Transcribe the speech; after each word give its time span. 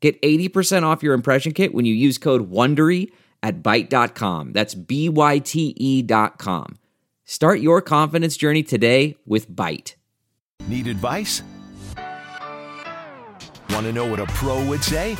Get 0.00 0.20
80% 0.22 0.84
off 0.84 1.02
your 1.02 1.14
impression 1.14 1.52
kit 1.52 1.74
when 1.74 1.84
you 1.84 1.94
use 1.94 2.18
code 2.18 2.50
WONDERY 2.50 3.10
at 3.42 3.62
Byte.com. 3.62 4.52
That's 4.52 4.74
B-Y-T-E 4.74 6.02
dot 6.02 6.38
com. 6.38 6.78
Start 7.24 7.60
your 7.60 7.82
confidence 7.82 8.36
journey 8.36 8.62
today 8.62 9.16
with 9.26 9.50
Byte. 9.50 9.94
Need 10.66 10.86
advice? 10.86 11.42
Want 13.70 13.86
to 13.86 13.92
know 13.92 14.06
what 14.06 14.18
a 14.18 14.26
pro 14.26 14.64
would 14.66 14.82
say? 14.82 15.16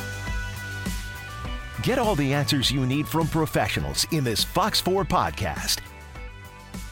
Get 1.83 1.97
all 1.99 2.15
the 2.15 2.33
answers 2.33 2.71
you 2.71 2.85
need 2.85 3.07
from 3.07 3.27
professionals 3.27 4.05
in 4.11 4.23
this 4.23 4.43
Fox 4.43 4.81
4 4.81 5.05
podcast. 5.05 5.79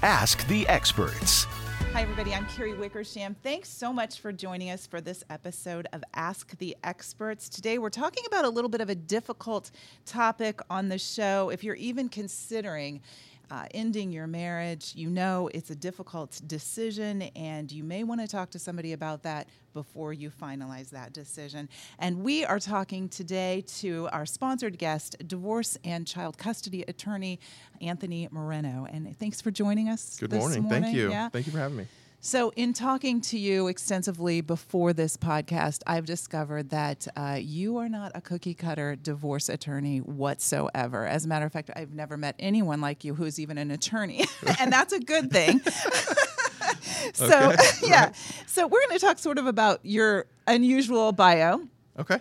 Ask 0.02 0.48
the 0.48 0.68
experts. 0.68 1.48
Hi, 1.94 2.04
everybody. 2.04 2.34
I'm 2.34 2.46
Carrie 2.46 2.74
Wickersham. 2.74 3.36
Thanks 3.42 3.70
so 3.70 3.92
much 3.92 4.20
for 4.20 4.32
joining 4.32 4.70
us 4.70 4.86
for 4.86 5.02
this 5.02 5.24
episode 5.30 5.88
of 5.94 6.04
Ask 6.14 6.56
the 6.60 6.78
Experts. 6.84 7.50
Today, 7.50 7.80
we're 7.80 7.90
talking 7.90 8.24
about 8.28 8.46
a 8.46 8.50
little 8.50 8.70
bit 8.70 8.82
of 8.82 8.90
a 8.90 8.96
difficult 8.96 9.72
topic 10.06 10.60
on 10.70 10.90
the 10.90 11.00
show. 11.00 11.50
If 11.50 11.64
you're 11.64 11.76
even 11.76 12.08
considering 12.10 13.02
uh, 13.50 13.66
ending 13.72 14.12
your 14.12 14.28
marriage, 14.28 14.94
you 14.96 15.10
know 15.10 15.50
it's 15.54 15.70
a 15.70 15.76
difficult 15.76 16.40
decision, 16.48 17.24
and 17.36 17.72
you 17.72 17.84
may 17.84 18.04
want 18.04 18.22
to 18.22 18.28
talk 18.28 18.50
to 18.52 18.60
somebody 18.60 18.94
about 18.94 19.24
that 19.24 19.48
before 19.74 20.14
you 20.14 20.30
finalize 20.30 20.90
that 20.90 21.14
decision. 21.14 21.70
And 22.00 22.24
we 22.24 22.44
are 22.44 22.60
talking 22.60 23.10
today 23.10 23.64
to 23.80 24.10
our 24.12 24.26
sponsored 24.26 24.78
guest, 24.78 25.16
divorce 25.28 25.78
and 25.84 26.06
child 26.08 26.38
custody 26.38 26.84
attorney 26.88 27.40
Anthony 27.82 28.28
Moreno. 28.32 28.88
And 28.90 29.18
thanks 29.18 29.42
for 29.42 29.52
joining 29.52 29.90
us. 29.90 30.18
Good 30.20 30.32
this 30.32 30.40
morning. 30.40 30.64
morning. 30.64 30.84
Thank 30.84 30.96
you. 30.96 31.10
Yeah. 31.10 31.30
Thank 31.30 31.46
you 31.46 31.52
for 31.52 31.60
having 31.60 31.78
me. 31.78 31.88
So, 32.20 32.52
in 32.56 32.74
talking 32.74 33.22
to 33.22 33.38
you 33.38 33.68
extensively 33.68 34.42
before 34.42 34.92
this 34.92 35.16
podcast, 35.16 35.82
I've 35.86 36.06
discovered 36.06 36.72
that 36.72 37.08
uh, 37.16 37.38
you 37.40 37.78
are 37.78 37.88
not 37.88 38.12
a 38.16 38.22
cookie 38.22 38.56
cutter 38.56 38.96
divorce 38.96 39.50
attorney 39.50 40.00
whatsoever. 40.00 41.06
As 41.06 41.26
a 41.26 41.28
matter 41.28 41.46
of 41.46 41.54
fact, 41.54 41.70
I've 41.76 41.94
never 41.94 42.18
met 42.18 42.36
anyone 42.40 42.82
like 42.82 43.04
you 43.06 43.14
who's 43.14 43.40
even 43.40 43.58
an 43.58 43.70
attorney, 43.72 44.26
and 44.60 44.74
that's 44.74 44.94
a 44.94 45.00
good 45.00 45.32
thing. 45.32 45.60
so, 47.14 47.52
Okay, 47.52 47.64
yeah. 47.88 48.06
right. 48.06 48.16
So, 48.48 48.66
we're 48.68 48.86
going 48.88 49.00
to 49.00 49.06
talk 49.06 49.20
sort 49.20 49.38
of 49.38 49.46
about 49.46 49.80
your 49.84 50.26
unusual 50.48 51.12
bio. 51.12 51.62
Okay. 52.00 52.18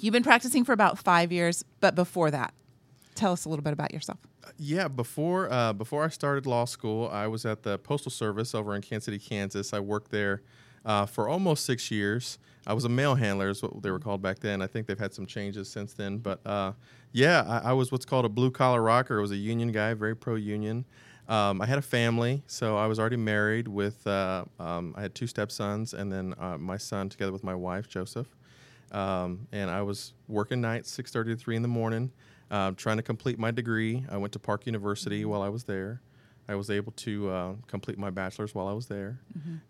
You've 0.00 0.12
been 0.12 0.24
practicing 0.24 0.64
for 0.64 0.72
about 0.72 0.98
five 0.98 1.32
years, 1.32 1.64
but 1.80 1.94
before 1.94 2.30
that, 2.32 2.52
tell 3.18 3.32
us 3.32 3.44
a 3.44 3.48
little 3.48 3.62
bit 3.62 3.72
about 3.72 3.92
yourself. 3.92 4.18
Yeah, 4.56 4.88
before 4.88 5.52
uh, 5.52 5.72
before 5.72 6.04
I 6.04 6.08
started 6.08 6.46
law 6.46 6.64
school, 6.64 7.08
I 7.12 7.26
was 7.26 7.44
at 7.44 7.62
the 7.62 7.78
Postal 7.78 8.10
Service 8.10 8.54
over 8.54 8.74
in 8.74 8.82
Kansas 8.82 9.04
City, 9.04 9.18
Kansas. 9.18 9.74
I 9.74 9.80
worked 9.80 10.10
there 10.10 10.42
uh, 10.84 11.06
for 11.06 11.28
almost 11.28 11.64
six 11.64 11.90
years. 11.90 12.38
I 12.66 12.74
was 12.74 12.84
a 12.84 12.88
mail 12.88 13.14
handler, 13.14 13.48
is 13.48 13.62
what 13.62 13.82
they 13.82 13.90
were 13.90 13.98
called 13.98 14.20
back 14.22 14.38
then. 14.40 14.62
I 14.62 14.66
think 14.66 14.86
they've 14.86 14.98
had 14.98 15.14
some 15.14 15.26
changes 15.26 15.68
since 15.70 15.94
then. 15.94 16.18
But 16.18 16.38
uh, 16.46 16.72
yeah, 17.12 17.44
I, 17.46 17.70
I 17.70 17.72
was 17.72 17.90
what's 17.90 18.04
called 18.04 18.24
a 18.24 18.28
blue 18.28 18.50
collar 18.50 18.82
rocker. 18.82 19.18
I 19.18 19.22
was 19.22 19.32
a 19.32 19.36
union 19.36 19.72
guy, 19.72 19.94
very 19.94 20.14
pro 20.14 20.34
union. 20.34 20.84
Um, 21.28 21.60
I 21.60 21.66
had 21.66 21.78
a 21.78 21.82
family, 21.82 22.42
so 22.46 22.76
I 22.78 22.86
was 22.86 22.98
already 22.98 23.16
married 23.16 23.68
with. 23.68 24.06
Uh, 24.06 24.44
um, 24.58 24.94
I 24.96 25.02
had 25.02 25.14
two 25.14 25.26
stepsons, 25.26 25.94
and 25.94 26.10
then 26.10 26.34
uh, 26.38 26.56
my 26.58 26.78
son 26.78 27.08
together 27.08 27.32
with 27.32 27.44
my 27.44 27.54
wife, 27.54 27.88
Joseph. 27.88 28.28
um, 28.92 29.46
and 29.52 29.70
I 29.70 29.82
was 29.82 30.14
working 30.26 30.60
nights, 30.60 30.90
six 30.90 31.10
thirty 31.10 31.34
to 31.34 31.36
three 31.40 31.56
in 31.56 31.62
the 31.62 31.68
morning, 31.68 32.10
uh, 32.50 32.72
trying 32.76 32.96
to 32.96 33.02
complete 33.02 33.38
my 33.38 33.50
degree. 33.50 34.04
I 34.10 34.16
went 34.16 34.32
to 34.34 34.38
Park 34.38 34.66
University 34.66 35.24
while 35.24 35.42
I 35.42 35.48
was 35.48 35.64
there. 35.64 36.00
I 36.50 36.54
was 36.54 36.70
able 36.70 36.92
to 36.92 37.28
uh, 37.28 37.52
complete 37.66 37.98
my 37.98 38.08
bachelor's 38.08 38.54
while 38.54 38.68
I 38.68 38.72
was 38.72 38.86
there, 38.86 39.20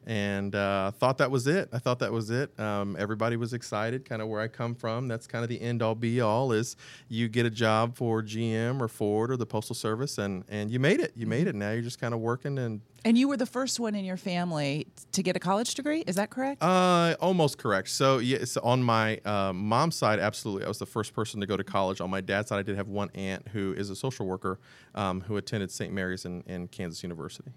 and 0.07 0.55
uh, 0.55 0.93
thought 0.93 1.19
that 1.19 1.29
was 1.29 1.49
it. 1.49 1.69
I 1.73 1.81
thought 1.81 1.99
that 1.99 2.13
was 2.13 2.31
it. 2.31 2.57
Um, 2.61 2.95
everybody 2.97 3.37
was 3.37 3.53
excited, 3.53 4.05
kind 4.05 4.23
of 4.23 4.29
where 4.29 4.41
I 4.41 4.47
come 4.47 4.77
from. 4.77 5.09
That's 5.09 5.27
kind 5.27 5.43
of 5.43 5.49
the 5.49 5.61
end 5.61 5.83
all 5.83 5.97
be 5.97 6.21
all. 6.21 6.53
Is 6.53 6.77
you 7.09 7.29
get 7.29 7.47
a 7.47 7.51
job 7.51 7.97
for 7.97 8.23
GM 8.23 8.81
or 8.81 8.87
Ford 8.87 9.33
or 9.33 9.37
the 9.37 9.45
Postal 9.45 9.75
Service, 9.75 10.19
and 10.19 10.45
and 10.49 10.71
you 10.71 10.79
made 10.79 11.01
it. 11.01 11.11
You 11.17 11.27
made 11.27 11.49
it. 11.49 11.57
Now 11.57 11.73
you're 11.73 11.83
just 11.83 12.01
kind 12.01 12.15
of 12.15 12.21
working 12.21 12.59
and 12.59 12.81
And 13.05 13.17
you 13.17 13.29
were 13.29 13.37
the 13.37 13.47
first 13.47 13.79
one 13.79 13.95
in 13.95 14.05
your 14.05 14.17
family 14.17 14.89
to 15.13 15.23
get 15.23 15.37
a 15.37 15.39
college 15.39 15.75
degree. 15.75 16.03
Is 16.07 16.17
that 16.17 16.31
correct? 16.31 16.63
Uh, 16.63 17.15
almost 17.21 17.57
correct. 17.57 17.89
So 17.91 18.19
yes, 18.19 18.57
on 18.57 18.83
my 18.83 19.19
uh, 19.25 19.53
mom's 19.53 19.95
side, 19.95 20.19
absolutely, 20.19 20.65
I 20.65 20.69
was 20.69 20.79
the 20.79 20.87
first 20.87 21.15
person 21.15 21.41
to 21.41 21.47
go 21.47 21.57
to 21.57 21.63
college. 21.65 22.01
On 22.01 22.11
my 22.11 22.21
dad's 22.21 22.49
side, 22.49 22.59
I 22.59 22.63
did 22.63 22.77
have 22.77 22.89
one 22.89 23.09
aunt 23.15 23.47
who 23.49 23.73
is 23.73 23.89
a 23.91 23.97
social 23.97 24.27
worker 24.27 24.59
um, 24.97 25.21
who 25.23 25.37
attended 25.37 25.71
St. 25.71 25.93
Mary's 25.93 26.25
in, 26.25 26.43
in 26.49 26.67
Kansas 26.69 27.03
University. 27.05 27.51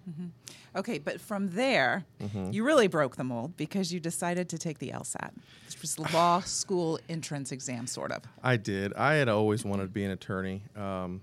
Okay, 0.76 1.00
but 1.00 1.20
from 1.20 1.50
there, 1.50 2.06
Mm-hmm. 2.22 2.52
you 2.52 2.64
really 2.64 2.88
broke 2.88 3.16
the 3.16 3.24
mold 3.24 3.58
because 3.58 3.92
you 3.92 4.00
decided 4.00 4.48
to 4.50 4.58
take 4.60 4.78
the 4.78 4.90
LSAT, 4.92 5.32
which 5.66 5.82
was 5.82 5.96
the 5.96 6.04
law 6.14 6.40
school 6.46 7.00
entrance 7.10 7.52
exam, 7.52 7.88
sort 7.88 8.12
of. 8.12 8.22
I 8.44 8.58
did. 8.58 8.94
I 8.94 9.16
had 9.16 9.28
always 9.28 9.66
wanted 9.66 9.84
to 9.84 9.90
be 9.90 10.04
an 10.04 10.12
attorney. 10.12 10.62
Um, 10.76 11.22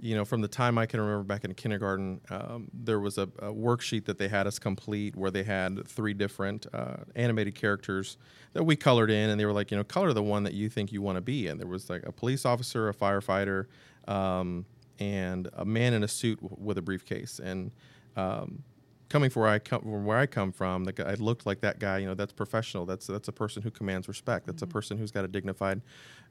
you 0.00 0.14
know, 0.14 0.24
from 0.24 0.40
the 0.40 0.48
time 0.48 0.78
I 0.78 0.86
can 0.86 1.00
remember 1.00 1.24
back 1.24 1.44
in 1.44 1.52
kindergarten, 1.54 2.20
um, 2.30 2.68
there 2.72 3.00
was 3.00 3.18
a, 3.18 3.22
a 3.38 3.52
worksheet 3.52 4.04
that 4.04 4.18
they 4.18 4.28
had 4.28 4.46
us 4.46 4.58
complete 4.58 5.16
where 5.16 5.30
they 5.30 5.42
had 5.42 5.86
three 5.88 6.14
different 6.14 6.66
uh, 6.72 6.98
animated 7.16 7.54
characters 7.54 8.16
that 8.52 8.62
we 8.62 8.76
colored 8.76 9.10
in, 9.10 9.30
and 9.30 9.40
they 9.40 9.44
were 9.44 9.52
like, 9.52 9.70
you 9.70 9.76
know, 9.76 9.84
color 9.84 10.12
the 10.12 10.22
one 10.22 10.44
that 10.44 10.54
you 10.54 10.68
think 10.68 10.92
you 10.92 11.02
want 11.02 11.16
to 11.16 11.20
be. 11.20 11.48
And 11.48 11.58
there 11.58 11.66
was 11.66 11.90
like 11.90 12.04
a 12.06 12.12
police 12.12 12.44
officer, 12.44 12.88
a 12.88 12.94
firefighter, 12.94 13.66
um, 14.06 14.64
and 15.00 15.48
a 15.54 15.64
man 15.64 15.94
in 15.94 16.04
a 16.04 16.08
suit 16.08 16.40
w- 16.40 16.56
with 16.64 16.78
a 16.78 16.82
briefcase. 16.82 17.40
And 17.40 17.72
um, 18.16 18.62
coming 19.08 19.30
from 19.30 19.42
where 19.42 19.50
I 19.50 19.58
come 19.58 19.82
from, 19.82 20.04
where 20.04 20.18
I 20.18 20.26
come 20.26 20.52
from, 20.52 20.84
the 20.84 20.92
guy, 20.92 21.10
I 21.10 21.14
looked 21.14 21.46
like 21.46 21.60
that 21.60 21.78
guy. 21.78 21.98
You 21.98 22.06
know, 22.06 22.14
that's 22.14 22.32
professional. 22.32 22.86
That's 22.86 23.06
that's 23.06 23.28
a 23.28 23.32
person 23.32 23.62
who 23.62 23.70
commands 23.70 24.06
respect. 24.08 24.46
That's 24.46 24.62
a 24.62 24.66
person 24.66 24.96
who's 24.98 25.10
got 25.10 25.24
a 25.24 25.28
dignified 25.28 25.82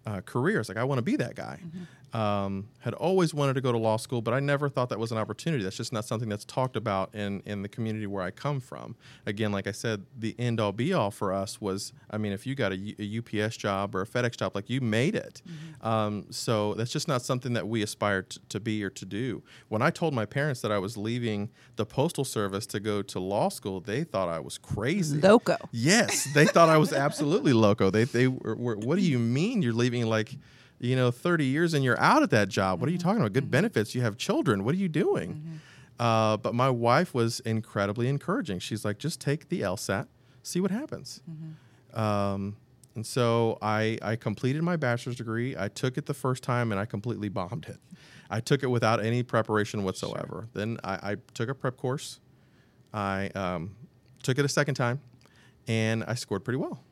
uh, 0.06 0.22
career. 0.22 0.60
It's 0.60 0.70
like 0.70 0.78
I 0.78 0.84
want 0.84 1.00
to 1.00 1.04
be 1.04 1.16
that 1.18 1.36
guy. 1.36 1.60
Um, 2.14 2.70
had 2.80 2.94
always 2.94 3.34
wanted 3.34 3.54
to 3.56 3.62
go 3.62 3.72
to 3.72 3.78
law 3.78 3.98
school, 3.98 4.22
but 4.22 4.34
I 4.34 4.40
never 4.40 4.70
thought 4.70 4.90
that 4.90 5.00
was 5.00 5.12
an 5.12 5.18
opportunity. 5.18 5.64
That's 5.64 5.76
just 5.76 5.92
not 5.92 6.06
something 6.06 6.30
that's 6.30 6.46
talked 6.46 6.76
about 6.76 7.14
in 7.14 7.42
in 7.46 7.62
the 7.62 7.70
community 7.70 8.08
where 8.08 8.24
I 8.24 8.32
come 8.32 8.60
from. 8.60 8.96
Again, 9.26 9.52
like 9.52 9.68
I 9.68 9.72
said, 9.72 10.06
the 10.18 10.36
end 10.40 10.60
all 10.60 10.72
be 10.72 10.94
all 10.94 11.12
for 11.12 11.34
us 11.34 11.60
was, 11.60 11.92
I 12.10 12.18
mean, 12.18 12.32
if 12.32 12.48
you 12.48 12.56
got 12.56 12.72
a, 12.72 12.78
U- 12.78 12.96
a 13.34 13.44
UPS 13.46 13.58
job 13.58 13.94
or 13.96 14.02
a 14.02 14.06
FedEx 14.08 14.38
job, 14.38 14.56
like 14.56 14.70
you 14.70 14.80
made 14.82 15.16
it. 15.16 15.42
Um, 15.82 16.26
so 16.30 16.74
that's 16.76 16.92
just 16.92 17.08
not 17.08 17.22
something 17.22 17.54
that 17.54 17.68
we 17.68 17.84
aspire 17.84 18.24
to, 18.24 18.40
to 18.50 18.60
be 18.60 18.84
or 18.84 18.90
to 18.92 19.06
do. 19.06 19.44
When 19.68 19.82
I 19.82 19.90
told 19.90 20.14
my 20.14 20.26
parents 20.26 20.62
that 20.62 20.72
I 20.72 20.80
was 20.80 20.98
leaving 20.98 21.50
the 21.76 21.86
postal 21.86 22.24
service 22.26 22.66
to 22.68 22.80
go 22.80 23.02
to 23.02 23.20
law 23.20 23.50
school, 23.50 23.80
they 23.82 24.04
thought 24.04 24.30
I 24.30 24.40
was 24.40 24.58
crazy. 24.58 25.20
Loco. 25.20 25.58
Yes, 25.72 26.28
they 26.34 26.46
thought 26.46 26.70
I 26.70 26.78
was 26.78 26.94
absolutely 26.94 27.54
loco. 27.54 27.90
They 27.90 28.06
they 28.06 28.28
were, 28.28 28.56
were, 28.56 28.76
what 28.78 28.96
do 28.98 29.04
you 29.04 29.20
mean 29.20 29.62
you're 29.62 29.74
leaving 29.74 30.06
like, 30.08 30.36
you 30.80 30.96
know, 30.96 31.12
30 31.12 31.46
years 31.46 31.74
and 31.74 31.84
you're 31.84 32.00
out 32.00 32.24
at 32.24 32.30
that 32.32 32.50
job? 32.50 32.80
What 32.80 32.90
are 32.90 32.92
you 32.92 32.98
talking 32.98 33.20
about? 33.20 33.34
Good 33.34 33.50
benefits. 33.52 33.96
You 33.96 34.02
have 34.02 34.18
children. 34.18 34.64
What 34.64 34.74
are 34.76 34.78
you 34.78 34.90
doing? 34.90 35.60
Uh, 36.00 36.38
but 36.38 36.54
my 36.54 36.70
wife 36.70 37.14
was 37.14 37.40
incredibly 37.42 38.08
encouraging. 38.08 38.60
She's 38.60 38.86
like, 38.86 39.00
just 39.00 39.20
take 39.20 39.50
the 39.50 39.62
LSAT, 39.62 40.08
see 40.44 40.60
what 40.60 40.70
happens. 40.72 41.22
Um, 42.00 42.58
and 42.96 43.06
so 43.06 43.58
I, 43.62 43.98
I 44.02 44.16
completed 44.16 44.62
my 44.64 44.76
bachelor's 44.76 45.16
degree. 45.16 45.56
I 45.58 45.68
took 45.68 45.98
it 45.98 46.06
the 46.06 46.14
first 46.14 46.44
time 46.44 46.72
and 46.72 46.80
I 46.80 46.86
completely 46.86 47.30
bombed 47.30 47.66
it. 47.68 47.78
I 48.30 48.40
took 48.40 48.62
it 48.64 48.68
without 48.68 49.04
any 49.04 49.24
preparation 49.24 49.84
whatsoever. 49.84 50.48
Then 50.54 50.78
I, 50.84 51.12
I 51.12 51.16
took 51.34 51.50
a 51.50 51.56
prep 51.56 51.78
course. 51.78 52.20
I 52.94 53.28
um, 53.36 53.76
took 54.24 54.38
it 54.40 54.46
a 54.46 54.50
second 54.50 54.76
time 54.76 55.00
and 55.68 56.04
I 56.06 56.14
scored 56.16 56.44
pretty 56.44 56.58
well. 56.58 56.84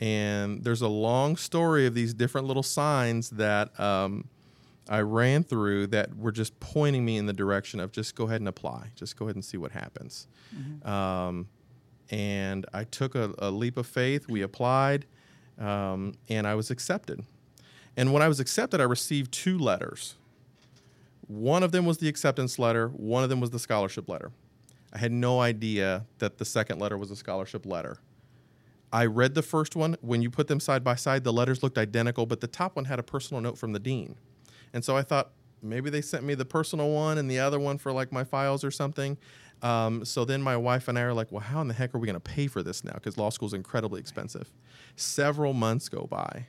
And 0.00 0.62
there's 0.62 0.82
a 0.82 0.88
long 0.88 1.36
story 1.36 1.86
of 1.86 1.94
these 1.94 2.12
different 2.12 2.46
little 2.46 2.62
signs 2.62 3.30
that 3.30 3.78
um, 3.80 4.28
I 4.88 5.00
ran 5.00 5.42
through 5.42 5.88
that 5.88 6.16
were 6.16 6.32
just 6.32 6.58
pointing 6.60 7.04
me 7.04 7.16
in 7.16 7.26
the 7.26 7.32
direction 7.32 7.80
of 7.80 7.92
just 7.92 8.14
go 8.14 8.24
ahead 8.24 8.40
and 8.40 8.48
apply, 8.48 8.90
just 8.94 9.16
go 9.16 9.24
ahead 9.24 9.36
and 9.36 9.44
see 9.44 9.56
what 9.56 9.72
happens. 9.72 10.28
Um, 10.88 11.48
and 12.10 12.66
I 12.72 12.84
took 12.84 13.14
a, 13.14 13.34
a 13.38 13.50
leap 13.50 13.76
of 13.76 13.86
faith. 13.86 14.28
We 14.28 14.42
applied, 14.42 15.06
um, 15.58 16.14
and 16.28 16.46
I 16.46 16.54
was 16.54 16.70
accepted. 16.70 17.24
And 17.96 18.12
when 18.12 18.22
I 18.22 18.28
was 18.28 18.38
accepted, 18.38 18.80
I 18.80 18.84
received 18.84 19.32
two 19.32 19.58
letters. 19.58 20.14
One 21.26 21.62
of 21.62 21.72
them 21.72 21.86
was 21.86 21.98
the 21.98 22.08
acceptance 22.08 22.58
letter, 22.58 22.88
one 22.88 23.24
of 23.24 23.30
them 23.30 23.40
was 23.40 23.50
the 23.50 23.58
scholarship 23.58 24.08
letter. 24.08 24.30
I 24.92 24.98
had 24.98 25.10
no 25.10 25.40
idea 25.40 26.06
that 26.18 26.38
the 26.38 26.44
second 26.44 26.78
letter 26.78 26.96
was 26.96 27.10
a 27.10 27.16
scholarship 27.16 27.66
letter. 27.66 27.98
I 28.92 29.06
read 29.06 29.34
the 29.34 29.42
first 29.42 29.76
one. 29.76 29.96
When 30.00 30.22
you 30.22 30.30
put 30.30 30.48
them 30.48 30.60
side 30.60 30.84
by 30.84 30.94
side, 30.94 31.24
the 31.24 31.32
letters 31.32 31.62
looked 31.62 31.78
identical, 31.78 32.26
but 32.26 32.40
the 32.40 32.46
top 32.46 32.76
one 32.76 32.84
had 32.84 32.98
a 32.98 33.02
personal 33.02 33.40
note 33.40 33.58
from 33.58 33.72
the 33.72 33.78
dean. 33.78 34.16
And 34.72 34.84
so 34.84 34.96
I 34.96 35.02
thought 35.02 35.32
maybe 35.62 35.90
they 35.90 36.00
sent 36.00 36.24
me 36.24 36.34
the 36.34 36.44
personal 36.44 36.90
one 36.90 37.18
and 37.18 37.30
the 37.30 37.38
other 37.38 37.58
one 37.58 37.78
for 37.78 37.92
like 37.92 38.12
my 38.12 38.24
files 38.24 38.64
or 38.64 38.70
something. 38.70 39.18
Um, 39.62 40.04
so 40.04 40.24
then 40.24 40.42
my 40.42 40.56
wife 40.56 40.88
and 40.88 40.98
I 40.98 41.02
are 41.02 41.14
like, 41.14 41.32
well, 41.32 41.40
how 41.40 41.60
in 41.60 41.68
the 41.68 41.74
heck 41.74 41.94
are 41.94 41.98
we 41.98 42.06
going 42.06 42.14
to 42.14 42.20
pay 42.20 42.46
for 42.46 42.62
this 42.62 42.84
now? 42.84 42.92
Because 42.94 43.16
law 43.16 43.30
school 43.30 43.48
is 43.48 43.54
incredibly 43.54 44.00
expensive. 44.00 44.52
Several 44.96 45.52
months 45.52 45.88
go 45.88 46.06
by. 46.06 46.46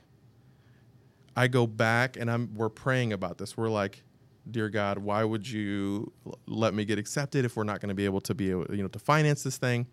I 1.34 1.48
go 1.48 1.66
back 1.66 2.16
and 2.16 2.30
I'm 2.30 2.54
we're 2.54 2.68
praying 2.68 3.12
about 3.12 3.38
this. 3.38 3.56
We're 3.56 3.70
like, 3.70 4.02
dear 4.50 4.68
God, 4.68 4.98
why 4.98 5.24
would 5.24 5.48
you 5.48 6.12
let 6.46 6.74
me 6.74 6.84
get 6.84 6.98
accepted 6.98 7.44
if 7.44 7.56
we're 7.56 7.64
not 7.64 7.80
going 7.80 7.90
to 7.90 7.94
be 7.94 8.04
able 8.04 8.20
to 8.22 8.34
be 8.34 8.50
able, 8.50 8.66
you 8.74 8.82
know, 8.82 8.88
to 8.88 8.98
finance 8.98 9.42
this 9.42 9.56
thing? 9.56 9.86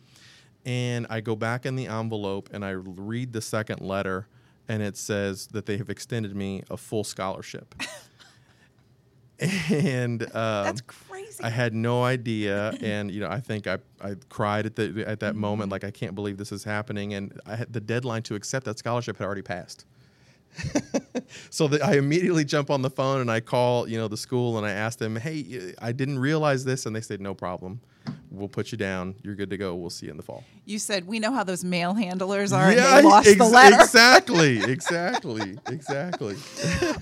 And 0.66 1.06
I 1.10 1.22
go 1.22 1.36
back 1.36 1.66
in 1.66 1.76
the 1.76 1.88
envelope 1.88 2.50
and 2.52 2.66
I 2.66 2.72
read 2.72 3.34
the 3.34 3.42
second 3.42 3.82
letter, 3.82 4.28
and 4.68 4.82
it 4.82 4.98
says 4.98 5.48
that 5.48 5.66
they 5.68 5.78
have 5.78 5.90
extended 5.92 6.36
me 6.36 6.64
a 6.72 6.78
full 6.78 7.04
scholarship. 7.04 7.76
and 9.40 10.24
um, 10.24 10.30
That's 10.34 10.82
crazy. 10.82 11.44
I 11.44 11.50
had 11.50 11.74
no 11.74 12.04
idea, 12.04 12.74
and 12.82 13.12
you 13.12 13.20
know, 13.20 13.30
I 13.30 13.40
think 13.42 13.68
I, 13.68 13.78
I 14.02 14.16
cried 14.30 14.66
at 14.66 14.76
the 14.76 15.04
at 15.06 15.20
that 15.20 15.34
Mm-hmm. 15.34 15.40
moment, 15.42 15.72
like 15.72 15.84
I 15.84 15.92
can't 15.92 16.16
believe 16.16 16.38
this 16.38 16.52
is 16.52 16.64
happening, 16.64 17.14
and 17.14 17.40
I 17.46 17.56
had 17.58 17.72
the 17.74 17.82
deadline 17.82 18.24
to 18.24 18.36
accept 18.36 18.66
that 18.66 18.80
scholarship 18.80 19.18
had 19.18 19.26
already 19.26 19.42
passed. 19.42 19.86
so 21.50 21.68
that 21.68 21.84
I 21.84 21.98
immediately 21.98 22.46
jump 22.46 22.70
on 22.70 22.82
the 22.82 22.90
phone 22.90 23.20
and 23.20 23.30
I 23.30 23.42
call, 23.42 23.90
you 23.90 23.98
know, 23.98 24.08
the 24.08 24.16
school 24.18 24.58
and 24.58 24.66
I 24.66 24.72
ask 24.72 24.98
them, 25.00 25.18
"Hey, 25.18 25.74
I 25.80 25.92
didn't 25.92 26.20
realize 26.20 26.64
this," 26.64 26.86
and 26.86 26.96
they 26.96 27.02
said, 27.02 27.20
"No 27.20 27.34
problem, 27.36 27.82
we'll 28.32 28.48
put 28.48 28.72
you 28.72 28.78
down. 28.78 29.16
You're 29.24 29.36
good 29.36 29.50
to 29.50 29.58
go. 29.58 29.76
We'll 29.76 29.90
see 29.90 30.08
you 30.08 30.12
in 30.12 30.18
the 30.18 30.24
fall." 30.24 30.44
you 30.66 30.80
said 30.80 31.08
we 31.08 31.20
know 31.20 31.32
how 31.32 31.44
those 31.44 31.64
mail 31.64 31.94
handlers 31.94 32.52
are, 32.52 32.70
and 32.70 32.78
they 32.78 33.02
lost 33.04 33.28
ex- 33.28 33.38
the 33.38 33.46
letter. 33.46 33.82
Exactly, 33.82 34.58
exactly, 34.72 35.58
exactly. 35.68 36.36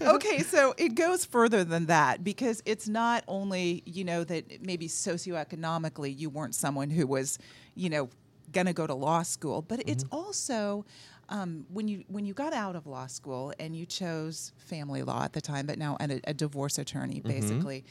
okay, 0.01 0.39
so 0.39 0.73
it 0.77 0.95
goes 0.95 1.25
further 1.25 1.63
than 1.63 1.85
that 1.87 2.23
because 2.23 2.61
it's 2.65 2.87
not 2.87 3.23
only, 3.27 3.81
you 3.85 4.03
know, 4.03 4.23
that 4.23 4.61
maybe 4.61 4.87
socioeconomically 4.87 6.17
you 6.17 6.29
weren't 6.29 6.55
someone 6.55 6.89
who 6.89 7.07
was, 7.07 7.39
you 7.75 7.89
know, 7.89 8.09
going 8.51 8.67
to 8.67 8.73
go 8.73 8.85
to 8.85 8.93
law 8.93 9.23
school, 9.23 9.61
but 9.61 9.81
it's 9.87 10.05
also 10.11 10.85
um, 11.29 11.65
when 11.71 11.87
you 11.87 12.03
when 12.07 12.25
you 12.25 12.33
got 12.33 12.53
out 12.53 12.75
of 12.75 12.85
law 12.85 13.07
school 13.07 13.53
and 13.59 13.75
you 13.75 13.85
chose 13.85 14.51
family 14.57 15.03
law 15.03 15.23
at 15.23 15.33
the 15.33 15.41
time, 15.41 15.65
but 15.65 15.77
now 15.77 15.97
and 15.99 16.11
a, 16.11 16.21
a 16.25 16.33
divorce 16.33 16.77
attorney, 16.77 17.21
basically, 17.21 17.85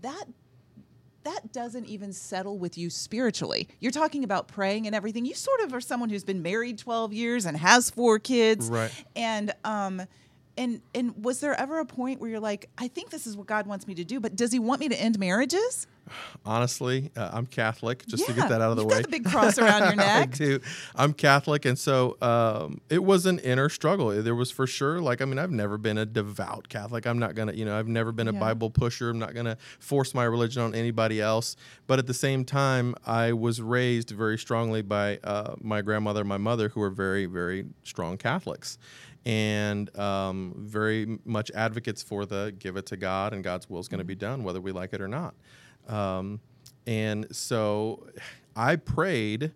that 0.00 0.24
that 1.28 1.52
doesn't 1.52 1.84
even 1.86 2.12
settle 2.12 2.58
with 2.58 2.78
you 2.78 2.88
spiritually. 2.88 3.68
You're 3.80 3.92
talking 3.92 4.24
about 4.24 4.48
praying 4.48 4.86
and 4.86 4.94
everything. 4.96 5.26
You 5.26 5.34
sort 5.34 5.60
of 5.60 5.74
are 5.74 5.80
someone 5.80 6.08
who's 6.08 6.24
been 6.24 6.42
married 6.42 6.78
12 6.78 7.12
years 7.12 7.44
and 7.44 7.56
has 7.56 7.90
four 7.90 8.18
kids. 8.18 8.68
Right. 8.68 8.90
And 9.14 9.52
um 9.64 10.02
and 10.58 10.82
and 10.94 11.24
was 11.24 11.40
there 11.40 11.58
ever 11.58 11.78
a 11.78 11.86
point 11.86 12.20
where 12.20 12.28
you're 12.28 12.40
like, 12.40 12.68
I 12.76 12.88
think 12.88 13.08
this 13.10 13.26
is 13.26 13.36
what 13.36 13.46
God 13.46 13.66
wants 13.66 13.86
me 13.86 13.94
to 13.94 14.04
do, 14.04 14.20
but 14.20 14.36
does 14.36 14.52
he 14.52 14.58
want 14.58 14.80
me 14.80 14.88
to 14.90 15.00
end 15.00 15.18
marriages? 15.18 15.86
Honestly, 16.46 17.10
uh, 17.16 17.30
I'm 17.32 17.44
Catholic. 17.44 18.06
Just 18.06 18.26
to 18.26 18.32
get 18.32 18.48
that 18.48 18.60
out 18.62 18.70
of 18.70 18.76
the 18.76 18.82
you've 18.82 18.90
way, 18.90 18.96
got 18.98 19.02
the 19.02 19.10
big 19.10 19.24
cross 19.26 19.58
around 19.58 19.80
your 19.82 19.92
I 19.92 20.20
neck. 20.20 20.30
do. 20.32 20.60
I'm 20.94 21.12
Catholic, 21.12 21.66
and 21.66 21.78
so 21.78 22.16
um, 22.22 22.80
it 22.88 23.04
was 23.04 23.26
an 23.26 23.38
inner 23.40 23.68
struggle. 23.68 24.10
There 24.22 24.34
was 24.34 24.50
for 24.50 24.66
sure, 24.66 25.00
like, 25.02 25.20
I 25.20 25.26
mean, 25.26 25.38
I've 25.38 25.50
never 25.50 25.76
been 25.76 25.98
a 25.98 26.06
devout 26.06 26.68
Catholic. 26.70 27.06
I'm 27.06 27.18
not 27.18 27.34
gonna, 27.34 27.52
you 27.52 27.64
know, 27.66 27.78
I've 27.78 27.88
never 27.88 28.12
been 28.12 28.28
a 28.28 28.32
Yeah. 28.32 28.38
Bible 28.40 28.70
pusher. 28.70 29.10
I'm 29.10 29.18
not 29.18 29.34
gonna 29.34 29.58
force 29.78 30.14
my 30.14 30.24
religion 30.24 30.62
on 30.62 30.74
anybody 30.74 31.20
else. 31.20 31.56
But 31.86 31.98
at 31.98 32.06
the 32.06 32.14
same 32.14 32.44
time, 32.44 32.94
I 33.04 33.32
was 33.34 33.60
raised 33.60 34.10
very 34.10 34.38
strongly 34.38 34.80
by 34.82 35.18
uh, 35.24 35.56
my 35.60 35.82
grandmother, 35.82 36.20
and 36.20 36.28
my 36.28 36.38
mother, 36.38 36.70
who 36.70 36.80
were 36.80 36.90
very, 36.90 37.26
very 37.26 37.66
strong 37.84 38.16
Catholics. 38.16 38.78
And 39.26 39.94
um, 39.98 40.54
very 40.56 41.18
much 41.24 41.50
advocates 41.50 42.02
for 42.02 42.24
the 42.24 42.54
give 42.58 42.76
it 42.76 42.86
to 42.86 42.96
God 42.96 43.32
and 43.32 43.44
God's 43.44 43.68
will 43.68 43.80
is 43.80 43.88
going 43.88 43.98
to 43.98 44.04
be 44.04 44.14
done, 44.14 44.42
whether 44.42 44.60
we 44.60 44.72
like 44.72 44.92
it 44.92 45.00
or 45.00 45.08
not. 45.08 45.34
Um, 45.86 46.40
and 46.86 47.26
so 47.34 48.06
I 48.56 48.76
prayed 48.76 49.52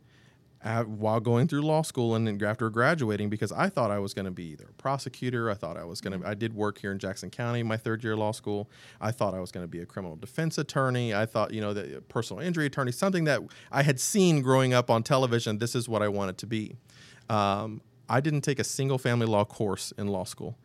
at, 0.65 0.87
while 0.87 1.21
going 1.21 1.49
through 1.49 1.63
law 1.63 1.83
school 1.83 2.15
and 2.15 2.27
then 2.27 2.43
after 2.45 2.71
graduating 2.71 3.29
because 3.29 3.53
I 3.53 3.69
thought 3.69 3.91
I 3.91 3.99
was 3.99 4.15
going 4.15 4.27
to 4.27 4.31
be 4.31 4.45
either 4.45 4.67
a 4.71 4.73
prosecutor. 4.75 5.51
I 5.51 5.55
thought 5.55 5.77
I 5.77 5.85
was 5.85 6.01
going 6.01 6.21
to. 6.21 6.27
I 6.27 6.35
did 6.35 6.55
work 6.55 6.79
here 6.79 6.93
in 6.93 6.99
Jackson 6.99 7.31
County 7.31 7.63
my 7.63 7.77
third 7.77 8.05
year 8.05 8.13
of 8.13 8.21
law 8.21 8.33
school. 8.33 8.71
I 9.01 9.11
thought 9.11 9.35
I 9.35 9.41
was 9.41 9.51
going 9.51 9.65
to 9.65 9.69
be 9.69 9.81
a 9.81 9.87
criminal 9.87 10.17
defense 10.17 10.59
attorney. 10.59 11.15
I 11.15 11.27
thought 11.27 11.53
you 11.53 11.61
know 11.61 11.75
the 11.75 12.01
personal 12.03 12.43
injury 12.43 12.67
attorney, 12.67 12.93
something 12.93 13.25
that 13.25 13.41
I 13.71 13.83
had 13.83 13.99
seen 13.99 14.41
growing 14.41 14.73
up 14.73 14.91
on 14.91 15.03
television. 15.03 15.59
This 15.59 15.75
is 15.75 15.89
what 15.89 16.03
I 16.03 16.09
wanted 16.09 16.39
to 16.39 16.47
be. 16.47 16.77
Um, 17.29 17.81
I 18.13 18.21
didn't 18.21 18.43
take 18.43 18.59
a 18.59 18.65
single 18.65 18.99
family 18.99 19.27
law 19.27 19.47
course 19.47 19.91
in 19.97 20.07
law 20.07 20.25
school. 20.25 20.59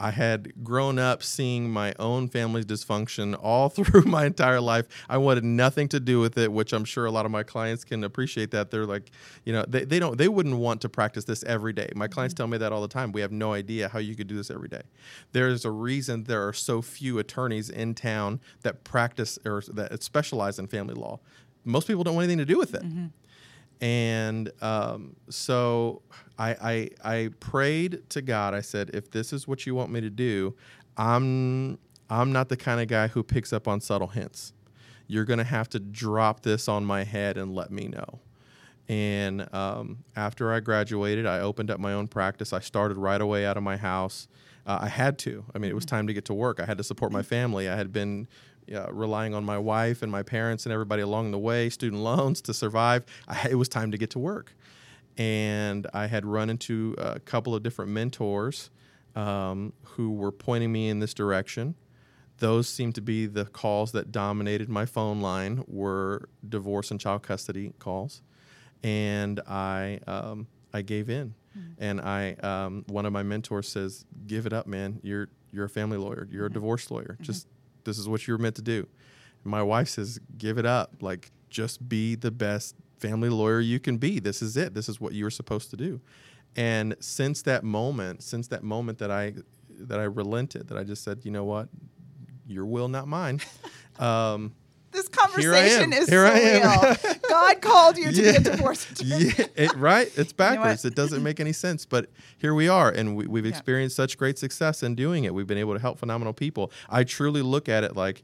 I 0.00 0.10
had 0.10 0.64
grown 0.64 0.98
up 0.98 1.22
seeing 1.22 1.70
my 1.70 1.94
own 1.98 2.28
family's 2.28 2.66
dysfunction 2.66 3.38
all 3.40 3.68
through 3.76 4.02
my 4.02 4.26
entire 4.26 4.60
life. 4.60 4.86
I 5.08 5.18
wanted 5.18 5.44
nothing 5.44 5.88
to 5.88 6.00
do 6.00 6.20
with 6.20 6.36
it, 6.38 6.52
which 6.52 6.72
I'm 6.72 6.84
sure 6.84 7.06
a 7.06 7.10
lot 7.10 7.24
of 7.24 7.30
my 7.30 7.44
clients 7.44 7.84
can 7.84 8.02
appreciate 8.02 8.50
that. 8.50 8.72
They're 8.72 8.84
like, 8.84 9.10
you 9.44 9.52
know, 9.52 9.64
they, 9.66 9.84
they 9.84 10.00
don't 10.00 10.18
they 10.18 10.28
wouldn't 10.28 10.56
want 10.56 10.80
to 10.82 10.88
practice 10.88 11.24
this 11.24 11.44
every 11.44 11.72
day. 11.72 11.88
My 11.94 12.08
clients 12.08 12.34
tell 12.34 12.48
me 12.48 12.58
that 12.58 12.72
all 12.72 12.82
the 12.82 12.88
time. 12.88 13.12
We 13.12 13.20
have 13.20 13.32
no 13.32 13.52
idea 13.52 13.88
how 13.88 14.00
you 14.00 14.16
could 14.16 14.26
do 14.26 14.36
this 14.36 14.50
every 14.50 14.68
day. 14.68 14.82
There's 15.30 15.64
a 15.64 15.70
reason 15.70 16.24
there 16.24 16.46
are 16.46 16.52
so 16.52 16.82
few 16.82 17.20
attorneys 17.20 17.70
in 17.70 17.94
town 17.94 18.40
that 18.62 18.82
practice 18.82 19.38
or 19.44 19.62
that 19.68 20.02
specialize 20.02 20.58
in 20.58 20.66
family 20.66 20.94
law. 20.94 21.20
Most 21.64 21.86
people 21.86 22.02
don't 22.02 22.14
want 22.14 22.24
anything 22.24 22.38
to 22.38 22.52
do 22.52 22.58
with 22.58 22.74
it 22.74 22.82
and 23.80 24.50
um, 24.60 25.16
so 25.28 26.02
I, 26.38 26.50
I 27.02 27.14
I 27.16 27.30
prayed 27.40 28.08
to 28.10 28.22
God. 28.22 28.54
I 28.54 28.60
said, 28.60 28.90
if 28.94 29.10
this 29.10 29.32
is 29.32 29.48
what 29.48 29.66
you 29.66 29.74
want 29.74 29.90
me 29.90 30.00
to 30.00 30.10
do, 30.10 30.54
I'm 30.96 31.78
I'm 32.08 32.32
not 32.32 32.48
the 32.48 32.56
kind 32.56 32.80
of 32.80 32.88
guy 32.88 33.08
who 33.08 33.22
picks 33.22 33.52
up 33.52 33.68
on 33.68 33.80
subtle 33.80 34.08
hints. 34.08 34.52
You're 35.06 35.24
gonna 35.24 35.44
have 35.44 35.68
to 35.70 35.80
drop 35.80 36.42
this 36.42 36.68
on 36.68 36.84
my 36.84 37.04
head 37.04 37.36
and 37.36 37.54
let 37.54 37.70
me 37.70 37.88
know. 37.88 38.20
And 38.88 39.52
um, 39.54 39.98
after 40.16 40.52
I 40.52 40.60
graduated, 40.60 41.26
I 41.26 41.40
opened 41.40 41.70
up 41.70 41.78
my 41.78 41.92
own 41.92 42.08
practice. 42.08 42.52
I 42.52 42.60
started 42.60 42.96
right 42.96 43.20
away 43.20 43.44
out 43.44 43.56
of 43.58 43.62
my 43.62 43.76
house. 43.76 44.28
Uh, 44.66 44.78
I 44.82 44.88
had 44.88 45.18
to. 45.20 45.44
I 45.54 45.58
mean, 45.58 45.70
it 45.70 45.74
was 45.74 45.84
time 45.84 46.06
to 46.06 46.14
get 46.14 46.24
to 46.26 46.34
work. 46.34 46.58
I 46.60 46.64
had 46.64 46.78
to 46.78 46.84
support 46.84 47.12
my 47.12 47.22
family. 47.22 47.68
I 47.68 47.76
had 47.76 47.92
been 47.92 48.28
uh, 48.74 48.90
relying 48.92 49.34
on 49.34 49.44
my 49.44 49.58
wife 49.58 50.02
and 50.02 50.10
my 50.10 50.22
parents 50.22 50.64
and 50.64 50.72
everybody 50.72 51.02
along 51.02 51.30
the 51.32 51.38
way, 51.38 51.68
student 51.68 52.02
loans 52.02 52.40
to 52.42 52.54
survive. 52.54 53.04
I, 53.26 53.48
it 53.50 53.56
was 53.56 53.68
time 53.68 53.90
to 53.92 53.98
get 53.98 54.10
to 54.10 54.18
work. 54.18 54.54
And 55.18 55.86
I 55.92 56.06
had 56.06 56.24
run 56.24 56.48
into 56.48 56.94
a 56.96 57.20
couple 57.20 57.54
of 57.54 57.62
different 57.62 57.90
mentors 57.90 58.70
um, 59.16 59.72
who 59.82 60.12
were 60.12 60.32
pointing 60.32 60.72
me 60.72 60.88
in 60.88 61.00
this 61.00 61.12
direction. 61.12 61.74
Those 62.38 62.68
seemed 62.68 62.94
to 62.94 63.00
be 63.00 63.26
the 63.26 63.44
calls 63.44 63.92
that 63.92 64.12
dominated 64.12 64.68
my 64.68 64.86
phone 64.86 65.20
line 65.20 65.64
were 65.66 66.28
divorce 66.48 66.90
and 66.92 67.00
child 67.00 67.22
custody 67.22 67.72
calls 67.80 68.22
and 68.82 69.40
I 69.46 70.00
um, 70.06 70.46
I 70.72 70.82
gave 70.82 71.10
in. 71.10 71.34
And 71.78 72.00
I 72.00 72.34
um, 72.34 72.84
one 72.86 73.06
of 73.06 73.12
my 73.12 73.22
mentors 73.22 73.68
says, 73.68 74.04
"Give 74.26 74.46
it 74.46 74.52
up, 74.52 74.66
man. 74.66 75.00
You're 75.02 75.28
you're 75.50 75.64
a 75.64 75.68
family 75.68 75.96
lawyer. 75.96 76.28
You're 76.30 76.46
a 76.46 76.52
divorce 76.52 76.90
lawyer. 76.90 77.18
Just 77.20 77.48
this 77.84 77.98
is 77.98 78.08
what 78.08 78.26
you're 78.28 78.38
meant 78.38 78.56
to 78.56 78.62
do." 78.62 78.86
And 79.42 79.50
my 79.50 79.62
wife 79.62 79.88
says, 79.88 80.20
"Give 80.36 80.58
it 80.58 80.66
up. 80.66 80.96
Like 81.00 81.32
just 81.50 81.88
be 81.88 82.14
the 82.14 82.30
best 82.30 82.76
family 82.98 83.28
lawyer 83.28 83.60
you 83.60 83.78
can 83.80 83.96
be. 83.98 84.18
This 84.20 84.42
is 84.42 84.56
it. 84.56 84.74
This 84.74 84.88
is 84.88 85.00
what 85.00 85.14
you're 85.14 85.30
supposed 85.30 85.70
to 85.70 85.76
do." 85.76 86.00
And 86.56 86.96
since 87.00 87.42
that 87.42 87.62
moment, 87.64 88.22
since 88.22 88.48
that 88.48 88.62
moment 88.62 88.98
that 88.98 89.10
I 89.10 89.34
that 89.80 90.00
I 90.00 90.04
relented, 90.04 90.68
that 90.68 90.78
I 90.78 90.84
just 90.84 91.02
said, 91.04 91.20
"You 91.24 91.30
know 91.30 91.44
what? 91.44 91.68
Your 92.46 92.66
will, 92.66 92.88
not 92.88 93.08
mine." 93.08 93.40
Um, 93.98 94.54
This 94.92 95.08
Here 95.36 95.52
I 95.54 95.58
am. 95.58 95.90
conversation 95.90 95.92
is 95.92 96.08
Here 96.08 96.24
I 96.24 96.38
am. 96.38 96.62
surreal. 96.62 97.22
God 97.28 97.60
called 97.60 97.98
you 97.98 98.12
to 98.12 98.22
be 98.22 98.28
a 98.28 98.38
divorce 98.40 98.88
attorney. 98.92 99.32
yeah, 99.36 99.46
it, 99.56 99.74
right. 99.76 100.06
It's 100.06 100.16
know 100.16 100.22
what? 100.22 100.36
backwards. 100.36 100.84
it 100.84 100.94
doesn't 100.94 101.22
make 101.24 101.40
any 101.40 101.52
sense. 101.52 101.84
But 101.84 102.08
here 102.38 102.54
we 102.54 102.68
are, 102.68 102.90
and 102.90 103.16
we, 103.16 103.26
we've 103.26 103.44
Yeah. 103.44 103.50
experienced 103.50 103.96
such 103.96 104.16
great 104.16 104.38
success 104.38 104.84
in 104.84 104.94
doing 104.94 105.24
it. 105.24 105.34
We've 105.34 105.48
been 105.48 105.58
able 105.58 105.74
to 105.74 105.80
help 105.80 105.98
phenomenal 105.98 106.32
people. 106.32 106.70
I 106.88 107.02
truly 107.02 107.42
look 107.42 107.68
at 107.68 107.82
it 107.82 107.96
like 107.96 108.22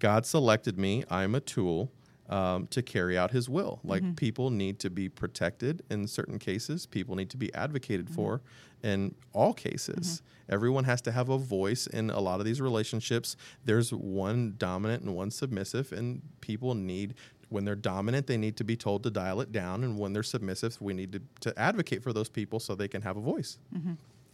God 0.00 0.26
selected 0.26 0.76
me. 0.76 1.04
I'm 1.08 1.36
a 1.36 1.40
tool 1.40 1.92
um, 2.28 2.66
to 2.68 2.82
carry 2.82 3.16
out 3.18 3.30
His 3.30 3.48
will. 3.48 3.80
Like 3.84 4.02
Mm-hmm. 4.02 4.14
people 4.14 4.50
need 4.50 4.78
to 4.80 4.90
be 4.90 5.08
protected 5.08 5.82
in 5.90 6.06
certain 6.06 6.38
cases. 6.38 6.86
People 6.86 7.14
need 7.16 7.30
to 7.30 7.36
be 7.36 7.52
advocated 7.54 8.06
Mm-hmm. 8.06 8.14
for 8.14 8.40
in 8.82 9.14
all 9.32 9.52
cases. 9.54 10.22
Everyone 10.48 10.84
has 10.84 11.00
to 11.02 11.12
have 11.12 11.28
a 11.28 11.38
voice 11.38 11.86
in 11.86 12.10
a 12.10 12.18
lot 12.20 12.40
of 12.40 12.46
these 12.46 12.60
relationships. 12.60 13.36
There's 13.64 13.92
one 13.92 14.54
dominant 14.58 15.04
and 15.04 15.14
one 15.14 15.30
submissive, 15.30 15.92
and 15.92 16.20
people 16.40 16.74
need 16.74 17.14
when 17.48 17.64
they're 17.66 17.74
dominant, 17.76 18.26
they 18.26 18.38
need 18.38 18.56
to 18.56 18.64
be 18.64 18.76
told 18.76 19.02
to 19.02 19.10
dial 19.10 19.40
it 19.42 19.52
down, 19.52 19.84
and 19.84 19.98
when 19.98 20.14
they're 20.14 20.22
submissive, 20.22 20.80
we 20.80 20.94
need 20.94 21.12
to, 21.12 21.20
to 21.40 21.58
advocate 21.58 22.02
for 22.02 22.12
those 22.14 22.30
people 22.30 22.58
so 22.58 22.74
they 22.74 22.88
can 22.88 23.02
have 23.02 23.18
a 23.18 23.20
voice. 23.20 23.58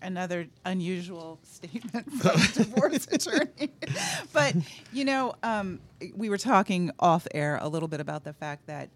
Another 0.02 0.46
unusual 0.64 1.38
statement 1.44 2.12
from 2.12 2.40
a 2.40 2.48
divorce 2.52 3.06
attorney. 3.10 3.70
but 4.32 4.54
you 4.92 5.04
know, 5.04 5.34
um, 5.42 5.80
we 6.14 6.28
were 6.30 6.38
talking 6.38 6.90
off 6.98 7.26
air 7.34 7.58
a 7.60 7.68
little 7.68 7.88
bit 7.88 8.00
about 8.00 8.24
the 8.24 8.32
fact 8.32 8.66
that 8.66 8.88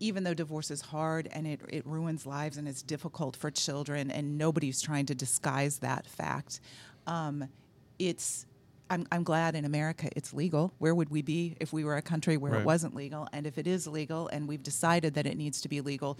even 0.00 0.22
though 0.22 0.34
divorce 0.34 0.70
is 0.70 0.80
hard 0.80 1.28
and 1.32 1.46
it, 1.46 1.60
it 1.68 1.84
ruins 1.84 2.24
lives 2.24 2.56
and 2.56 2.68
it's 2.68 2.82
difficult 2.82 3.34
for 3.34 3.50
children, 3.50 4.10
and 4.10 4.38
nobody's 4.38 4.80
trying 4.80 5.06
to 5.06 5.14
disguise 5.14 5.78
that 5.78 6.06
fact, 6.06 6.60
um, 7.06 7.48
it's 7.98 8.46
I'm, 8.90 9.06
I'm 9.12 9.22
glad 9.22 9.54
in 9.54 9.64
America 9.66 10.08
it's 10.16 10.32
legal. 10.32 10.72
Where 10.78 10.94
would 10.94 11.10
we 11.10 11.20
be 11.20 11.56
if 11.60 11.72
we 11.72 11.84
were 11.84 11.96
a 11.96 12.02
country 12.02 12.36
where 12.38 12.52
Right. 12.52 12.60
it 12.60 12.64
wasn't 12.64 12.94
legal? 12.94 13.28
And 13.32 13.46
if 13.46 13.58
it 13.58 13.66
is 13.66 13.86
legal 13.86 14.28
and 14.28 14.48
we've 14.48 14.62
decided 14.62 15.14
that 15.14 15.26
it 15.26 15.36
needs 15.36 15.60
to 15.62 15.68
be 15.68 15.80
legal, 15.82 16.16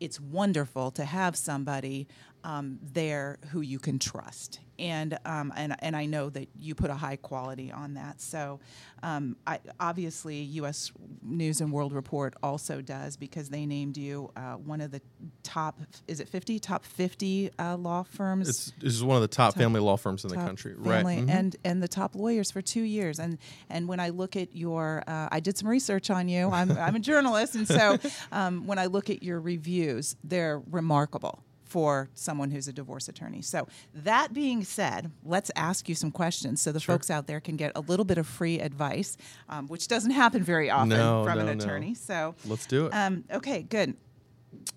it's 0.00 0.20
wonderful 0.20 0.90
to 0.92 1.04
have 1.04 1.34
somebody 1.36 2.08
um, 2.44 2.78
there 2.82 3.38
who 3.50 3.60
you 3.60 3.78
can 3.78 3.98
trust. 3.98 4.60
And, 4.78 5.18
um, 5.26 5.52
and, 5.56 5.76
and 5.80 5.94
I 5.94 6.06
know 6.06 6.30
that 6.30 6.48
you 6.58 6.74
put 6.74 6.88
a 6.88 6.94
high 6.94 7.16
quality 7.16 7.70
on 7.70 7.94
that. 7.94 8.18
So 8.22 8.60
um, 9.02 9.36
I, 9.46 9.58
obviously, 9.78 10.36
U.S. 10.36 10.90
News 11.22 11.60
and 11.60 11.70
World 11.70 11.92
Report 11.92 12.32
also 12.42 12.80
does 12.80 13.18
because 13.18 13.50
they 13.50 13.66
named 13.66 13.98
you 13.98 14.30
uh, 14.36 14.54
one 14.54 14.80
of 14.80 14.90
the 14.90 15.02
top, 15.42 15.78
is 16.08 16.20
it 16.20 16.30
50? 16.30 16.58
Top 16.60 16.86
50 16.86 17.50
uh, 17.58 17.76
law 17.76 18.04
firms 18.04 18.48
It's 18.48 18.72
this 18.80 18.94
is 18.94 19.04
one 19.04 19.16
of 19.16 19.22
the 19.22 19.28
top, 19.28 19.52
Top- 19.52 19.60
family 19.60 19.80
law 19.80 19.98
firms 19.98 20.24
in 20.24 20.30
the 20.30 20.36
country, 20.36 20.74
family 20.74 21.16
right? 21.16 21.26
Mhm. 21.26 21.30
and 21.30 21.56
and 21.62 21.82
the 21.82 21.88
top 21.88 22.14
lawyers 22.14 22.50
for 22.50 22.62
two 22.62 22.80
years 22.82 23.18
and 23.18 23.36
and 23.68 23.86
when 23.86 24.00
I 24.00 24.08
look 24.08 24.34
at 24.34 24.56
your 24.56 25.02
uh, 25.06 25.28
I 25.30 25.40
did 25.40 25.58
some 25.58 25.68
research 25.68 26.08
on 26.08 26.28
you 26.28 26.50
I'm 26.50 26.70
I'm 26.78 26.96
a 26.96 27.00
journalist 27.00 27.54
and 27.54 27.68
so 27.68 27.98
um, 28.32 28.66
when 28.66 28.78
I 28.78 28.86
look 28.86 29.10
at 29.10 29.22
your 29.22 29.40
reviews 29.40 30.16
they're 30.24 30.62
remarkable 30.70 31.42
for 31.70 32.08
someone 32.14 32.50
who's 32.50 32.68
a 32.68 32.72
divorce 32.72 33.08
attorney 33.08 33.40
so 33.42 33.66
that 33.94 34.32
being 34.34 34.64
said 34.64 35.10
let's 35.24 35.50
ask 35.56 35.88
you 35.88 35.94
some 35.94 36.10
questions 36.10 36.60
so 36.60 36.72
the 36.72 36.80
Sure. 36.80 36.94
folks 36.96 37.10
out 37.10 37.26
there 37.26 37.40
can 37.40 37.56
get 37.56 37.70
a 37.76 37.80
little 37.80 38.04
bit 38.04 38.18
of 38.18 38.26
free 38.26 38.58
advice 38.60 39.16
um, 39.48 39.68
which 39.68 39.86
doesn't 39.88 40.10
happen 40.22 40.42
very 40.42 40.68
often 40.68 40.88
No, 40.90 41.24
from 41.24 41.38
no, 41.38 41.46
an 41.46 41.58
no. 41.58 41.64
attorney 41.64 41.94
so 41.94 42.34
Let's 42.46 42.66
do 42.66 42.86
it. 42.86 42.90
um, 42.92 43.24
okay, 43.32 43.62
good. 43.62 43.94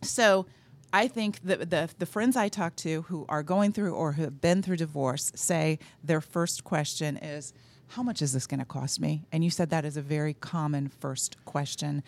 So 0.02 0.46
I 0.92 1.08
think 1.08 1.42
the, 1.44 1.58
the 1.58 1.90
the 1.98 2.06
friends 2.06 2.36
I 2.36 2.48
talk 2.50 2.76
to 2.78 3.02
who 3.04 3.26
are 3.28 3.42
going 3.44 3.72
through 3.72 3.96
or 3.96 4.12
who 4.14 4.22
have 4.24 4.40
been 4.42 4.62
through 4.62 4.78
divorce 4.78 5.32
say 5.36 5.80
their 6.04 6.22
first 6.22 6.64
question 6.64 7.18
is, 7.18 7.54
"How 7.88 8.04
much 8.04 8.22
is 8.22 8.34
this 8.34 8.46
going 8.46 8.60
to 8.60 8.66
cost 8.66 9.00
me?" 9.00 9.26
And 9.32 9.44
you 9.44 9.50
said 9.50 9.72
that 9.72 9.86
is 9.86 9.98
a 9.98 10.02
very 10.04 10.36
common 10.36 10.90
first 10.90 11.38
question. 11.46 12.04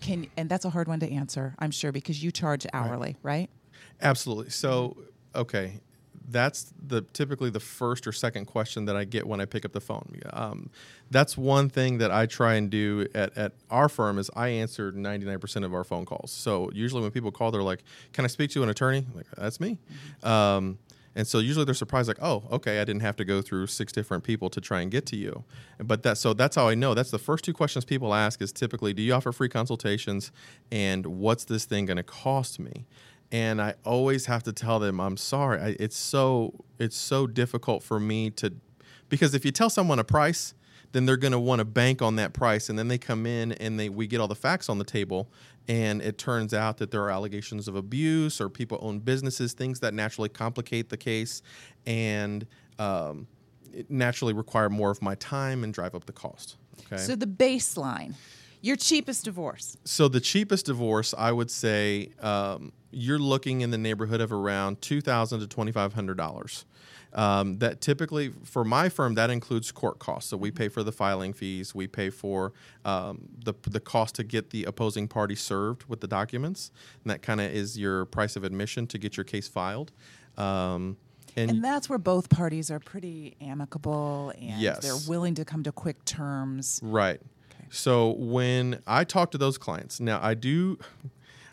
Can 0.00 0.28
and 0.36 0.48
that's 0.48 0.64
a 0.64 0.70
hard 0.70 0.86
one 0.88 1.00
to 1.00 1.10
answer, 1.10 1.54
I'm 1.58 1.72
sure, 1.72 1.90
because 1.92 2.22
you 2.22 2.30
charge 2.30 2.64
hourly, 2.72 3.16
right? 3.22 3.50
Absolutely. 4.02 4.50
So, 4.50 4.96
okay, 5.34 5.80
that's 6.28 6.72
the 6.86 7.02
typically 7.12 7.50
the 7.50 7.60
first 7.60 8.06
or 8.06 8.12
second 8.12 8.46
question 8.46 8.84
that 8.86 8.96
I 8.96 9.04
get 9.04 9.26
when 9.26 9.40
I 9.40 9.44
pick 9.44 9.64
up 9.64 9.72
the 9.72 9.80
phone. 9.80 10.20
Um, 10.32 10.70
that's 11.10 11.36
one 11.36 11.68
thing 11.68 11.98
that 11.98 12.10
I 12.10 12.26
try 12.26 12.54
and 12.54 12.70
do 12.70 13.06
at, 13.14 13.36
at 13.36 13.52
our 13.70 13.88
firm 13.88 14.18
is 14.18 14.30
I 14.34 14.48
answer 14.48 14.92
99% 14.92 15.64
of 15.64 15.74
our 15.74 15.84
phone 15.84 16.04
calls. 16.04 16.30
So 16.32 16.70
usually 16.72 17.02
when 17.02 17.10
people 17.10 17.30
call, 17.30 17.50
they're 17.50 17.62
like, 17.62 17.82
"Can 18.12 18.24
I 18.24 18.28
speak 18.28 18.50
to 18.52 18.62
an 18.62 18.68
attorney?" 18.68 19.06
I'm 19.08 19.16
like, 19.16 19.26
that's 19.36 19.60
me. 19.60 19.78
Um, 20.22 20.78
and 21.14 21.26
so 21.26 21.40
usually 21.40 21.66
they're 21.66 21.74
surprised, 21.74 22.08
like, 22.08 22.22
"Oh, 22.22 22.42
okay, 22.50 22.80
I 22.80 22.84
didn't 22.84 23.02
have 23.02 23.16
to 23.16 23.24
go 23.24 23.42
through 23.42 23.66
six 23.66 23.92
different 23.92 24.24
people 24.24 24.48
to 24.50 24.60
try 24.62 24.80
and 24.80 24.90
get 24.90 25.04
to 25.06 25.16
you." 25.16 25.44
But 25.78 26.02
that 26.04 26.16
so 26.16 26.32
that's 26.32 26.56
how 26.56 26.68
I 26.68 26.74
know. 26.74 26.94
That's 26.94 27.10
the 27.10 27.18
first 27.18 27.44
two 27.44 27.52
questions 27.52 27.84
people 27.84 28.14
ask 28.14 28.40
is 28.40 28.50
typically, 28.52 28.94
"Do 28.94 29.02
you 29.02 29.12
offer 29.12 29.32
free 29.32 29.50
consultations?" 29.50 30.32
and 30.70 31.04
"What's 31.06 31.44
this 31.44 31.66
thing 31.66 31.84
going 31.86 31.98
to 31.98 32.02
cost 32.02 32.58
me?" 32.58 32.86
And 33.32 33.62
I 33.62 33.74
always 33.84 34.26
have 34.26 34.42
to 34.44 34.52
tell 34.52 34.78
them 34.78 35.00
I'm 35.00 35.16
sorry. 35.16 35.60
I, 35.60 35.76
it's 35.80 35.96
so 35.96 36.64
it's 36.78 36.96
so 36.96 37.26
difficult 37.26 37.82
for 37.82 37.98
me 37.98 38.30
to 38.32 38.52
because 39.08 39.34
if 39.34 39.44
you 39.44 39.50
tell 39.50 39.70
someone 39.70 39.98
a 39.98 40.04
price, 40.04 40.54
then 40.92 41.06
they're 41.06 41.16
going 41.16 41.32
to 41.32 41.38
want 41.38 41.58
to 41.58 41.64
bank 41.64 42.02
on 42.02 42.16
that 42.16 42.34
price, 42.34 42.68
and 42.68 42.78
then 42.78 42.88
they 42.88 42.98
come 42.98 43.26
in 43.26 43.52
and 43.52 43.80
they 43.80 43.88
we 43.88 44.06
get 44.06 44.20
all 44.20 44.28
the 44.28 44.34
facts 44.34 44.68
on 44.68 44.78
the 44.78 44.84
table, 44.84 45.30
and 45.66 46.02
it 46.02 46.18
turns 46.18 46.52
out 46.52 46.76
that 46.76 46.90
there 46.90 47.02
are 47.02 47.10
allegations 47.10 47.66
of 47.66 47.74
abuse 47.74 48.40
or 48.40 48.48
people 48.48 48.78
own 48.82 49.00
businesses, 49.00 49.54
things 49.54 49.80
that 49.80 49.94
naturally 49.94 50.28
complicate 50.28 50.90
the 50.90 50.98
case, 50.98 51.42
and 51.86 52.46
um, 52.78 53.26
it 53.72 53.90
naturally 53.90 54.34
require 54.34 54.68
more 54.68 54.90
of 54.90 55.00
my 55.00 55.14
time 55.16 55.64
and 55.64 55.72
drive 55.72 55.94
up 55.94 56.04
the 56.04 56.12
cost. 56.12 56.56
Okay. 56.86 56.98
So 56.98 57.16
the 57.16 57.26
baseline, 57.26 58.14
your 58.60 58.76
cheapest 58.76 59.24
divorce. 59.24 59.78
So 59.84 60.08
the 60.08 60.20
cheapest 60.20 60.66
divorce, 60.66 61.14
I 61.16 61.32
would 61.32 61.50
say, 61.50 62.10
um, 62.20 62.72
you're 62.92 63.18
looking 63.18 63.62
in 63.62 63.70
the 63.70 63.78
neighborhood 63.78 64.20
of 64.20 64.32
around 64.32 64.80
two 64.80 65.00
thousand 65.00 65.40
to 65.40 65.46
twenty 65.46 65.72
five 65.72 65.94
hundred 65.94 66.16
dollars. 66.16 66.64
Um, 67.14 67.58
that 67.58 67.82
typically 67.82 68.30
for 68.44 68.64
my 68.64 68.88
firm 68.88 69.16
that 69.16 69.28
includes 69.28 69.70
court 69.70 69.98
costs. 69.98 70.30
So 70.30 70.36
we 70.38 70.50
pay 70.50 70.68
for 70.68 70.82
the 70.82 70.92
filing 70.92 71.34
fees, 71.34 71.74
we 71.74 71.86
pay 71.86 72.08
for 72.08 72.54
um, 72.86 73.28
the 73.44 73.52
the 73.62 73.80
cost 73.80 74.14
to 74.14 74.24
get 74.24 74.48
the 74.50 74.64
opposing 74.64 75.08
party 75.08 75.34
served 75.34 75.84
with 75.88 76.00
the 76.00 76.06
documents, 76.08 76.70
and 77.04 77.10
that 77.10 77.20
kind 77.20 77.40
of 77.40 77.50
is 77.50 77.78
your 77.78 78.06
price 78.06 78.34
of 78.36 78.44
admission 78.44 78.86
to 78.86 78.98
get 78.98 79.16
your 79.18 79.24
case 79.24 79.46
filed. 79.46 79.92
Um, 80.38 80.96
and, 81.36 81.50
And 81.50 81.64
that's 81.64 81.88
where 81.88 81.98
both 81.98 82.28
parties 82.30 82.70
are 82.70 82.78
pretty 82.80 83.36
amicable 83.40 84.32
and 84.38 84.60
Yes. 84.60 84.78
they're 84.80 85.08
willing 85.08 85.34
to 85.36 85.44
come 85.44 85.62
to 85.64 85.72
quick 85.72 86.02
terms. 86.04 86.80
Right. 86.82 87.20
So 87.70 88.10
when 88.18 88.82
I 88.86 89.04
talk 89.04 89.30
to 89.30 89.38
those 89.38 89.56
clients, 89.56 89.98
now 89.98 90.18
I 90.22 90.34
do, 90.34 90.78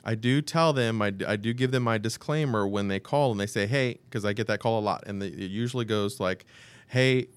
I 0.04 0.16
do 0.16 0.42
tell 0.42 0.74
them, 0.74 1.02
I, 1.02 1.14
I 1.28 1.36
do 1.36 1.54
give 1.54 1.72
them 1.72 1.84
my 1.84 1.98
disclaimer 1.98 2.68
when 2.68 2.88
they 2.88 3.00
call 3.00 3.32
and 3.32 3.40
they 3.40 3.48
say, 3.48 3.68
hey, 3.68 4.00
because 4.06 4.26
I 4.26 4.34
get 4.34 4.48
that 4.48 4.60
call 4.60 4.80
a 4.80 4.82
lot, 4.82 5.04
and 5.08 5.22
the, 5.22 5.28
it 5.28 5.52
usually 5.52 5.86
goes 5.86 6.20
like, 6.20 6.46
hey, 6.88 7.28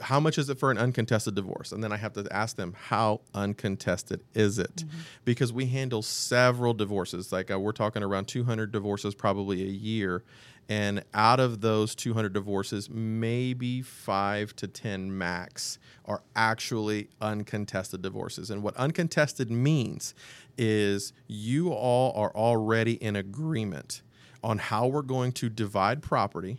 how 0.00 0.20
much 0.20 0.38
is 0.38 0.48
it 0.48 0.58
for 0.58 0.70
an 0.70 0.78
uncontested 0.78 1.34
divorce? 1.34 1.72
And 1.72 1.82
then 1.82 1.92
I 1.92 1.96
have 1.96 2.12
to 2.14 2.26
ask 2.30 2.56
them, 2.56 2.74
how 2.78 3.20
uncontested 3.34 4.20
is 4.34 4.58
it? 4.58 4.84
Because 5.24 5.52
we 5.52 5.66
handle 5.66 6.02
several 6.02 6.74
divorces. 6.74 7.32
Like 7.32 7.50
uh, 7.50 7.58
we're 7.58 7.72
talking 7.72 8.02
around 8.02 8.26
200 8.26 8.72
divorces 8.72 9.14
probably 9.14 9.62
a 9.62 9.70
year. 9.70 10.22
And 10.68 11.04
out 11.14 11.38
of 11.40 11.60
those 11.60 11.94
200 11.94 12.32
divorces, 12.32 12.90
maybe 12.90 13.82
five 13.82 14.56
to 14.56 14.66
10 14.66 15.16
max 15.16 15.78
are 16.04 16.22
actually 16.34 17.08
uncontested 17.20 18.02
divorces. 18.02 18.50
And 18.50 18.62
what 18.62 18.76
uncontested 18.76 19.50
means 19.50 20.14
is 20.58 21.12
you 21.26 21.72
all 21.72 22.12
are 22.20 22.34
already 22.34 22.94
in 22.94 23.16
agreement 23.16 24.02
on 24.42 24.58
how 24.58 24.86
we're 24.86 25.02
going 25.02 25.32
to 25.32 25.48
divide 25.48 26.02
property, 26.02 26.58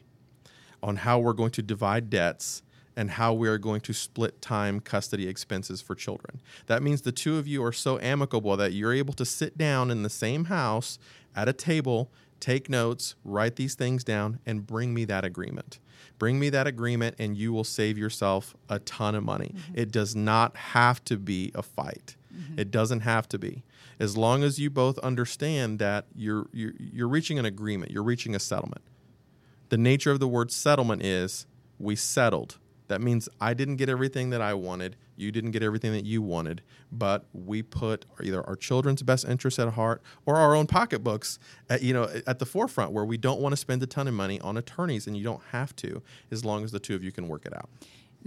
on 0.83 0.97
how 0.97 1.19
we're 1.19 1.33
going 1.33 1.51
to 1.51 1.61
divide 1.61 2.09
debts, 2.09 2.61
and 2.95 3.11
how 3.11 3.31
we 3.31 3.47
are 3.47 3.59
going 3.59 3.79
to 3.79 3.93
split 3.93 4.41
time 4.41 4.79
custody 4.79 5.27
expenses 5.27 5.81
for 5.81 5.93
children. 5.93 6.41
That 6.65 6.81
means 6.81 7.03
the 7.03 7.11
two 7.11 7.37
of 7.37 7.47
you 7.47 7.63
are 7.63 7.71
so 7.71 7.99
amicable 7.99 8.57
that 8.57 8.73
you're 8.73 8.93
able 8.93 9.13
to 9.13 9.25
sit 9.25 9.57
down 9.57 9.91
in 9.91 10.01
the 10.01 10.09
same 10.09 10.45
house 10.45 10.97
at 11.35 11.47
a 11.47 11.53
table, 11.53 12.11
take 12.39 12.69
notes, 12.69 13.15
write 13.23 13.55
these 13.55 13.75
things 13.75 14.03
down, 14.03 14.39
and 14.47 14.65
bring 14.65 14.95
me 14.95 15.05
that 15.05 15.23
agreement. 15.23 15.79
Bring 16.17 16.39
me 16.39 16.49
that 16.49 16.65
agreement, 16.65 17.15
and 17.19 17.37
you 17.37 17.53
will 17.53 17.63
save 17.63 17.97
yourself 17.97 18.55
a 18.67 18.79
ton 18.79 19.13
of 19.13 19.23
money. 19.23 19.53
Mm-hmm. 19.55 19.79
It 19.79 19.91
does 19.91 20.15
not 20.15 20.57
have 20.57 21.03
to 21.05 21.17
be 21.17 21.51
a 21.53 21.61
fight. 21.61 22.15
Mm-hmm. 22.35 22.59
It 22.59 22.71
doesn't 22.71 23.01
have 23.01 23.29
to 23.29 23.37
be. 23.37 23.63
As 23.99 24.15
long 24.15 24.43
as 24.43 24.59
you 24.59 24.69
both 24.69 24.99
understand 24.99 25.79
that 25.79 26.05
you're, 26.15 26.47
you're, 26.53 26.73
you're 26.77 27.07
reaching 27.07 27.39
an 27.39 27.45
agreement, 27.45 27.91
you're 27.91 28.03
reaching 28.03 28.35
a 28.35 28.39
settlement 28.39 28.83
the 29.69 29.77
nature 29.77 30.11
of 30.11 30.19
the 30.19 30.27
word 30.27 30.51
settlement 30.51 31.03
is 31.03 31.45
we 31.79 31.95
settled. 31.95 32.57
That 32.87 33.01
means 33.01 33.27
I 33.41 33.53
didn't 33.53 33.75
get 33.75 33.89
everything 33.89 34.29
that 34.29 34.41
I 34.41 34.53
wanted, 34.53 34.95
you 35.17 35.31
didn't 35.31 35.51
get 35.51 35.61
everything 35.61 35.91
that 35.91 36.05
you 36.05 36.21
wanted, 36.21 36.61
but 36.89 37.25
we 37.33 37.61
put 37.61 38.05
either 38.23 38.41
our 38.47 38.55
children's 38.55 39.03
best 39.03 39.25
interests 39.25 39.59
at 39.59 39.73
heart 39.73 40.01
or 40.25 40.37
our 40.37 40.55
own 40.55 40.67
pocketbooks 40.67 41.37
at, 41.69 41.81
you 41.81 41.93
know 41.93 42.09
at 42.25 42.39
the 42.39 42.45
forefront 42.45 42.93
where 42.93 43.03
we 43.03 43.17
don't 43.17 43.41
want 43.41 43.51
to 43.51 43.57
spend 43.57 43.83
a 43.83 43.87
ton 43.87 44.07
of 44.07 44.13
money 44.13 44.39
on 44.39 44.55
attorneys 44.55 45.05
and 45.05 45.17
you 45.17 45.23
don't 45.23 45.41
have 45.51 45.75
to 45.77 46.01
as 46.31 46.45
long 46.45 46.63
as 46.63 46.71
the 46.71 46.79
two 46.79 46.95
of 46.95 47.03
you 47.03 47.11
can 47.11 47.27
work 47.27 47.45
it 47.45 47.53
out. 47.53 47.69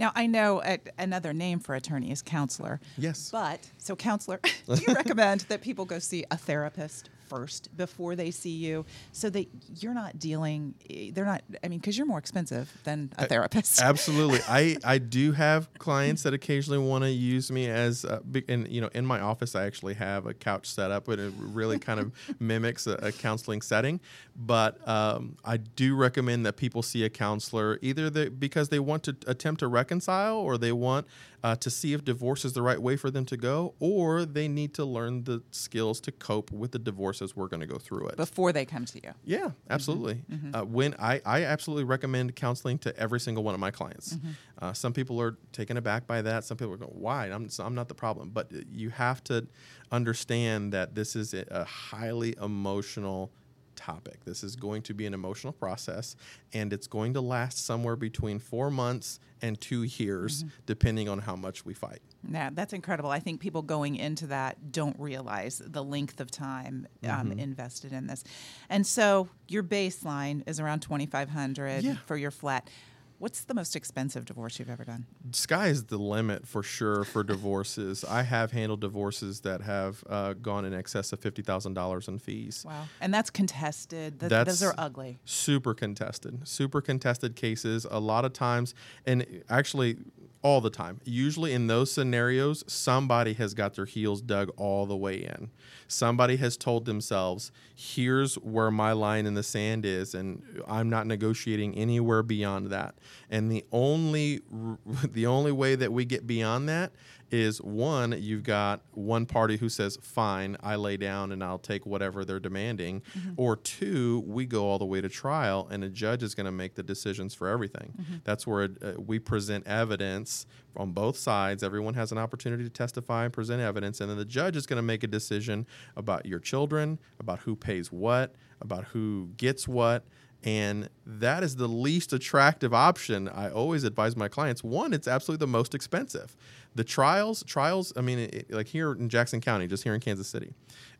Now 0.01 0.11
I 0.15 0.25
know 0.25 0.63
a, 0.63 0.79
another 0.97 1.31
name 1.31 1.59
for 1.59 1.75
attorney 1.75 2.09
is 2.09 2.23
counselor. 2.23 2.81
Yes. 2.97 3.29
But 3.31 3.69
so 3.77 3.95
counselor, 3.95 4.39
do 4.65 4.81
you 4.87 4.95
recommend 4.95 5.41
that 5.41 5.61
people 5.61 5.85
go 5.85 5.99
see 5.99 6.25
a 6.31 6.37
therapist 6.37 7.11
first 7.31 7.75
before 7.77 8.15
they 8.15 8.29
see 8.29 8.49
you, 8.49 8.85
so 9.13 9.29
that 9.29 9.47
you're 9.79 9.93
not 9.93 10.19
dealing? 10.19 10.75
They're 11.13 11.25
not. 11.25 11.43
I 11.63 11.69
mean, 11.69 11.79
because 11.79 11.97
you're 11.97 12.07
more 12.07 12.19
expensive 12.19 12.71
than 12.83 13.11
a 13.17 13.25
therapist. 13.25 13.81
Absolutely, 13.91 14.39
I 14.47 14.77
I 14.83 14.97
do 14.97 15.31
have 15.31 15.73
clients 15.75 16.23
that 16.23 16.33
occasionally 16.33 16.79
want 16.79 17.03
to 17.05 17.09
use 17.09 17.51
me 17.51 17.67
as, 17.67 18.03
uh, 18.03 18.19
big- 18.29 18.49
and 18.49 18.67
you 18.67 18.81
know, 18.81 18.89
in 18.93 19.05
my 19.05 19.21
office 19.21 19.55
I 19.55 19.65
actually 19.65 19.93
have 19.95 20.25
a 20.25 20.33
couch 20.33 20.67
set 20.67 20.91
up, 20.91 21.07
and 21.07 21.21
it 21.21 21.33
really 21.37 21.79
kind 21.79 21.99
of 21.99 22.11
mimics 22.39 22.85
a, 22.87 22.93
a 22.95 23.11
counseling 23.11 23.61
setting. 23.61 23.99
But 24.35 24.85
um, 24.87 25.37
I 25.45 25.57
do 25.57 25.95
recommend 25.95 26.45
that 26.45 26.57
people 26.57 26.81
see 26.81 27.03
a 27.03 27.09
counselor 27.09 27.79
either 27.81 28.09
they, 28.09 28.29
because 28.29 28.69
they 28.69 28.79
want 28.79 29.03
to 29.03 29.15
attempt 29.27 29.59
to 29.59 29.67
reconcile, 29.67 30.37
or 30.37 30.57
they 30.57 30.71
want 30.71 31.07
uh, 31.43 31.55
to 31.55 31.69
see 31.69 31.93
if 31.93 32.03
divorce 32.03 32.45
is 32.45 32.53
the 32.53 32.61
right 32.61 32.81
way 32.81 32.95
for 32.95 33.09
them 33.09 33.25
to 33.25 33.37
go, 33.37 33.73
or 33.79 34.25
they 34.25 34.47
need 34.47 34.73
to 34.75 34.85
learn 34.85 35.23
the 35.23 35.41
skills 35.51 35.99
to 36.01 36.11
cope 36.11 36.51
with 36.51 36.71
the 36.71 36.79
divorce 36.79 37.20
divorces, 37.21 37.35
we're 37.35 37.47
going 37.47 37.61
to 37.61 37.67
go 37.67 37.77
through 37.77 38.07
it. 38.07 38.17
Before 38.17 38.51
they 38.51 38.65
come 38.65 38.85
to 38.85 38.99
you. 39.03 39.11
Yeah, 39.23 39.51
absolutely. 39.69 40.23
Uh, 40.53 40.63
when 40.63 40.95
I, 40.99 41.21
I 41.25 41.43
absolutely 41.43 41.85
recommend 41.85 42.35
counseling 42.35 42.77
to 42.79 42.97
every 42.97 43.19
single 43.19 43.43
one 43.43 43.53
of 43.53 43.59
my 43.59 43.71
clients. 43.71 44.17
Uh, 44.61 44.73
some 44.73 44.93
people 44.93 45.19
are 45.21 45.37
taken 45.51 45.77
aback 45.77 46.07
by 46.07 46.21
that. 46.21 46.43
Some 46.43 46.57
people 46.57 46.73
are 46.73 46.77
going, 46.77 46.91
"Why? 46.91 47.27
I'm 47.27 47.49
I'm 47.59 47.75
not 47.75 47.87
the 47.87 47.95
problem." 47.95 48.29
But 48.29 48.51
uh, 48.53 48.59
you 48.71 48.89
have 48.89 49.23
to 49.25 49.47
understand 49.91 50.73
that 50.73 50.95
this 50.95 51.15
is 51.15 51.33
a 51.33 51.45
a 51.51 51.63
highly 51.63 52.35
emotional 52.41 53.31
topic. 53.75 54.23
This 54.25 54.43
is 54.43 54.55
going 54.55 54.83
to 54.83 54.93
be 54.93 55.05
an 55.05 55.13
emotional 55.13 55.53
process, 55.53 56.15
and 56.53 56.71
it's 56.71 56.87
going 56.87 57.13
to 57.15 57.21
last 57.21 57.65
somewhere 57.65 57.95
between 57.95 58.39
four 58.39 58.69
months 58.69 59.19
and 59.41 59.59
two 59.59 59.83
years, 59.83 60.45
depending 60.65 61.09
on 61.09 61.19
how 61.19 61.35
much 61.35 61.65
we 61.65 61.73
fight. 61.73 62.01
Yeah, 62.29 62.49
that's 62.53 62.73
incredible. 62.73 63.09
I 63.09 63.19
think 63.19 63.39
people 63.39 63.61
going 63.61 63.95
into 63.95 64.27
that 64.27 64.71
don't 64.71 64.99
realize 64.99 65.61
the 65.65 65.83
length 65.83 66.19
of 66.19 66.29
time 66.31 66.87
um, 67.03 67.09
Mm-hmm. 67.09 67.39
invested 67.39 67.93
in 67.93 68.07
this. 68.07 68.23
And 68.69 68.85
so 68.85 69.27
your 69.47 69.63
baseline 69.63 70.43
is 70.47 70.59
around 70.59 70.81
2500 70.81 71.83
Yeah. 71.83 71.95
for 72.05 72.15
your 72.17 72.31
flat. 72.31 72.69
What's 73.17 73.43
the 73.43 73.53
most 73.53 73.75
expensive 73.75 74.25
divorce 74.25 74.57
you've 74.57 74.69
ever 74.71 74.83
done? 74.83 75.05
sky 75.31 75.67
is 75.67 75.83
the 75.85 75.97
limit 75.97 76.47
for 76.47 76.63
sure 76.63 77.03
for 77.03 77.23
divorces. 77.23 78.03
I 78.03 78.23
have 78.23 78.51
handled 78.51 78.81
divorces 78.81 79.41
that 79.41 79.61
have 79.61 80.03
uh, 80.09 80.33
gone 80.33 80.65
in 80.65 80.73
excess 80.73 81.13
of 81.13 81.19
fifty 81.19 81.43
thousand 81.43 81.75
dollars 81.75 82.07
in 82.07 82.17
fees. 82.17 82.63
Wow. 82.67 82.85
And 82.99 83.13
that's 83.13 83.29
contested. 83.29 84.19
Th- 84.19 84.29
That's 84.31 84.49
those 84.59 84.63
are 84.63 84.73
ugly. 84.75 85.19
Super 85.23 85.75
contested, 85.75 86.47
super 86.47 86.81
contested 86.81 87.35
cases. 87.35 87.85
A 87.91 87.99
lot 87.99 88.25
of 88.25 88.33
times, 88.33 88.73
and 89.05 89.43
actually 89.49 89.97
all 90.43 90.61
the 90.61 90.69
time. 90.69 90.99
Usually 91.03 91.53
in 91.53 91.67
those 91.67 91.91
scenarios, 91.91 92.63
somebody 92.67 93.33
has 93.33 93.53
got 93.53 93.75
their 93.75 93.85
heels 93.85 94.21
dug 94.21 94.51
all 94.57 94.85
the 94.85 94.95
way 94.95 95.17
in. 95.17 95.51
Somebody 95.87 96.37
has 96.37 96.57
told 96.57 96.85
themselves, 96.85 97.51
"Here's 97.75 98.35
where 98.35 98.71
my 98.71 98.91
line 98.93 99.25
in 99.25 99.33
the 99.33 99.43
sand 99.43 99.85
is, 99.85 100.15
and 100.15 100.41
I'm 100.67 100.89
not 100.89 101.05
negotiating 101.05 101.75
anywhere 101.75 102.23
beyond 102.23 102.67
that." 102.67 102.95
And 103.29 103.51
the 103.51 103.65
only 103.71 104.41
the 105.13 105.25
only 105.25 105.51
way 105.51 105.75
that 105.75 105.91
we 105.91 106.05
get 106.05 106.25
beyond 106.25 106.67
that 106.69 106.91
is 107.31 107.61
one, 107.61 108.15
you've 108.17 108.43
got 108.43 108.81
one 108.91 109.25
party 109.25 109.57
who 109.57 109.69
says, 109.69 109.97
"Fine, 110.01 110.57
I 110.61 110.75
lay 110.75 110.97
down 110.97 111.31
and 111.31 111.43
I'll 111.43 111.59
take 111.59 111.85
whatever 111.85 112.25
they're 112.25 112.39
demanding," 112.39 113.01
or 113.37 113.55
two, 113.55 114.23
we 114.27 114.45
go 114.45 114.65
all 114.65 114.79
the 114.79 114.85
way 114.85 115.01
to 115.01 115.09
trial 115.09 115.67
and 115.71 115.83
a 115.83 115.89
judge 115.89 116.23
is 116.23 116.35
going 116.35 116.45
to 116.45 116.51
make 116.51 116.75
the 116.75 116.83
decisions 116.83 117.33
for 117.33 117.47
everything. 117.47 117.93
That's 118.23 118.45
where 118.45 118.69
uh, 118.81 118.93
we 118.99 119.19
present 119.19 119.65
evidence 119.67 120.45
on 120.75 120.91
both 120.91 121.17
sides. 121.17 121.63
Everyone 121.63 121.93
has 121.95 122.11
an 122.11 122.17
opportunity 122.17 122.63
to 122.63 122.69
testify 122.69 123.25
and 123.25 123.33
present 123.33 123.61
evidence, 123.61 124.01
and 124.01 124.09
then 124.09 124.17
the 124.17 124.25
judge 124.25 124.55
is 124.55 124.65
going 124.65 124.77
to 124.77 124.83
make 124.83 125.03
a 125.03 125.07
decision 125.07 125.65
about 125.95 126.25
your 126.25 126.39
children, 126.39 126.99
about 127.19 127.39
who 127.39 127.55
pays 127.55 127.91
what, 127.91 128.35
about 128.61 128.85
who 128.85 129.29
gets 129.37 129.67
what 129.67 130.05
and 130.43 130.89
that 131.05 131.43
is 131.43 131.55
the 131.55 131.67
least 131.67 132.13
attractive 132.13 132.73
option 132.73 133.27
i 133.29 133.49
always 133.49 133.83
advise 133.83 134.15
my 134.15 134.27
clients. 134.27 134.63
One 134.63 134.93
it's 134.93 135.07
absolutely 135.07 135.45
the 135.45 135.51
most 135.51 135.75
expensive 135.75 136.35
the 136.75 136.83
trials 136.83 137.43
trials 137.43 137.93
i 137.95 138.01
mean 138.01 138.19
it, 138.19 138.51
like 138.51 138.67
here 138.67 138.91
in 138.93 139.09
jackson 139.09 139.41
county 139.41 139.67
just 139.67 139.83
here 139.83 139.93
in 139.93 139.99
kansas 139.99 140.27
city 140.27 140.53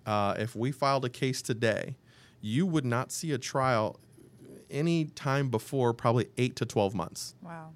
uh, 0.05 0.35
if 0.37 0.55
we 0.55 0.71
filed 0.71 1.05
a 1.05 1.09
case 1.09 1.41
today 1.41 1.95
you 2.41 2.65
would 2.65 2.85
not 2.85 3.11
see 3.11 3.31
a 3.31 3.37
trial 3.37 3.99
any 4.69 5.05
time 5.05 5.49
before 5.49 5.93
probably 5.93 6.27
8 6.37 6.55
to 6.55 6.65
12 6.65 6.93
months 6.95 7.35
Wow. 7.41 7.73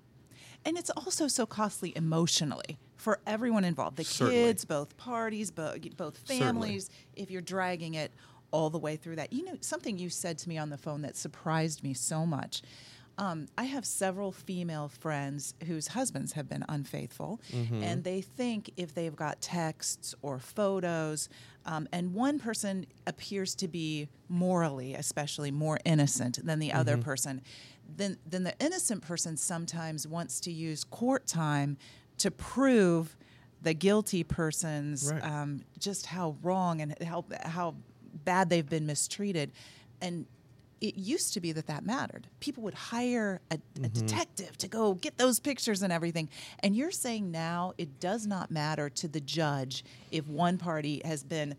And 0.67 0.79
it's 0.79 0.89
also 0.89 1.27
so 1.27 1.45
costly 1.45 1.93
emotionally 1.95 2.79
for 2.97 3.19
everyone 3.27 3.63
involved 3.63 3.97
the 3.97 4.03
Certainly. 4.03 4.41
kids, 4.45 4.65
both 4.65 4.97
parties, 4.97 5.51
bo- 5.51 5.75
both 5.95 6.17
families, 6.17 6.89
if 7.15 7.29
you're 7.29 7.43
dragging 7.43 7.93
it 7.93 8.11
all 8.49 8.71
the 8.71 8.79
way 8.79 8.95
through 8.95 9.17
that. 9.17 9.31
You 9.31 9.45
know, 9.45 9.57
something 9.61 9.99
you 9.99 10.09
said 10.09 10.39
to 10.39 10.49
me 10.49 10.57
on 10.57 10.71
the 10.71 10.77
phone 10.77 11.03
that 11.03 11.15
surprised 11.15 11.83
me 11.83 11.93
so 11.93 12.25
much. 12.25 12.63
Um, 13.17 13.47
I 13.57 13.63
have 13.63 13.85
several 13.85 14.31
female 14.33 14.89
friends 14.89 15.53
whose 15.67 15.87
husbands 15.89 16.33
have 16.33 16.49
been 16.49 16.65
unfaithful, 16.67 17.39
and 17.53 18.03
they 18.03 18.19
think 18.21 18.71
if 18.75 18.93
they've 18.93 19.15
got 19.15 19.39
texts 19.41 20.13
or 20.21 20.37
photos, 20.39 21.29
um, 21.65 21.87
and 21.93 22.13
one 22.13 22.39
person 22.39 22.85
appears 23.07 23.55
to 23.55 23.67
be 23.69 24.09
morally, 24.27 24.95
especially 24.95 25.49
more 25.51 25.79
innocent 25.85 26.45
than 26.45 26.59
the 26.59 26.73
other 26.73 26.97
person, 26.97 27.41
then 27.97 28.17
then 28.25 28.43
the 28.43 28.53
innocent 28.59 29.01
person 29.01 29.37
sometimes 29.37 30.05
wants 30.07 30.39
to 30.41 30.51
use 30.51 30.83
court 30.83 31.25
time 31.25 31.77
to 32.17 32.29
prove 32.31 33.15
the 33.61 33.73
guilty 33.73 34.23
person's 34.23 35.11
Right. 35.11 35.23
um, 35.23 35.61
just 35.79 36.07
how 36.07 36.35
wrong 36.43 36.81
and 36.81 37.01
how 37.03 37.23
how 37.43 37.75
bad 38.25 38.49
they've 38.49 38.69
been 38.69 38.85
mistreated, 38.85 39.51
and 40.01 40.25
it 40.89 40.95
used 40.95 41.33
to 41.33 41.39
be 41.39 41.51
that 41.51 41.67
that 41.67 41.85
mattered. 41.85 42.27
People 42.39 42.63
would 42.63 42.73
hire 42.73 43.41
a, 43.49 43.55
a 43.55 43.57
mm-hmm. 43.57 43.93
detective 43.93 44.57
to 44.59 44.67
go 44.67 44.93
get 44.93 45.17
those 45.17 45.39
pictures 45.39 45.81
and 45.81 45.91
everything. 45.91 46.29
And 46.59 46.75
you're 46.75 46.91
saying 46.91 47.31
now 47.31 47.73
it 47.77 47.99
does 47.99 48.27
not 48.27 48.51
matter 48.51 48.89
to 48.89 49.07
the 49.07 49.19
judge 49.19 49.83
if 50.11 50.27
one 50.27 50.57
party 50.57 51.01
has 51.05 51.23
been 51.23 51.55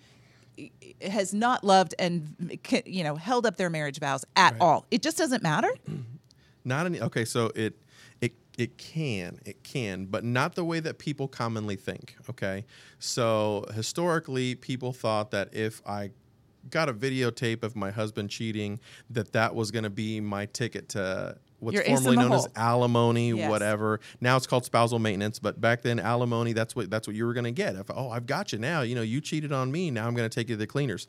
has 1.02 1.34
not 1.34 1.62
loved 1.64 1.94
and 1.98 2.58
you 2.86 3.04
know 3.04 3.14
held 3.16 3.44
up 3.44 3.56
their 3.56 3.68
marriage 3.68 3.98
vows 3.98 4.24
at 4.36 4.56
all. 4.60 4.86
It 4.90 5.02
just 5.02 5.18
doesn't 5.18 5.42
matter. 5.42 5.70
Not 6.64 6.86
any. 6.86 7.00
Okay, 7.00 7.24
so 7.24 7.52
it 7.54 7.80
it 8.20 8.32
it 8.58 8.76
can 8.76 9.38
it 9.44 9.62
can, 9.62 10.06
but 10.06 10.24
not 10.24 10.56
the 10.56 10.64
way 10.64 10.80
that 10.80 10.98
people 10.98 11.28
commonly 11.28 11.76
think. 11.76 12.16
Okay, 12.28 12.64
so 12.98 13.64
historically, 13.72 14.56
people 14.56 14.92
thought 14.92 15.30
that 15.30 15.54
if 15.54 15.80
I 15.86 16.10
got 16.70 16.88
a 16.88 16.94
videotape 16.94 17.62
of 17.62 17.76
my 17.76 17.90
husband 17.90 18.31
cheating, 18.31 18.81
that 19.11 19.33
that 19.33 19.55
was 19.55 19.70
going 19.70 19.85
to 19.85 19.90
be 19.90 20.20
my 20.20 20.46
ticket 20.46 20.88
to 20.90 21.37
what's 21.59 21.74
Your 21.74 21.85
formerly 21.85 22.16
known 22.16 22.33
as 22.33 22.46
alimony, 22.55 23.33
Yes. 23.33 23.50
whatever. 23.50 24.00
Now 24.20 24.37
it's 24.37 24.46
called 24.46 24.64
spousal 24.64 24.98
maintenance, 24.98 25.38
but 25.38 25.61
back 25.61 25.83
then 25.83 25.98
alimony 25.98 26.52
that's 26.52 26.76
what 26.76 26.90
that's 26.90 27.07
what 27.07 27.16
you 27.16 27.26
were 27.26 27.35
going 27.35 27.44
to 27.44 27.52
get. 27.52 27.76
If 27.76 27.90
oh, 27.90 28.11
I've 28.11 28.26
got 28.26 28.52
you 28.52 28.59
now, 28.59 28.83
you 28.83 28.94
know, 28.94 29.02
you 29.02 29.20
cheated 29.20 29.52
on 29.52 29.70
me, 29.72 29.90
now 29.90 30.07
I'm 30.07 30.14
going 30.14 30.29
to 30.29 30.35
take 30.35 30.48
you 30.48 30.55
to 30.55 30.59
the 30.59 30.66
cleaners. 30.66 31.07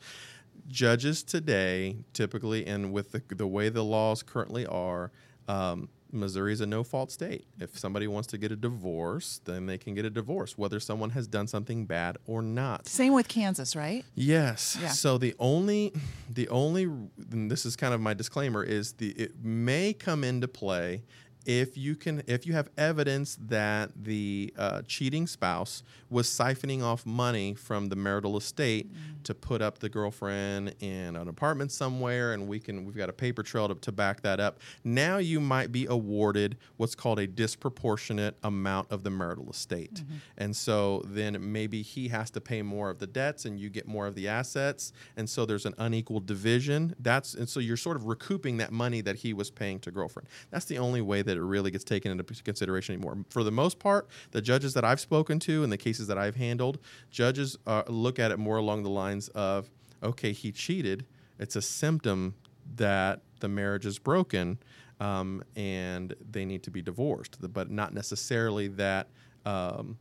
Judges 0.68 1.22
today, 1.22 1.96
typically, 2.12 2.66
and 2.66 2.92
with 2.92 3.12
the, 3.12 3.22
the 3.34 3.46
way 3.46 3.68
the 3.70 3.84
laws 3.84 4.22
currently 4.22 4.66
are, 4.66 5.12
um, 5.48 5.88
Missouri 6.10 6.52
is 6.52 6.60
a 6.60 6.66
no 6.66 6.82
fault 6.84 7.10
state. 7.12 7.46
If 7.58 7.78
somebody 7.78 8.06
wants 8.06 8.28
to 8.28 8.38
get 8.38 8.52
a 8.52 8.56
divorce, 8.56 9.40
then 9.44 9.66
they 9.66 9.78
can 9.78 9.94
get 9.94 10.04
a 10.04 10.10
divorce, 10.10 10.56
whether 10.56 10.80
someone 10.80 11.10
has 11.10 11.26
done 11.26 11.46
something 11.46 11.86
bad 11.86 12.18
or 12.26 12.42
not. 12.42 12.86
Same 12.86 13.12
with 13.12 13.28
Kansas, 13.28 13.76
right? 13.76 14.04
Yes. 14.14 14.76
Yeah. 14.80 14.88
So 14.88 15.18
the 15.18 15.34
only, 15.38 15.92
the 16.28 16.48
only, 16.48 16.88
this 17.18 17.66
is 17.66 17.76
kind 17.76 17.94
of 17.94 18.00
my 18.00 18.14
disclaimer, 18.14 18.62
is 18.62 18.92
the 18.94 19.10
it 19.10 19.42
may 19.42 19.92
come 19.92 20.24
into 20.24 20.48
play 20.48 21.02
if 21.48 21.78
you 21.78 21.96
can, 21.96 22.22
if 22.26 22.46
you 22.46 22.52
have 22.52 22.68
evidence 22.76 23.38
that 23.46 23.90
the 23.96 24.52
uh, 24.58 24.82
cheating 24.86 25.26
spouse 25.26 25.82
was 26.10 26.28
siphoning 26.28 26.82
off 26.82 27.06
money 27.06 27.54
from 27.54 27.88
the 27.88 27.96
marital 27.96 28.36
estate 28.36 28.90
to 29.24 29.34
put 29.34 29.62
up 29.62 29.78
the 29.78 29.88
girlfriend 29.88 30.74
in 30.80 31.16
an 31.16 31.26
apartment 31.26 31.72
somewhere, 31.72 32.34
and 32.34 32.46
we 32.46 32.60
can, 32.60 32.84
we've 32.84 32.96
got 32.96 33.08
a 33.08 33.14
paper 33.14 33.42
trail 33.42 33.66
to, 33.66 33.74
to 33.76 33.90
back 33.90 34.20
that 34.20 34.40
up. 34.40 34.60
Now 34.84 35.16
you 35.16 35.40
might 35.40 35.72
be 35.72 35.86
awarded 35.86 36.58
what's 36.76 36.94
called 36.94 37.18
a 37.18 37.26
disproportionate 37.26 38.36
amount 38.42 38.92
of 38.92 39.02
the 39.02 39.10
marital 39.10 39.48
estate, 39.48 40.04
and 40.36 40.54
so 40.54 41.02
then 41.06 41.50
maybe 41.50 41.80
he 41.80 42.08
has 42.08 42.30
to 42.32 42.42
pay 42.42 42.60
more 42.60 42.90
of 42.90 42.98
the 42.98 43.06
debts, 43.06 43.46
and 43.46 43.58
you 43.58 43.70
get 43.70 43.88
more 43.88 44.06
of 44.06 44.14
the 44.14 44.28
assets, 44.28 44.92
and 45.16 45.28
so 45.28 45.46
there's 45.46 45.64
an 45.64 45.74
unequal 45.78 46.20
division. 46.20 46.94
That's 47.00 47.32
and 47.32 47.48
so 47.48 47.58
you're 47.58 47.78
sort 47.78 47.96
of 47.96 48.04
recouping 48.04 48.58
that 48.58 48.70
money 48.70 49.00
that 49.00 49.16
he 49.16 49.32
was 49.32 49.50
paying 49.50 49.78
to 49.80 49.90
girlfriend. 49.90 50.28
That's 50.50 50.66
the 50.66 50.76
only 50.78 51.00
way 51.00 51.22
that 51.22 51.37
it 51.38 51.44
really 51.44 51.70
gets 51.70 51.84
taken 51.84 52.10
into 52.10 52.24
consideration 52.42 52.94
anymore. 52.94 53.18
For 53.30 53.42
the 53.42 53.50
most 53.50 53.78
part, 53.78 54.08
the 54.32 54.40
judges 54.40 54.74
that 54.74 54.84
I've 54.84 55.00
spoken 55.00 55.38
to 55.40 55.62
and 55.62 55.72
the 55.72 55.76
cases 55.76 56.06
that 56.08 56.18
I've 56.18 56.36
handled, 56.36 56.78
judges 57.10 57.56
uh, 57.66 57.82
look 57.88 58.18
at 58.18 58.30
it 58.30 58.38
more 58.38 58.56
along 58.56 58.82
the 58.82 58.90
lines 58.90 59.28
of, 59.28 59.70
okay, 60.02 60.32
he 60.32 60.52
cheated. 60.52 61.06
It's 61.38 61.56
a 61.56 61.62
symptom 61.62 62.34
that 62.76 63.22
the 63.40 63.48
marriage 63.48 63.86
is 63.86 63.98
broken, 63.98 64.58
um, 65.00 65.42
and 65.56 66.14
they 66.30 66.44
need 66.44 66.62
to 66.64 66.70
be 66.70 66.82
divorced. 66.82 67.38
But 67.52 67.70
not 67.70 67.94
necessarily 67.94 68.68
that. 68.68 69.08
Um, 69.46 69.98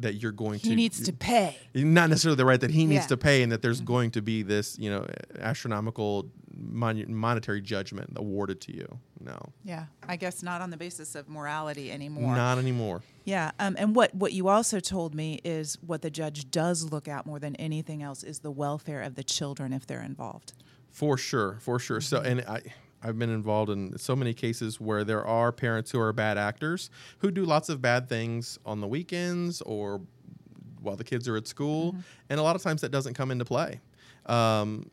that 0.00 0.14
you're 0.22 0.32
going 0.32 0.60
to 0.60 0.68
He 0.68 0.74
needs 0.76 1.00
to 1.02 1.12
pay. 1.12 1.56
not 1.74 2.08
necessarily 2.08 2.36
the 2.36 2.44
right 2.44 2.60
that 2.60 2.70
he 2.70 2.86
needs 2.86 2.92
Yeah. 2.92 3.00
Mm-hmm. 3.00 3.08
to 3.08 3.16
pay 3.16 3.42
and 3.42 3.50
that 3.52 3.62
there's 3.62 3.80
going 3.80 4.10
to 4.12 4.22
be 4.22 4.42
this 4.42 4.78
you 4.78 4.90
know 4.90 5.06
astronomical 5.40 6.26
mon- 6.56 7.12
monetary 7.14 7.60
judgment 7.60 8.10
awarded 8.16 8.60
to 8.62 8.74
you 8.74 8.86
no 9.20 9.38
Yeah, 9.64 9.86
I 10.08 10.16
guess 10.16 10.42
not 10.42 10.60
on 10.60 10.70
the 10.70 10.76
basis 10.76 11.14
of 11.14 11.28
morality 11.28 11.90
anymore. 11.92 12.34
not 12.34 12.58
anymore 12.58 13.02
Yeah, 13.24 13.50
um, 13.58 13.76
and 13.78 13.94
what 13.94 14.14
what 14.14 14.32
you 14.32 14.48
also 14.48 14.80
told 14.80 15.14
me 15.14 15.40
is 15.44 15.78
what 15.86 16.02
the 16.02 16.10
judge 16.10 16.50
does 16.50 16.90
look 16.92 17.06
at 17.08 17.26
more 17.26 17.38
than 17.38 17.54
anything 17.56 18.02
else 18.02 18.22
is 18.22 18.40
the 18.40 18.50
welfare 18.50 19.02
of 19.02 19.14
the 19.14 19.24
children 19.24 19.72
if 19.72 19.86
they're 19.86 20.02
involved. 20.02 20.52
for 20.90 21.16
sure 21.18 21.58
for 21.60 21.78
sure 21.78 22.00
so 22.00 22.18
Mm-hmm. 22.18 22.38
and 22.38 22.40
i 22.48 22.60
I've 23.02 23.18
been 23.18 23.30
involved 23.30 23.70
in 23.70 23.98
so 23.98 24.14
many 24.14 24.32
cases 24.32 24.80
where 24.80 25.04
there 25.04 25.24
are 25.26 25.50
parents 25.52 25.90
who 25.90 26.00
are 26.00 26.12
bad 26.12 26.38
actors 26.38 26.88
who 27.18 27.30
do 27.30 27.44
lots 27.44 27.68
of 27.68 27.82
bad 27.82 28.08
things 28.08 28.58
on 28.64 28.80
the 28.80 28.86
weekends 28.86 29.60
or 29.62 30.00
while 30.80 30.96
the 30.96 31.04
kids 31.04 31.28
are 31.28 31.36
at 31.36 31.46
school, 31.46 31.92
Mm-hmm. 31.92 32.00
and 32.30 32.40
a 32.40 32.42
lot 32.42 32.56
of 32.56 32.62
times 32.62 32.80
that 32.80 32.90
doesn't 32.90 33.14
come 33.14 33.30
into 33.30 33.44
play. 33.44 33.80
Um, 34.26 34.90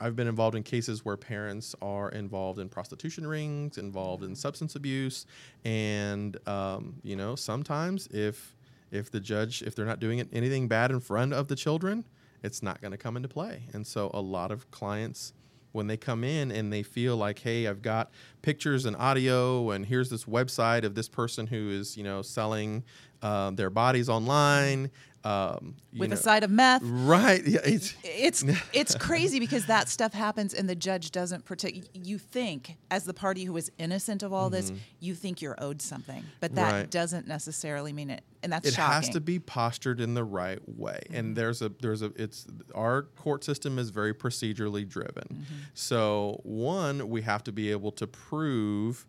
I've 0.00 0.16
been 0.16 0.26
involved 0.26 0.56
in 0.56 0.64
cases 0.64 1.04
where 1.04 1.16
parents 1.16 1.76
are 1.80 2.08
involved 2.08 2.58
in 2.58 2.68
prostitution 2.68 3.24
rings, 3.24 3.78
involved 3.78 4.24
in 4.24 4.34
substance 4.34 4.74
abuse, 4.74 5.26
and 5.64 6.36
um, 6.48 6.96
you 7.04 7.14
know 7.14 7.36
sometimes 7.36 8.08
if 8.08 8.56
if 8.90 9.10
the 9.12 9.20
judge 9.20 9.62
if 9.62 9.76
they're 9.76 9.86
not 9.86 10.00
doing 10.00 10.28
anything 10.32 10.66
bad 10.66 10.90
in 10.90 10.98
front 10.98 11.32
of 11.32 11.46
the 11.46 11.54
children, 11.54 12.04
it's 12.42 12.62
not 12.64 12.80
going 12.80 12.90
to 12.90 12.98
come 12.98 13.16
into 13.16 13.28
play. 13.28 13.62
And 13.72 13.86
so 13.86 14.10
a 14.12 14.20
lot 14.20 14.50
of 14.50 14.68
clients 14.72 15.34
when 15.72 15.86
they 15.86 15.96
come 15.96 16.22
in 16.22 16.50
and 16.50 16.72
they 16.72 16.82
feel 16.82 17.16
like 17.16 17.40
hey 17.40 17.66
i've 17.66 17.82
got 17.82 18.10
pictures 18.42 18.84
and 18.84 18.96
audio 18.96 19.70
and 19.70 19.86
here's 19.86 20.10
this 20.10 20.24
website 20.24 20.84
of 20.84 20.94
this 20.94 21.08
person 21.08 21.46
who 21.46 21.70
is 21.70 21.96
you 21.96 22.04
know 22.04 22.22
selling 22.22 22.82
uh, 23.22 23.50
their 23.52 23.70
bodies 23.70 24.08
online 24.08 24.90
um, 25.24 25.76
with 25.96 26.10
know- 26.10 26.14
a 26.14 26.16
side 26.16 26.42
of 26.42 26.50
meth. 26.50 26.82
right 26.82 27.46
yeah 27.46 27.60
it's 27.64 27.94
It's 28.02 28.42
it's 28.72 28.96
crazy 28.96 29.38
because 29.38 29.66
that 29.66 29.88
stuff 29.88 30.12
happens 30.12 30.52
and 30.52 30.68
the 30.68 30.74
judge 30.74 31.12
doesn't 31.12 31.44
protect. 31.44 31.90
You 31.94 32.18
think, 32.18 32.76
as 32.90 33.04
the 33.04 33.14
party 33.14 33.44
who 33.44 33.56
is 33.56 33.70
innocent 33.78 34.24
of 34.24 34.32
all 34.32 34.50
this, 34.50 34.72
you 34.98 35.14
think 35.14 35.40
you're 35.40 35.54
owed 35.58 35.80
something, 35.80 36.24
but 36.40 36.56
that 36.56 36.66
Mm-hmm. 36.66 36.76
Right. 36.80 36.90
doesn't 36.90 37.28
necessarily 37.28 37.92
mean 37.92 38.10
it, 38.10 38.22
and 38.42 38.52
that's 38.52 38.66
shocking. 38.68 38.72
it 38.72 38.76
shocking. 38.84 38.94
has 39.02 39.08
to 39.10 39.20
be 39.20 39.38
postured 39.38 40.00
in 40.00 40.14
the 40.14 40.24
right 40.24 40.58
way 40.68 40.98
and 41.12 41.36
there's 41.36 41.62
a 41.62 41.68
there's 41.80 42.02
a 42.02 42.10
it's 42.16 42.46
our 42.74 43.02
court 43.14 43.44
system 43.44 43.78
is 43.78 43.90
very 43.90 44.12
procedurally 44.12 44.88
driven 44.88 45.46
so 45.74 46.40
one 46.42 47.08
we 47.08 47.22
have 47.22 47.44
to 47.44 47.52
be 47.52 47.70
able 47.70 47.92
to 47.92 48.06
prove 48.08 49.06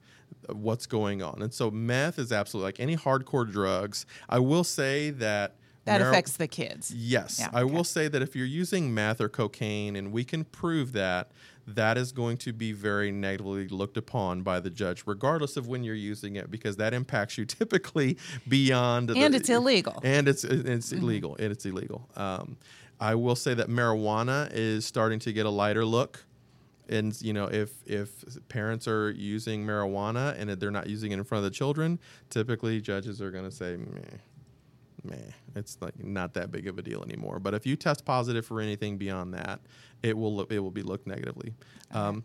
what's 0.52 0.86
going 0.86 1.22
on 1.22 1.42
and 1.42 1.54
so 1.54 1.70
meth 1.72 2.20
is 2.20 2.32
absolutely 2.32 2.68
like 2.68 2.80
any 2.80 2.96
hardcore 2.96 3.50
drugs 3.50 4.06
i 4.30 4.40
will 4.40 4.64
say 4.64 5.10
that 5.10 5.56
that 5.86 6.00
mari- 6.00 6.12
affects 6.12 6.38
the 6.38 6.48
kids. 6.48 6.94
Yes, 6.96 7.40
Yeah, 7.40 7.50
I 7.54 7.64
okay. 7.64 7.74
will 7.74 7.84
say 7.84 8.08
that 8.08 8.22
if 8.22 8.36
you're 8.36 8.46
using 8.46 8.94
meth 8.94 9.20
or 9.20 9.28
cocaine 9.28 9.98
and 9.98 10.14
we 10.14 10.24
can 10.24 10.46
prove 10.46 10.94
that, 10.94 11.32
that 11.68 11.98
is 11.98 12.12
going 12.12 12.38
to 12.38 12.54
be 12.54 12.72
very 12.72 13.12
negatively 13.12 13.68
looked 13.68 13.98
upon 13.98 14.44
by 14.44 14.60
the 14.60 14.70
judge, 14.70 15.04
regardless 15.06 15.58
of 15.58 15.68
when 15.68 15.84
you're 15.84 15.94
using 15.96 16.36
it, 16.36 16.50
because 16.50 16.78
that 16.78 16.94
impacts 16.94 17.38
you 17.38 17.46
typically 17.60 18.18
beyond. 18.48 19.10
And 19.10 19.34
the, 19.34 19.38
it's 19.38 19.50
illegal. 19.50 20.00
And 20.04 20.28
it's 20.28 20.44
it's 20.44 20.92
illegal. 20.94 21.36
And 21.38 21.52
it's 21.52 21.66
illegal. 21.66 22.10
Um, 22.16 22.58
I 23.00 23.16
will 23.16 23.36
say 23.36 23.54
that 23.54 23.68
marijuana 23.68 24.50
is 24.54 24.86
starting 24.86 25.20
to 25.20 25.34
get 25.34 25.46
a 25.46 25.50
lighter 25.50 25.84
look. 25.86 26.24
And 26.90 27.20
you 27.22 27.34
know, 27.34 27.46
if 27.46 27.72
if 27.86 28.24
parents 28.50 28.88
are 28.88 29.12
using 29.12 29.66
marijuana 29.66 30.38
and 30.38 30.50
they're 30.50 30.72
not 30.72 30.88
using 30.88 31.12
it 31.12 31.18
in 31.18 31.24
front 31.24 31.46
of 31.46 31.52
the 31.52 31.56
children, 31.56 32.00
typically 32.30 32.82
judges 32.82 33.22
are 33.22 33.32
going 33.32 33.46
to 33.46 33.52
say, 33.52 33.78
Meh 33.78 34.18
meh, 35.04 35.16
it's 35.56 35.78
like 35.82 36.02
not 36.04 36.34
that 36.34 36.52
big 36.52 36.68
of 36.68 36.78
a 36.78 36.82
deal 36.82 37.04
anymore. 37.04 37.40
But 37.40 37.54
if 37.54 37.66
you 37.66 37.76
test 37.76 38.06
positive 38.06 38.46
for 38.46 38.62
anything 38.62 38.98
beyond 38.98 39.34
that, 39.34 39.62
it 40.02 40.18
will 40.18 40.36
look, 40.36 40.52
it 40.52 40.60
will 40.60 40.72
be 40.72 40.84
looked 40.84 41.08
negatively. 41.08 41.54
Um, 41.92 42.24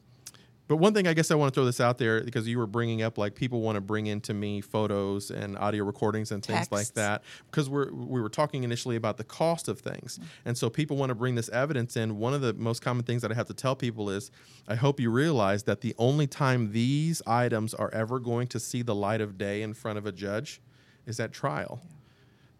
but 0.69 0.77
one 0.77 0.93
thing 0.93 1.09
I 1.09 1.15
guess 1.15 1.31
I 1.31 1.35
want 1.35 1.53
to 1.53 1.59
throw 1.59 1.65
this 1.65 1.81
out 1.81 1.97
there 1.97 2.23
because 2.23 2.47
you 2.47 2.59
were 2.59 2.67
bringing 2.67 3.03
up 3.03 3.17
like 3.17 3.35
people 3.35 3.63
want 3.63 3.77
to 3.77 3.81
bring 3.81 4.07
into 4.07 4.35
me 4.35 4.61
photos 4.61 5.31
and 5.31 5.57
audio 5.57 5.83
recordings 5.83 6.31
and 6.31 6.45
things 6.45 6.71
like 6.71 6.89
that 6.89 7.23
because 7.51 7.71
we're 7.71 7.91
we 7.91 8.21
were 8.21 8.29
talking 8.29 8.65
initially 8.65 8.97
about 8.97 9.17
the 9.17 9.25
cost 9.25 9.69
of 9.69 9.81
things. 9.81 10.19
Mm. 10.19 10.25
And 10.45 10.59
so 10.59 10.69
people 10.69 10.99
want 10.99 11.09
to 11.09 11.15
bring 11.15 11.35
this 11.35 11.49
evidence 11.49 11.97
in. 11.97 12.19
One 12.19 12.35
of 12.35 12.43
the 12.43 12.53
most 12.53 12.83
common 12.83 13.03
things 13.03 13.23
that 13.23 13.33
I 13.33 13.35
have 13.35 13.47
to 13.47 13.55
tell 13.55 13.75
people 13.75 14.11
is 14.11 14.31
I 14.69 14.75
hope 14.75 15.01
you 15.01 15.11
realize 15.11 15.63
that 15.63 15.81
the 15.81 15.95
only 15.97 16.27
time 16.27 16.73
these 16.73 17.23
items 17.27 17.73
are 17.73 17.91
ever 17.95 18.21
going 18.21 18.47
to 18.49 18.61
see 18.61 18.83
the 18.83 18.95
light 18.95 19.23
of 19.23 19.39
day 19.39 19.63
in 19.63 19.73
front 19.73 19.97
of 19.97 20.05
a 20.05 20.13
judge 20.13 20.61
is 21.07 21.19
at 21.19 21.33
trial. 21.33 21.81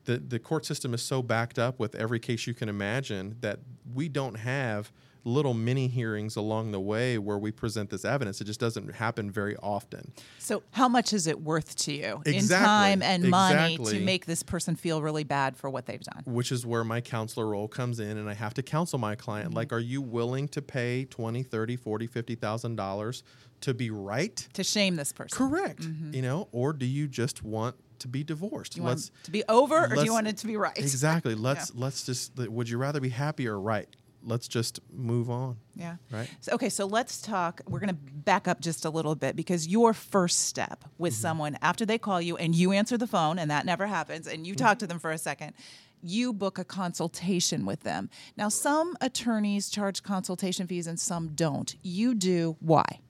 The 0.07 0.17
the 0.17 0.39
court 0.39 0.65
system 0.65 0.95
is 0.95 1.03
so 1.03 1.23
backed 1.23 1.59
up 1.59 1.79
with 1.79 1.95
every 1.95 2.21
case 2.21 2.47
you 2.47 2.55
can 2.55 2.71
imagine 2.71 3.37
that 3.43 3.59
we 3.95 4.09
don't 4.09 4.37
have 4.37 4.91
little 5.25 5.55
mini 5.55 5.89
hearings 5.89 6.37
along 6.37 6.73
the 6.73 6.81
way 6.81 7.19
where 7.19 7.39
we 7.39 7.51
present 7.51 7.91
this 7.91 8.05
evidence. 8.05 8.41
It 8.41 8.45
just 8.45 8.61
doesn't 8.61 8.95
happen 8.95 9.31
very 9.31 9.57
often. 9.57 10.13
So, 10.39 10.63
how 10.73 10.89
much 10.89 11.13
is 11.13 11.27
it 11.27 11.41
worth 11.41 11.77
to 11.77 11.93
you 11.93 12.23
in 12.25 12.47
time 12.49 13.03
and 13.03 13.29
money 13.29 13.79
to 13.79 14.01
make 14.01 14.27
this 14.27 14.43
person 14.43 14.77
feel 14.77 15.03
really 15.03 15.25
bad 15.25 15.57
for 15.57 15.71
what 15.71 15.87
they've 15.87 16.03
done? 16.03 16.23
Which 16.27 16.53
is 16.53 16.65
where 16.65 16.85
my 16.85 17.01
counselor 17.01 17.47
role 17.47 17.69
comes 17.69 18.01
in 18.01 18.17
and 18.17 18.29
I 18.29 18.35
have 18.35 18.55
to 18.55 18.63
counsel 18.63 18.99
my 18.99 19.15
client 19.15 19.49
mm-hmm. 19.49 19.57
like 19.57 19.73
are 19.73 19.79
you 19.79 20.03
willing 20.03 20.49
to 20.49 20.63
pay 20.63 21.05
20, 21.05 21.43
30, 21.43 21.77
40, 21.77 22.07
50,000 22.07 22.77
dollars 22.77 23.23
to 23.63 23.75
be 23.75 23.91
right? 23.91 24.37
To 24.55 24.65
shame 24.65 24.97
this 24.97 25.13
person. 25.13 25.37
Correct. 25.37 25.83
Mm-hmm. 25.83 26.15
You 26.15 26.23
know, 26.23 26.49
or 26.53 26.73
do 26.73 26.87
you 26.87 27.09
just 27.09 27.43
want 27.43 27.77
to 28.01 28.09
be 28.09 28.23
divorced? 28.23 28.73
Do 28.75 28.81
you 28.81 28.85
want 28.85 29.11
to 29.25 29.31
be 29.31 29.43
over 29.49 29.85
or 29.85 29.95
do 29.95 30.05
you 30.05 30.13
want 30.13 30.29
it 30.29 30.37
to 30.39 30.47
be 30.47 30.57
right? 30.57 30.77
Exactly. 30.79 31.35
Let's 31.49 31.75
let's 31.75 32.05
just 32.05 32.37
would 32.37 32.69
you 32.69 32.79
rather 32.79 33.01
be 33.01 33.09
happy 33.09 33.49
or 33.49 33.59
right? 33.61 33.89
Let's 34.25 34.49
just 34.49 34.81
move 34.93 35.31
on. 35.31 35.57
Yeah. 35.75 35.97
Right. 36.11 36.29
So, 36.41 36.53
okay, 36.55 36.69
so 36.69 36.87
let's 36.87 37.23
talk. 37.23 37.61
We're 37.69 37.79
going 37.79 37.89
to 37.91 37.95
back 37.95 38.47
up 38.49 38.61
just 38.61 38.85
a 38.85 38.91
little 38.91 39.15
bit 39.15 39.37
because 39.37 39.67
your 39.69 39.93
first 39.95 40.47
step 40.47 40.85
with 40.99 41.13
Mm-hmm. 41.13 41.21
someone 41.23 41.59
after 41.63 41.87
they 41.87 41.99
call 41.99 42.21
you 42.21 42.37
and 42.37 42.55
you 42.55 42.73
answer 42.73 42.99
the 42.99 43.07
phone, 43.07 43.39
and 43.39 43.51
that 43.51 43.65
never 43.65 43.87
happens, 43.87 44.27
and 44.27 44.47
you 44.47 44.55
Mm-hmm. 44.55 44.65
talk 44.67 44.79
to 44.81 44.87
them 44.87 44.99
for 44.99 45.11
a 45.13 45.19
second, 45.19 45.55
you 46.03 46.33
book 46.33 46.59
a 46.59 46.65
consultation 46.65 47.65
with 47.67 47.81
them. 47.81 48.11
Now, 48.37 48.49
some 48.49 48.97
attorneys 49.01 49.69
charge 49.71 50.03
consultation 50.03 50.67
fees 50.67 50.87
and 50.87 50.99
some 50.99 51.29
don't. 51.35 51.75
You 51.83 52.15
do. 52.15 52.57
Why? 52.61 53.01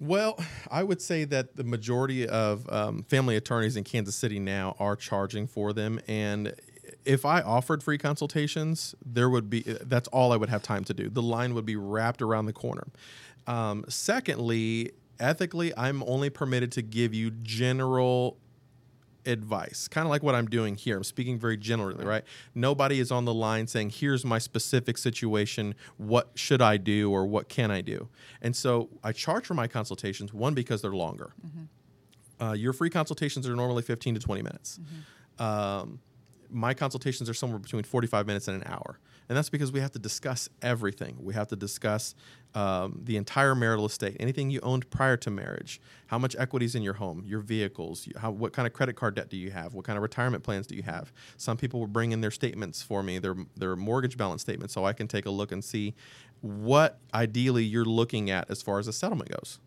Well, 0.00 0.40
I 0.70 0.82
would 0.82 1.00
say 1.00 1.24
that 1.26 1.54
the 1.54 1.62
majority 1.62 2.26
of 2.26 2.68
um, 2.72 3.04
family 3.04 3.36
attorneys 3.36 3.76
in 3.76 3.84
Kansas 3.84 4.16
City 4.16 4.40
now 4.40 4.74
are 4.80 4.96
charging 4.96 5.46
for 5.46 5.72
them, 5.72 6.00
and 6.08 6.54
if 7.04 7.24
I 7.24 7.40
offered 7.40 7.82
free 7.82 7.98
consultations, 7.98 8.94
there 9.04 9.28
would 9.28 9.50
be 9.50 9.62
that's 9.62 10.08
all 10.08 10.32
I 10.32 10.36
would 10.36 10.48
have 10.48 10.62
time 10.62 10.84
to 10.84 10.94
do. 10.94 11.08
The 11.08 11.22
line 11.22 11.54
would 11.54 11.66
be 11.66 11.76
wrapped 11.76 12.22
around 12.22 12.46
the 12.46 12.52
corner. 12.52 12.86
Um, 13.46 13.84
secondly, 13.88 14.92
ethically, 15.18 15.72
I'm 15.76 16.02
only 16.04 16.30
permitted 16.30 16.72
to 16.72 16.82
give 16.82 17.12
you 17.14 17.30
general 17.30 18.38
advice, 19.24 19.86
kind 19.88 20.04
of 20.06 20.10
like 20.10 20.22
what 20.22 20.34
I'm 20.34 20.46
doing 20.46 20.74
here. 20.74 20.96
I'm 20.96 21.04
speaking 21.04 21.38
very 21.38 21.56
generally, 21.56 22.04
right? 22.04 22.24
Nobody 22.54 22.98
is 22.98 23.12
on 23.12 23.24
the 23.24 23.34
line 23.34 23.66
saying, 23.68 23.90
here's 23.90 24.24
my 24.24 24.38
specific 24.38 24.98
situation. 24.98 25.74
What 25.96 26.30
should 26.34 26.60
I 26.60 26.76
do 26.76 27.10
or 27.12 27.26
what 27.26 27.48
can 27.48 27.70
I 27.70 27.80
do? 27.82 28.08
And 28.40 28.54
so 28.56 28.88
I 29.04 29.12
charge 29.12 29.46
for 29.46 29.54
my 29.54 29.68
consultations, 29.68 30.32
one, 30.34 30.54
because 30.54 30.82
they're 30.82 30.92
longer. 30.92 31.32
Uh, 32.40 32.52
your 32.52 32.72
free 32.72 32.90
consultations 32.90 33.46
are 33.48 33.54
normally 33.54 33.82
15 33.82 34.14
to 34.14 34.20
20 34.20 34.42
minutes. 34.42 34.80
Um, 35.38 36.00
my 36.52 36.74
consultations 36.74 37.28
are 37.28 37.34
somewhere 37.34 37.58
between 37.58 37.82
45 37.82 38.26
minutes 38.26 38.48
and 38.48 38.62
an 38.62 38.68
hour. 38.68 38.98
And 39.28 39.36
that's 39.36 39.48
because 39.48 39.72
we 39.72 39.80
have 39.80 39.92
to 39.92 39.98
discuss 39.98 40.48
everything. 40.60 41.16
We 41.18 41.34
have 41.34 41.48
to 41.48 41.56
discuss 41.56 42.14
um, 42.54 43.00
the 43.02 43.16
entire 43.16 43.54
marital 43.54 43.86
estate, 43.86 44.16
anything 44.20 44.50
you 44.50 44.60
owned 44.62 44.90
prior 44.90 45.16
to 45.18 45.30
marriage, 45.30 45.80
how 46.08 46.18
much 46.18 46.36
equities 46.38 46.74
in 46.74 46.82
your 46.82 46.94
home, 46.94 47.24
your 47.26 47.40
vehicles, 47.40 48.06
how, 48.18 48.30
what 48.30 48.52
kind 48.52 48.66
of 48.66 48.74
credit 48.74 48.94
card 48.94 49.14
debt 49.14 49.30
do 49.30 49.36
you 49.36 49.50
have, 49.50 49.74
what 49.74 49.84
kind 49.84 49.96
of 49.96 50.02
retirement 50.02 50.44
plans 50.44 50.66
do 50.66 50.74
you 50.74 50.82
have. 50.82 51.12
Some 51.36 51.56
people 51.56 51.80
will 51.80 51.86
bring 51.86 52.12
in 52.12 52.20
their 52.20 52.30
statements 52.30 52.82
for 52.82 53.02
me, 53.02 53.18
their, 53.18 53.36
their 53.56 53.76
mortgage 53.76 54.16
balance 54.16 54.42
statements, 54.42 54.74
so 54.74 54.84
I 54.84 54.92
can 54.92 55.08
take 55.08 55.24
a 55.24 55.30
look 55.30 55.52
and 55.52 55.64
see 55.64 55.94
what 56.42 56.98
ideally 57.14 57.64
you're 57.64 57.84
looking 57.84 58.30
at 58.30 58.50
as 58.50 58.60
far 58.60 58.78
as 58.78 58.88
a 58.88 58.92
settlement 58.92 59.30
goes. 59.30 59.58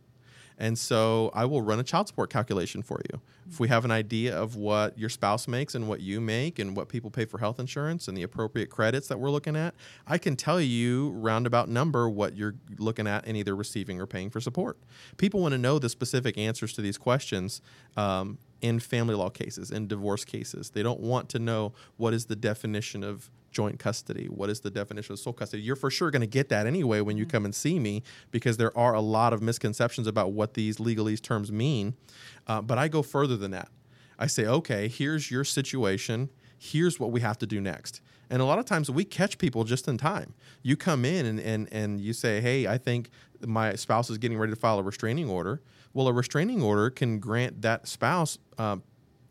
And 0.57 0.77
so 0.77 1.31
I 1.33 1.45
will 1.45 1.61
run 1.61 1.79
a 1.79 1.83
child 1.83 2.07
support 2.07 2.29
calculation 2.29 2.81
for 2.81 3.01
you. 3.11 3.19
If 3.47 3.59
we 3.59 3.67
have 3.67 3.85
an 3.85 3.91
idea 3.91 4.35
of 4.35 4.55
what 4.55 4.97
your 4.97 5.09
spouse 5.09 5.47
makes 5.47 5.75
and 5.75 5.87
what 5.87 5.99
you 6.01 6.19
make 6.19 6.57
and 6.57 6.75
what 6.75 6.89
people 6.89 7.11
pay 7.11 7.25
for 7.25 7.37
health 7.37 7.59
insurance 7.59 8.07
and 8.07 8.17
the 8.17 8.23
appropriate 8.23 8.69
credits 8.69 9.07
that 9.09 9.19
we're 9.19 9.29
looking 9.29 9.55
at, 9.55 9.75
I 10.07 10.17
can 10.17 10.35
tell 10.35 10.59
you 10.59 11.11
roundabout 11.11 11.69
number 11.69 12.09
what 12.09 12.35
you're 12.35 12.55
looking 12.77 13.05
at 13.05 13.27
in 13.27 13.35
either 13.35 13.55
receiving 13.55 14.01
or 14.01 14.07
paying 14.07 14.29
for 14.29 14.39
support. 14.39 14.77
People 15.17 15.41
want 15.41 15.51
to 15.51 15.57
know 15.59 15.77
the 15.77 15.89
specific 15.89 16.37
answers 16.37 16.73
to 16.73 16.81
these 16.81 16.97
questions 16.97 17.61
um, 17.95 18.37
in 18.61 18.79
family 18.79 19.15
law 19.15 19.29
cases, 19.29 19.71
in 19.71 19.87
divorce 19.87 20.25
cases. 20.25 20.71
They 20.71 20.83
don't 20.83 20.99
want 20.99 21.29
to 21.29 21.39
know 21.39 21.73
what 21.97 22.13
is 22.13 22.25
the 22.25 22.35
definition 22.35 23.03
of 23.03 23.29
joint 23.51 23.79
custody? 23.79 24.25
What 24.25 24.49
is 24.49 24.59
the 24.59 24.69
definition 24.69 25.13
of 25.13 25.19
sole 25.19 25.33
custody? 25.33 25.63
You're 25.63 25.77
for 25.77 25.89
sure 25.89 26.11
going 26.11 26.21
to 26.21 26.27
get 26.27 26.49
that 26.49 26.67
anyway 26.67 26.99
when 26.99 27.15
you 27.17 27.25
come 27.25 27.45
and 27.45 27.55
see 27.55 27.79
me 27.79 28.03
because 28.29 28.57
there 28.57 28.77
are 28.77 28.93
a 28.93 29.01
lot 29.01 29.31
of 29.31 29.41
misconceptions 29.41 30.07
about 30.07 30.33
what 30.33 30.55
these 30.55 30.77
legalese 30.77 31.21
terms 31.21 31.51
mean. 31.51 31.95
Uh, 32.47 32.61
but 32.61 32.77
I 32.77 32.89
go 32.89 33.01
further 33.01 33.37
than 33.37 33.51
that. 33.51 33.69
I 34.19 34.27
say, 34.27 34.45
okay, 34.45 34.87
here's 34.87 35.31
your 35.31 35.43
situation. 35.43 36.29
Here's 36.57 36.99
what 36.99 37.11
we 37.11 37.21
have 37.21 37.37
to 37.39 37.45
do 37.45 37.61
next. 37.61 38.01
And 38.29 38.41
a 38.41 38.45
lot 38.45 38.59
of 38.59 38.65
times 38.65 38.89
we 38.89 39.03
catch 39.03 39.37
people 39.37 39.63
just 39.63 39.87
in 39.87 39.97
time. 39.97 40.33
You 40.63 40.75
come 40.75 41.05
in 41.05 41.25
and, 41.25 41.39
and, 41.39 41.71
and 41.71 42.01
you 42.01 42.13
say, 42.13 42.41
hey, 42.41 42.67
I 42.67 42.77
think 42.77 43.09
my 43.45 43.75
spouse 43.75 44.09
is 44.09 44.17
getting 44.17 44.37
ready 44.37 44.51
to 44.51 44.59
file 44.59 44.79
a 44.79 44.83
restraining 44.83 45.29
order. 45.29 45.61
Well, 45.93 46.07
a 46.07 46.13
restraining 46.13 46.61
order 46.61 46.89
can 46.89 47.19
grant 47.19 47.61
that 47.61 47.87
spouse 47.87 48.37
uh, 48.57 48.77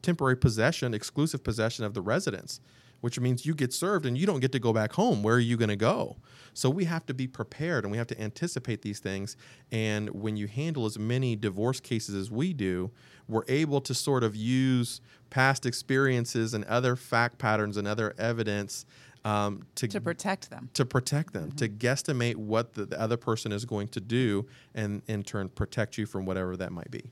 temporary 0.02 0.36
possession, 0.36 0.94
exclusive 0.94 1.42
possession 1.42 1.84
of 1.84 1.94
the 1.94 2.00
residence, 2.00 2.60
which 3.04 3.20
means 3.20 3.44
you 3.44 3.54
get 3.54 3.70
served 3.70 4.06
and 4.06 4.16
you 4.16 4.24
don't 4.24 4.40
get 4.40 4.50
to 4.50 4.58
go 4.58 4.72
back 4.72 4.94
home. 4.94 5.22
Where 5.22 5.34
are 5.34 5.38
you 5.38 5.58
going 5.58 5.68
to 5.68 5.76
go? 5.76 6.16
So 6.54 6.70
we 6.70 6.86
have 6.86 7.04
to 7.04 7.12
be 7.12 7.26
prepared 7.26 7.84
and 7.84 7.92
we 7.92 7.98
have 7.98 8.06
to 8.06 8.18
anticipate 8.18 8.80
these 8.80 8.98
things. 8.98 9.36
And 9.70 10.08
when 10.08 10.38
you 10.38 10.46
handle 10.46 10.86
as 10.86 10.98
many 10.98 11.36
divorce 11.36 11.80
cases 11.80 12.14
as 12.14 12.30
we 12.30 12.54
do, 12.54 12.90
we're 13.28 13.44
able 13.46 13.82
to 13.82 13.92
sort 13.92 14.24
of 14.24 14.34
use 14.34 15.02
past 15.28 15.66
experiences 15.66 16.54
and 16.54 16.64
other 16.64 16.96
fact 16.96 17.36
patterns 17.36 17.76
and 17.76 17.86
other 17.86 18.14
evidence 18.16 18.86
um, 19.22 19.66
to 19.74 19.86
to 19.86 20.00
protect 20.00 20.48
them. 20.48 20.70
to 20.72 20.86
protect 20.86 21.34
them, 21.34 21.52
to 21.52 21.68
Mm-hmm. 21.68 21.76
guesstimate 21.86 22.36
what 22.36 22.72
the, 22.72 22.86
the 22.86 22.98
other 22.98 23.18
person 23.18 23.52
is 23.52 23.66
going 23.66 23.88
to 23.88 24.00
do, 24.00 24.46
and 24.74 25.02
in 25.08 25.22
turn 25.24 25.50
protect 25.50 25.98
you 25.98 26.06
from 26.06 26.24
whatever 26.24 26.56
that 26.56 26.72
might 26.72 26.90
be. 26.90 27.10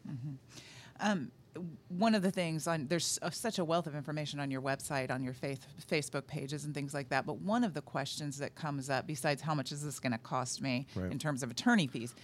One 1.89 2.15
of 2.15 2.23
the 2.23 2.31
things 2.31 2.67
on 2.67 2.87
there's 2.89 3.19
uh, 3.23 3.31
such 3.31 3.59
a 3.59 3.65
wealth 3.65 3.87
of 3.87 3.95
information 3.95 4.41
on 4.41 4.51
your 4.51 4.63
website 4.63 5.11
on 5.11 5.23
your 5.23 5.35
faith, 5.35 5.67
facebook 5.91 6.27
pages 6.27 6.65
and 6.65 6.75
things 6.75 6.95
like 6.95 7.09
that 7.11 7.27
but 7.27 7.39
one 7.41 7.63
of 7.65 7.75
the 7.75 7.83
questions 7.83 8.39
that 8.39 8.55
comes 8.55 8.89
up 8.89 9.07
besides 9.07 9.43
how 9.43 9.55
much 9.55 9.71
is 9.73 9.85
this 9.85 10.01
going 10.01 10.13
to 10.13 10.19
cost 10.19 10.63
me 10.63 10.87
Right. 10.95 11.13
in 11.13 11.19
terms 11.19 11.43
of 11.43 11.51
attorney 11.51 11.87
fees 11.87 12.15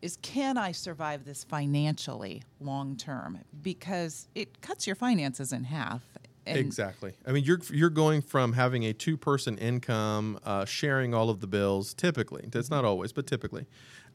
is 0.00 0.16
can 0.22 0.56
i 0.56 0.72
survive 0.72 1.24
this 1.24 1.44
financially 1.44 2.42
long 2.60 2.96
term 2.96 3.40
because 3.62 4.28
it 4.34 4.60
cuts 4.62 4.86
your 4.86 4.96
finances 4.96 5.52
in 5.52 5.64
half 5.64 6.02
and 6.48 6.58
exactly. 6.58 7.12
I 7.26 7.32
mean, 7.32 7.44
you're 7.44 7.60
you're 7.72 7.90
going 7.90 8.22
from 8.22 8.52
having 8.52 8.84
a 8.84 8.92
two 8.92 9.16
person 9.16 9.58
income, 9.58 10.38
uh, 10.44 10.64
sharing 10.64 11.14
all 11.14 11.30
of 11.30 11.40
the 11.40 11.46
bills. 11.46 11.94
Typically, 11.94 12.48
that's 12.50 12.70
not 12.70 12.84
always, 12.84 13.12
but 13.12 13.26
typically, 13.26 13.66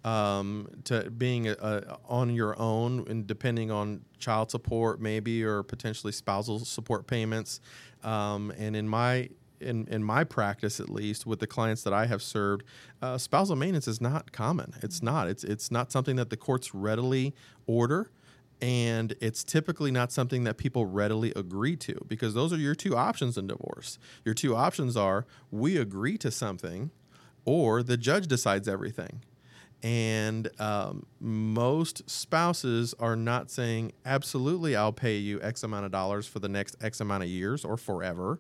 um, 0.04 0.68
to 0.86 1.10
being 1.12 1.48
a, 1.48 1.54
a, 1.54 1.98
on 2.08 2.34
your 2.34 2.60
own 2.60 3.06
and 3.08 3.28
depending 3.28 3.72
on 3.72 4.02
child 4.20 4.52
support, 4.52 5.00
maybe 5.00 5.44
or 5.44 5.64
potentially 5.64 6.12
spousal 6.14 6.60
support 6.60 7.08
payments. 7.08 7.60
Um, 8.04 8.52
and 8.58 8.76
in 8.76 8.88
my 8.88 9.30
in, 9.60 9.88
in 9.88 10.04
my 10.04 10.24
practice, 10.24 10.80
at 10.80 10.90
least 10.90 11.26
with 11.26 11.40
the 11.40 11.48
clients 11.48 11.84
that 11.84 11.94
I 11.94 12.06
have 12.06 12.22
served, 12.22 12.64
uh, 13.02 13.18
spousal 13.18 13.56
maintenance 13.56 13.88
is 13.88 14.02
not 14.02 14.32
common. 14.32 14.74
It's 14.84 15.02
not. 15.02 15.28
It's 15.28 15.44
it's 15.44 15.72
not 15.72 15.92
something 15.92 16.16
that 16.18 16.30
the 16.30 16.38
courts 16.38 16.74
readily 16.76 17.34
order 17.66 18.12
and 18.64 19.14
it's 19.20 19.44
typically 19.44 19.92
not 19.92 20.10
something 20.10 20.46
that 20.46 20.56
people 20.56 20.86
readily 20.86 21.34
agree 21.36 21.76
to 21.76 21.94
because 22.08 22.34
those 22.34 22.54
are 22.54 22.58
your 22.58 22.74
two 22.74 22.96
options 22.96 23.38
in 23.38 23.46
divorce. 23.46 24.00
Your 24.24 24.34
two 24.34 24.56
options 24.56 24.96
are 24.96 25.26
we 25.52 25.76
agree 25.76 26.18
to 26.20 26.32
something 26.32 26.90
or 27.44 27.84
the 27.84 27.98
judge 27.98 28.26
decides 28.26 28.70
everything. 28.70 29.22
And 29.84 30.50
um, 30.62 31.06
most 31.20 32.10
spouses 32.10 32.96
are 33.02 33.18
not 33.18 33.52
saying, 33.52 33.92
absolutely, 34.06 34.78
I'll 34.78 34.94
pay 34.94 35.18
you 35.18 35.42
X 35.42 35.64
amount 35.64 35.84
of 35.84 35.92
dollars 35.92 36.26
for 36.26 36.40
the 36.40 36.48
next 36.48 36.78
X 36.82 37.02
amount 37.02 37.24
of 37.24 37.30
years 37.30 37.66
or 37.66 37.76
forever. 37.76 38.40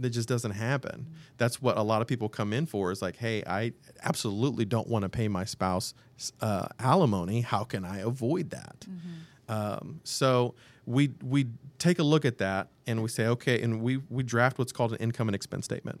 That 0.00 0.10
just 0.10 0.28
doesn't 0.28 0.52
happen. 0.52 1.06
That's 1.38 1.62
what 1.62 1.76
a 1.76 1.82
lot 1.82 2.02
of 2.02 2.08
people 2.08 2.28
come 2.28 2.52
in 2.52 2.66
for 2.66 2.90
is 2.90 3.00
like, 3.00 3.14
hey, 3.14 3.44
I 3.46 3.74
absolutely 4.02 4.64
don't 4.64 4.88
want 4.88 5.04
to 5.04 5.08
pay 5.08 5.28
my 5.28 5.44
spouse 5.44 5.94
uh, 6.40 6.68
alimony. 6.78 7.40
How 7.42 7.64
can 7.64 7.84
I 7.84 7.98
avoid 7.98 8.50
that? 8.50 8.86
Um, 9.48 10.00
so 10.04 10.54
we 10.86 11.10
we 11.22 11.46
take 11.78 11.98
a 11.98 12.02
look 12.02 12.24
at 12.24 12.38
that 12.38 12.68
and 12.86 13.02
we 13.02 13.08
say, 13.08 13.26
okay, 13.26 13.60
and 13.62 13.82
we 13.82 14.00
we 14.08 14.22
draft 14.22 14.58
what's 14.58 14.72
called 14.72 14.92
an 14.92 14.98
income 14.98 15.28
and 15.28 15.34
expense 15.34 15.64
statement. 15.64 16.00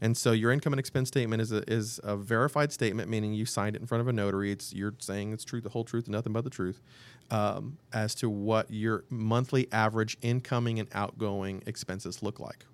And 0.00 0.16
so 0.16 0.32
your 0.32 0.52
income 0.52 0.72
and 0.72 0.80
expense 0.80 1.08
statement 1.08 1.40
is 1.40 1.52
a, 1.52 1.62
is 1.70 2.00
a 2.04 2.16
verified 2.16 2.72
statement, 2.72 3.08
meaning 3.08 3.32
you 3.32 3.46
signed 3.46 3.76
it 3.76 3.80
in 3.80 3.86
front 3.86 4.00
of 4.02 4.08
a 4.08 4.12
notary. 4.12 4.52
It's 4.52 4.72
you're 4.74 4.94
saying 4.98 5.32
it's 5.32 5.44
truth, 5.44 5.64
the 5.64 5.70
whole 5.70 5.84
truth, 5.84 6.04
and 6.04 6.12
nothing 6.12 6.32
but 6.32 6.44
the 6.44 6.50
truth, 6.50 6.82
um, 7.30 7.78
as 7.92 8.14
to 8.16 8.28
what 8.28 8.70
your 8.70 9.04
monthly 9.08 9.68
average 9.72 10.18
incoming 10.20 10.78
and 10.78 10.88
outgoing 10.92 11.62
expenses 11.66 12.22
look 12.22 12.38
like. 12.40 12.66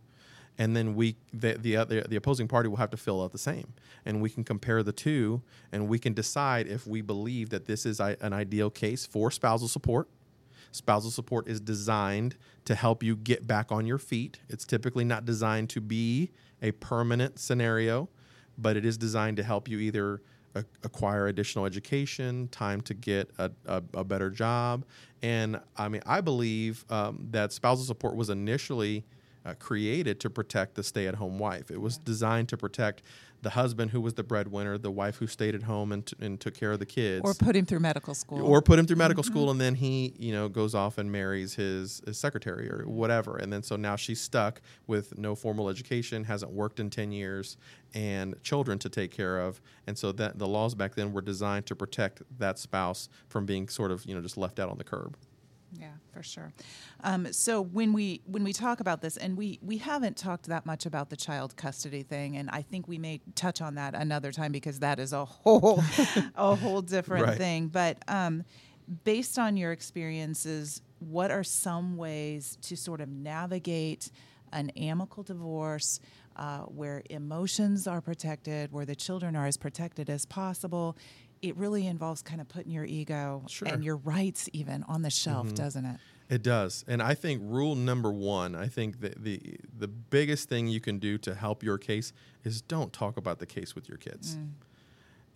And 0.59 0.77
then 0.77 0.95
we 0.95 1.17
the 1.33 1.55
the 1.55 1.77
other 1.77 2.03
the 2.03 2.17
opposing 2.17 2.47
party 2.47 2.69
will 2.69 2.77
have 2.77 2.91
to 2.91 2.97
fill 2.97 3.23
out 3.23 3.33
the 3.33 3.39
same, 3.39 3.73
and 4.05 4.21
we 4.21 4.29
can 4.29 4.45
compare 4.45 4.83
the 4.83 4.93
two, 4.93 5.43
and 5.73 5.89
we 5.89 5.99
can 5.99 6.13
decide 6.13 6.67
if 6.67 6.87
we 6.87 7.01
believe 7.01 7.51
that 7.51 7.65
this 7.67 7.87
is 7.87 8.01
an 8.01 8.33
ideal 8.33 8.71
case 8.71 9.07
for 9.07 9.31
spousal 9.31 9.69
support. 9.69 10.09
Spousal 10.71 11.11
support 11.11 11.49
is 11.49 11.61
designed 11.61 12.37
to 12.65 12.75
help 12.75 13.03
you 13.03 13.17
get 13.17 13.47
back 13.47 13.73
on 13.73 13.87
your 13.87 13.99
feet. 13.99 14.41
It's 14.49 14.65
typically 14.65 15.05
not 15.05 15.25
designed 15.25 15.69
to 15.71 15.81
be 15.81 16.31
a 16.61 16.73
permanent 16.73 17.39
scenario, 17.39 18.09
but 18.57 18.77
it 18.77 18.85
is 18.85 18.97
designed 18.97 19.37
to 19.39 19.43
help 19.43 19.69
you 19.69 19.79
either 19.79 20.23
acquire 20.83 21.29
additional 21.29 21.65
education, 21.65 22.49
time 22.49 22.81
to 22.83 22.95
get 22.95 23.31
a, 23.39 23.51
a, 23.67 23.83
a 23.95 24.05
better 24.05 24.31
job. 24.31 24.85
And 25.23 25.61
I 25.77 25.89
mean, 25.89 26.03
I 26.05 26.21
believe 26.21 26.85
um, 26.91 27.27
that 27.31 27.53
spousal 27.53 27.85
support 27.85 28.17
was 28.17 28.29
initially 28.29 29.05
uh, 29.45 29.55
created 29.59 30.21
to 30.21 30.31
protect 30.31 30.75
the 30.75 30.83
stay 30.83 31.07
at 31.07 31.17
home 31.17 31.39
wife. 31.39 31.71
It 31.71 31.81
was 31.81 31.99
designed 31.99 32.49
to 32.51 32.57
protect 32.57 33.03
the 33.43 33.51
husband 33.51 33.91
who 33.91 34.01
was 34.01 34.15
the 34.15 34.23
breadwinner, 34.23 34.79
the 34.79 34.91
wife 34.91 35.17
who 35.17 35.27
stayed 35.27 35.55
at 35.55 35.65
home 35.65 35.91
and, 35.91 36.07
t- 36.07 36.17
and 36.21 36.41
took 36.41 36.55
care 36.55 36.71
of 36.71 36.79
the 36.79 36.87
kids. 36.87 37.23
Or 37.25 37.35
put 37.35 37.57
him 37.57 37.67
through 37.67 37.81
medical 37.81 38.15
school. 38.15 38.41
Or 38.41 38.63
put 38.63 38.79
him 38.79 38.87
through 38.87 38.97
medical 38.97 39.25
school 39.25 39.51
and 39.51 39.61
then 39.61 39.75
he 39.75 40.15
you 40.17 40.33
know 40.33 40.49
goes 40.49 40.75
off 40.75 40.97
and 40.97 41.11
marries 41.11 41.55
his, 41.55 42.01
his 42.07 42.17
secretary 42.17 42.71
or 42.71 42.85
whatever. 42.87 43.37
And 43.37 43.53
then 43.53 43.65
so 43.65 43.75
now 43.75 43.97
she's 43.97 44.21
stuck 44.21 44.63
with 44.87 45.19
no 45.19 45.35
formal 45.35 45.69
education 45.69 46.25
hasn't 46.25 46.53
worked 46.53 46.79
in 46.79 46.89
10 46.89 47.11
years 47.11 47.57
and 47.95 48.41
children 48.45 48.79
to 48.79 48.89
take 48.89 49.11
care 49.11 49.41
of. 49.41 49.61
And 49.89 49.99
so 49.99 50.13
that 50.13 50.39
the 50.39 50.47
laws 50.47 50.77
back 50.77 50.95
then 50.95 51.13
were 51.13 51.21
designed 51.21 51.67
to 51.67 51.75
protect 51.75 52.23
that 52.39 52.61
spouse 52.61 53.09
from 53.29 53.45
being 53.45 53.69
sort 53.69 53.91
of 53.91 54.05
you 54.07 54.15
know 54.15 54.21
just 54.21 54.37
left 54.37 54.61
out 54.61 54.69
on 54.69 54.79
the 54.79 54.85
curb 54.85 55.17
Yeah, 55.79 55.93
for 56.13 56.23
sure. 56.23 56.53
Um, 57.03 57.33
so 57.33 57.63
when 57.63 57.93
we 57.95 58.21
when 58.27 58.45
we 58.45 58.53
talk 58.53 58.81
about 58.81 59.01
this, 59.01 59.17
and 59.17 59.37
we 59.39 59.59
we 59.63 59.79
haven't 59.79 60.17
talked 60.19 60.47
that 60.47 60.67
much 60.67 60.85
about 60.87 61.09
the 61.09 61.17
child 61.17 61.57
custody 61.57 62.03
thing, 62.03 62.37
and 62.37 62.51
I 62.51 62.61
think 62.63 62.89
we 62.89 62.99
may 62.99 63.21
touch 63.35 63.63
on 63.63 63.77
that 63.77 63.95
another 63.95 64.33
time 64.33 64.53
because 64.53 64.81
that 64.81 64.99
is 64.99 65.13
a 65.15 65.25
whole 65.25 65.83
a 66.35 66.55
whole 66.63 66.83
different 66.83 67.25
Right. 67.27 67.39
thing. 67.39 67.69
But 67.69 67.99
um, 68.07 68.45
based 69.05 69.39
on 69.39 69.57
your 69.57 69.73
experiences, 69.73 70.83
what 70.99 71.31
are 71.31 71.45
some 71.45 71.97
ways 71.97 72.59
to 72.63 72.77
sort 72.77 73.01
of 73.01 73.09
navigate 73.09 74.11
an 74.53 74.71
amicable 74.71 75.23
divorce? 75.23 76.01
Uh, 76.35 76.61
where 76.61 77.03
emotions 77.11 77.87
are 77.87 78.01
protected, 78.01 78.73
where 78.73 78.87
the 78.87 78.95
children 78.97 79.37
are 79.37 79.45
as 79.47 79.59
protected 79.59 80.09
as 80.09 80.25
possible, 80.25 80.97
it 81.43 81.57
really 81.57 81.87
involves 81.87 82.23
kind 82.23 82.41
of 82.41 82.49
putting 82.49 82.71
your 82.73 82.85
ego 82.85 83.43
Sure. 83.49 83.67
Mm-hmm. 83.67 83.75
and 83.75 83.85
your 83.85 83.97
rights 83.97 84.49
even 84.53 84.85
on 84.85 85.03
the 85.03 85.11
shelf, 85.11 85.53
doesn't 85.55 85.85
it? 85.85 85.99
It 86.31 86.43
does, 86.43 86.83
and 86.89 87.03
I 87.03 87.15
think 87.15 87.43
rule 87.45 87.75
number 87.75 88.11
one. 88.11 88.55
I 88.55 88.67
think 88.69 89.01
that 89.01 89.23
the 89.23 89.57
the 89.77 89.89
biggest 89.89 90.49
thing 90.49 90.67
you 90.69 90.81
can 90.81 90.99
do 90.99 91.19
to 91.19 91.35
help 91.35 91.63
your 91.63 91.77
case 91.77 92.13
is 92.43 92.63
don't 92.63 92.91
talk 92.93 93.19
about 93.19 93.39
the 93.39 93.45
case 93.45 93.75
with 93.75 93.87
your 93.89 93.99
kids. 93.99 94.39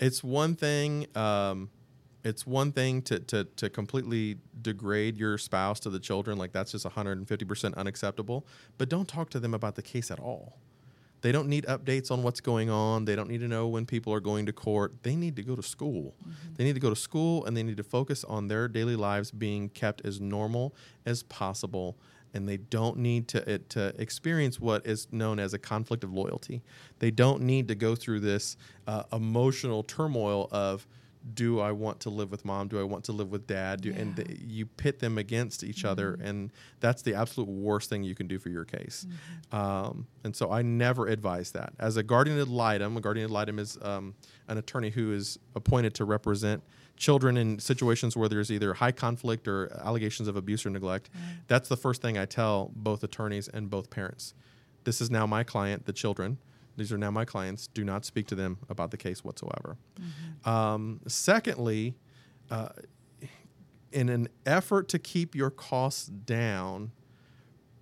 It's 0.01 0.25
one 0.25 0.55
thing. 0.57 1.07
Um, 1.15 1.69
it's 2.25 2.47
one 2.47 2.73
thing 2.73 3.03
to, 3.03 3.19
to 3.21 3.45
to 3.45 3.69
completely 3.69 4.39
degrade 4.63 5.19
your 5.19 5.37
spouse 5.39 5.81
to 5.81 5.91
the 5.91 6.01
children, 6.01 6.39
like 6.39 6.53
that's 6.53 6.73
just 6.73 6.85
150 6.87 7.45
percent 7.45 7.75
unacceptable. 7.77 8.47
But 8.79 8.89
don't 8.89 9.07
talk 9.09 9.29
to 9.31 9.41
them 9.41 9.53
about 9.53 9.75
the 9.75 9.83
case 9.83 10.11
at 10.11 10.19
all. 10.19 10.59
They 11.23 11.33
don't 11.33 11.49
need 11.49 11.65
updates 11.67 12.11
on 12.11 12.23
what's 12.23 12.41
going 12.41 12.71
on. 12.71 13.05
They 13.05 13.17
don't 13.17 13.29
need 13.29 13.41
to 13.41 13.49
know 13.49 13.67
when 13.69 13.87
people 13.87 14.13
are 14.13 14.21
going 14.21 14.47
to 14.47 14.53
court. 14.53 15.03
They 15.03 15.17
need 15.17 15.37
to 15.37 15.43
go 15.43 15.57
to 15.57 15.63
school. 15.63 16.15
They 16.57 16.65
need 16.65 16.75
to 16.75 16.81
go 16.81 16.91
to 16.91 16.97
school 16.97 17.45
and 17.45 17.57
they 17.57 17.63
need 17.63 17.77
to 17.79 17.83
focus 17.83 18.23
on 18.25 18.49
their 18.49 18.69
daily 18.69 18.97
lives 18.97 19.31
being 19.31 19.69
kept 19.71 20.05
as 20.05 20.21
normal 20.21 20.75
as 21.05 21.23
possible. 21.23 21.97
And 22.35 22.49
they 22.49 22.59
don't 22.59 22.99
need 22.99 23.29
to, 23.29 23.51
it, 23.51 23.71
to 23.71 23.95
experience 23.99 24.61
what 24.61 24.87
is 24.87 25.09
known 25.11 25.39
as 25.39 25.55
a 25.55 25.59
conflict 25.59 26.05
of 26.05 26.13
loyalty. 26.13 26.63
They 26.99 27.11
don't 27.11 27.43
need 27.43 27.69
to 27.69 27.75
go 27.75 27.95
through 27.95 28.21
this 28.21 28.57
uh, 28.87 29.05
emotional 29.13 29.83
turmoil 29.83 30.49
of, 30.53 30.87
do 31.35 31.59
I 31.61 31.73
want 31.73 32.01
to 32.01 32.11
live 32.11 32.31
with 32.31 32.45
mom? 32.45 32.69
Do 32.69 32.79
I 32.79 32.83
want 32.85 33.05
to 33.05 33.13
live 33.13 33.31
with 33.31 33.47
dad? 33.47 33.81
Do, 33.81 33.93
And 33.93 34.17
Yeah. 34.17 34.25
th- 34.25 34.41
you 34.47 34.67
pit 34.67 35.01
them 35.01 35.19
against 35.19 35.65
each 35.65 35.85
other, 35.85 36.19
and 36.23 36.53
that's 36.81 37.03
the 37.03 37.15
absolute 37.15 37.49
worst 37.49 37.89
thing 37.91 38.05
you 38.05 38.15
can 38.15 38.27
do 38.29 38.39
for 38.39 38.49
your 38.49 38.65
case. 38.65 39.07
Um, 39.53 40.07
and 40.25 40.35
so 40.37 40.51
I 40.51 40.63
never 40.63 41.07
advise 41.09 41.51
that. 41.53 41.73
As 41.79 41.97
a 41.97 42.03
guardian 42.03 42.39
ad 42.39 42.49
litem, 42.49 42.97
a 42.97 43.01
guardian 43.01 43.25
ad 43.27 43.31
litem 43.31 43.59
is 43.59 43.79
um, 43.83 44.15
an 44.49 44.59
attorney 44.59 44.91
who 44.91 45.13
is 45.13 45.39
appointed 45.55 45.95
to 45.95 46.05
represent 46.05 46.63
children 46.97 47.37
in 47.37 47.59
situations 47.59 48.17
where 48.17 48.29
there's 48.29 48.51
either 48.51 48.75
high 48.75 48.93
conflict 48.93 49.47
or 49.49 49.71
allegations 49.85 50.29
of 50.29 50.37
abuse 50.37 50.65
or 50.65 50.71
neglect. 50.71 51.11
That's 51.47 51.69
the 51.69 51.77
first 51.77 52.01
thing 52.01 52.17
I 52.17 52.25
tell 52.25 52.71
both 52.75 53.03
attorneys 53.05 53.49
and 53.49 53.69
both 53.69 53.91
parents. 53.91 54.33
This 54.85 55.01
is 55.01 55.11
now 55.11 55.27
my 55.27 55.43
client, 55.45 55.85
the 55.87 55.93
children. 55.93 56.39
These 56.77 56.93
are 56.93 56.99
now 56.99 57.11
my 57.11 57.25
clients. 57.25 57.69
Do 57.69 57.85
not 57.85 58.05
speak 58.05 58.27
to 58.29 58.35
them 58.35 58.59
about 58.69 58.91
the 58.91 58.97
case 58.97 59.25
whatsoever. 59.25 59.77
Um, 60.45 61.01
secondly, 61.07 61.97
uh, 62.51 62.69
in 63.93 64.09
an 64.09 64.29
effort 64.45 64.89
to 64.91 64.99
keep 64.99 65.35
your 65.35 65.51
costs 65.51 66.07
down, 66.07 66.93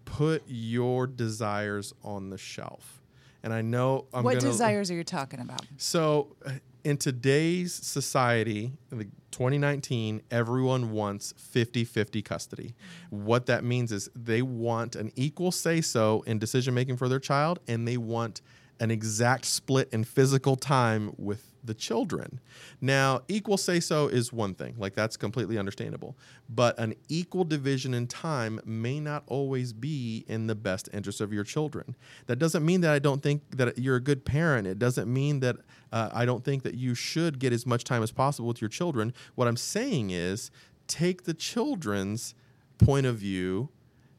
put 0.04 0.42
your 0.46 1.06
desires 1.06 1.92
on 2.02 2.30
the 2.30 2.38
shelf. 2.38 3.02
And 3.42 3.52
I 3.52 3.62
know 3.62 4.06
I'm 4.14 4.24
what 4.24 4.34
gonna, 4.34 4.50
desires 4.50 4.90
are 4.90 4.94
you 4.94 5.04
talking 5.04 5.40
about? 5.40 5.62
So, 5.76 6.36
uh, 6.46 6.52
in 6.84 6.98
today's 6.98 7.72
society, 7.72 8.72
the 8.90 9.04
2019, 9.30 10.22
everyone 10.30 10.92
wants 10.92 11.34
50 11.36 11.84
50 11.84 12.22
custody. 12.22 12.74
What 13.10 13.46
that 13.46 13.64
means 13.64 13.90
is 13.90 14.08
they 14.14 14.42
want 14.42 14.94
an 14.94 15.10
equal 15.16 15.50
say 15.50 15.80
so 15.80 16.22
in 16.26 16.38
decision 16.38 16.74
making 16.74 16.96
for 16.96 17.08
their 17.08 17.18
child, 17.18 17.58
and 17.66 17.88
they 17.88 17.96
want 17.96 18.42
an 18.80 18.90
exact 18.90 19.44
split 19.44 19.88
in 19.92 20.04
physical 20.04 20.56
time 20.56 21.14
with 21.16 21.54
the 21.64 21.74
children. 21.74 22.40
Now, 22.80 23.22
equal 23.28 23.56
say 23.56 23.80
so 23.80 24.08
is 24.08 24.32
one 24.32 24.54
thing, 24.54 24.74
like 24.76 24.94
that's 24.94 25.16
completely 25.16 25.56
understandable. 25.56 26.16
But 26.48 26.78
an 26.78 26.94
equal 27.08 27.44
division 27.44 27.94
in 27.94 28.06
time 28.06 28.60
may 28.64 29.00
not 29.00 29.24
always 29.26 29.72
be 29.72 30.24
in 30.28 30.46
the 30.46 30.54
best 30.54 30.88
interest 30.92 31.20
of 31.20 31.32
your 31.32 31.44
children. 31.44 31.96
That 32.26 32.36
doesn't 32.36 32.64
mean 32.64 32.82
that 32.82 32.92
I 32.92 32.98
don't 32.98 33.22
think 33.22 33.42
that 33.56 33.78
you're 33.78 33.96
a 33.96 34.00
good 34.00 34.24
parent. 34.24 34.66
It 34.66 34.78
doesn't 34.78 35.10
mean 35.10 35.40
that 35.40 35.56
uh, 35.92 36.10
I 36.12 36.26
don't 36.26 36.44
think 36.44 36.62
that 36.64 36.74
you 36.74 36.94
should 36.94 37.38
get 37.38 37.52
as 37.52 37.66
much 37.66 37.84
time 37.84 38.02
as 38.02 38.10
possible 38.10 38.48
with 38.48 38.60
your 38.60 38.70
children. 38.70 39.14
What 39.34 39.48
I'm 39.48 39.56
saying 39.56 40.10
is 40.10 40.50
take 40.86 41.24
the 41.24 41.34
children's 41.34 42.34
point 42.78 43.06
of 43.06 43.16
view 43.16 43.70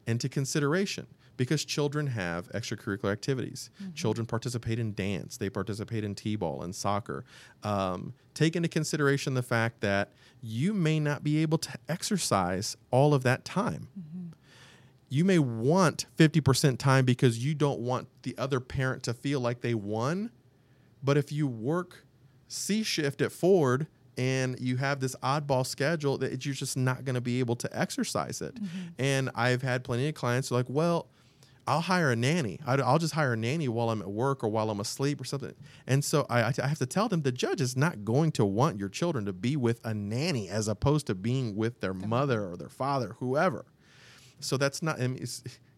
into 0.07 0.29
consideration 0.29 1.07
because 1.37 1.65
children 1.65 2.07
have 2.07 2.49
extracurricular 2.51 3.11
activities. 3.11 3.69
Mm-hmm. 3.81 3.93
Children 3.93 4.25
participate 4.25 4.79
in 4.79 4.93
dance, 4.93 5.37
they 5.37 5.49
participate 5.49 6.03
in 6.03 6.15
t 6.15 6.35
ball 6.35 6.61
and 6.61 6.75
soccer. 6.75 7.25
Um, 7.63 8.13
take 8.33 8.55
into 8.55 8.69
consideration 8.69 9.33
the 9.33 9.43
fact 9.43 9.81
that 9.81 10.11
you 10.41 10.73
may 10.73 10.99
not 10.99 11.23
be 11.23 11.41
able 11.41 11.57
to 11.59 11.71
exercise 11.89 12.75
all 12.91 13.13
of 13.13 13.23
that 13.23 13.45
time. 13.45 13.87
Mm-hmm. 13.99 14.27
You 15.09 15.23
may 15.23 15.39
want 15.39 16.07
50% 16.17 16.77
time 16.77 17.05
because 17.05 17.43
you 17.43 17.53
don't 17.53 17.79
want 17.79 18.07
the 18.23 18.35
other 18.37 18.59
parent 18.59 19.03
to 19.03 19.13
feel 19.13 19.39
like 19.39 19.61
they 19.61 19.73
won. 19.73 20.31
But 21.03 21.15
if 21.15 21.31
you 21.31 21.47
work 21.47 22.05
C 22.47 22.83
shift 22.83 23.21
at 23.21 23.31
Ford, 23.31 23.87
and 24.17 24.59
you 24.59 24.77
have 24.77 24.99
this 24.99 25.15
oddball 25.21 25.65
schedule 25.65 26.17
that 26.19 26.45
you're 26.45 26.55
just 26.55 26.77
not 26.77 27.03
going 27.03 27.15
to 27.15 27.21
be 27.21 27.39
able 27.39 27.55
to 27.57 27.77
exercise 27.77 28.41
it. 28.41 28.55
Mm-hmm. 28.55 28.79
And 28.97 29.29
I've 29.35 29.61
had 29.61 29.83
plenty 29.83 30.07
of 30.07 30.15
clients 30.15 30.49
who 30.49 30.55
are 30.55 30.59
like, 30.59 30.69
well, 30.69 31.07
I'll 31.67 31.81
hire 31.81 32.11
a 32.11 32.15
nanny. 32.15 32.59
I'll 32.65 32.99
just 32.99 33.13
hire 33.13 33.33
a 33.33 33.37
nanny 33.37 33.67
while 33.67 33.89
I'm 33.89 34.01
at 34.01 34.11
work 34.11 34.43
or 34.43 34.49
while 34.49 34.69
I'm 34.69 34.79
asleep 34.79 35.19
or 35.19 35.23
something. 35.23 35.53
And 35.87 36.03
so 36.05 36.25
I, 36.29 36.53
I 36.61 36.67
have 36.67 36.77
to 36.79 36.85
tell 36.85 37.09
them 37.09 37.23
the 37.23 37.31
judge 37.31 37.59
is 37.59 37.75
not 37.75 38.05
going 38.05 38.31
to 38.33 38.45
want 38.45 38.79
your 38.79 38.89
children 38.89 39.25
to 39.25 39.33
be 39.33 39.55
with 39.55 39.81
a 39.83 39.93
nanny 39.93 40.47
as 40.47 40.67
opposed 40.67 41.07
to 41.07 41.15
being 41.15 41.55
with 41.55 41.81
their 41.81 41.93
mother 41.93 42.47
or 42.47 42.55
their 42.55 42.69
father, 42.69 43.15
whoever. 43.19 43.65
So 44.39 44.57
that's 44.57 44.83
not. 44.83 45.01
I 45.01 45.07
mean, 45.07 45.25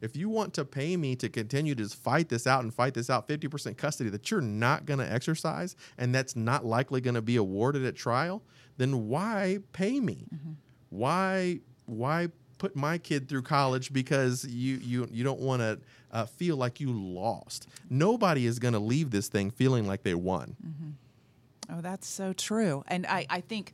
if 0.02 0.15
you 0.15 0.30
want 0.30 0.54
to 0.56 0.65
pay 0.65 0.97
me 0.97 1.15
to 1.17 1.30
continue 1.30 1.76
to 1.76 1.88
fight 1.88 2.28
this 2.30 2.45
out 2.47 2.63
and 2.63 2.73
fight 2.73 2.93
this 2.93 3.10
out, 3.10 3.28
50% 3.28 3.78
custody 3.78 4.10
that 4.10 4.30
you're 4.30 4.41
not 4.41 4.86
going 4.86 5.00
to 5.00 5.10
exercise 5.10 5.76
and 5.97 6.13
that's 6.13 6.36
not 6.36 6.65
likely 6.65 7.00
going 7.00 7.15
to 7.15 7.21
be 7.21 7.38
awarded 7.38 7.86
at 7.86 7.95
trial, 7.95 8.43
then 8.78 9.08
why 9.08 9.60
pay 9.73 10.00
me? 10.00 10.28
Mm-hmm. 10.34 10.52
Why 10.89 11.60
why 11.86 12.30
put 12.58 12.76
my 12.76 12.98
kid 12.98 13.28
through 13.28 13.43
college 13.43 13.93
because 13.93 14.46
you 14.46 14.78
you 14.78 15.08
you 15.12 15.24
don't 15.24 15.39
want 15.39 15.62
to 15.62 15.80
uh, 16.12 16.26
feel 16.26 16.58
like 16.58 16.80
you 16.80 16.91
lost. 16.91 17.67
Nobody 17.89 18.46
is 18.46 18.60
going 18.60 18.74
to 18.74 18.80
leave 18.80 19.12
this 19.12 19.28
thing 19.28 19.52
feeling 19.52 19.88
like 19.88 20.04
they 20.04 20.15
won. 20.15 20.56
Mm-hmm. 20.65 21.78
Oh, 21.78 21.82
that's 21.82 22.08
so 22.08 22.34
true. 22.34 22.84
And 22.88 23.06
I 23.06 23.26
I 23.30 23.41
think. 23.41 23.74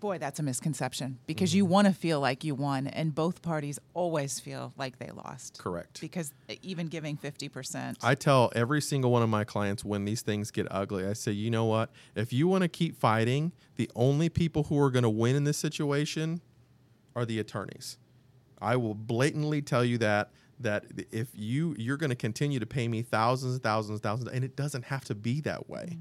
Boy, 0.00 0.18
that's 0.18 0.38
a 0.38 0.42
misconception 0.42 1.18
because 1.26 1.50
mm-hmm. 1.50 1.56
you 1.56 1.64
want 1.64 1.86
to 1.86 1.94
feel 1.94 2.20
like 2.20 2.44
you 2.44 2.54
won, 2.54 2.88
and 2.88 3.14
both 3.14 3.40
parties 3.40 3.78
always 3.94 4.38
feel 4.38 4.74
like 4.76 4.98
they 4.98 5.10
lost. 5.10 5.56
Correct. 5.56 5.98
Because 5.98 6.30
even 6.60 6.88
giving 6.88 7.16
50%. 7.16 7.96
I 8.02 8.14
tell 8.14 8.52
every 8.54 8.82
single 8.82 9.10
one 9.10 9.22
of 9.22 9.30
my 9.30 9.44
clients 9.44 9.82
when 9.82 10.04
these 10.04 10.20
things 10.20 10.50
get 10.50 10.66
ugly, 10.70 11.06
I 11.06 11.14
say, 11.14 11.32
you 11.32 11.50
know 11.50 11.64
what? 11.64 11.88
If 12.14 12.34
you 12.34 12.46
want 12.46 12.60
to 12.62 12.68
keep 12.68 12.98
fighting, 13.00 13.52
the 13.76 13.90
only 13.96 14.28
people 14.28 14.64
who 14.64 14.78
are 14.78 14.90
going 14.90 15.04
to 15.04 15.08
win 15.08 15.36
in 15.36 15.44
this 15.44 15.56
situation 15.56 16.42
are 17.14 17.24
the 17.24 17.38
attorneys. 17.38 17.98
I 18.60 18.76
will 18.76 18.94
blatantly 18.94 19.62
tell 19.62 19.84
you 19.84 19.98
that 19.98 20.30
that 20.60 20.84
if 21.10 21.28
you 21.34 21.74
you're 21.78 21.96
going 21.96 22.10
to 22.10 22.16
continue 22.16 22.60
to 22.60 22.66
pay 22.66 22.86
me 22.86 23.02
thousands 23.02 23.54
and 23.54 23.62
thousands 23.62 23.96
and 23.96 24.02
thousands 24.02 24.30
and 24.30 24.44
it 24.44 24.56
doesn't 24.56 24.84
have 24.84 25.04
to 25.04 25.14
be 25.14 25.40
that 25.42 25.68
way. 25.68 25.86
Mm-hmm. 25.90 26.00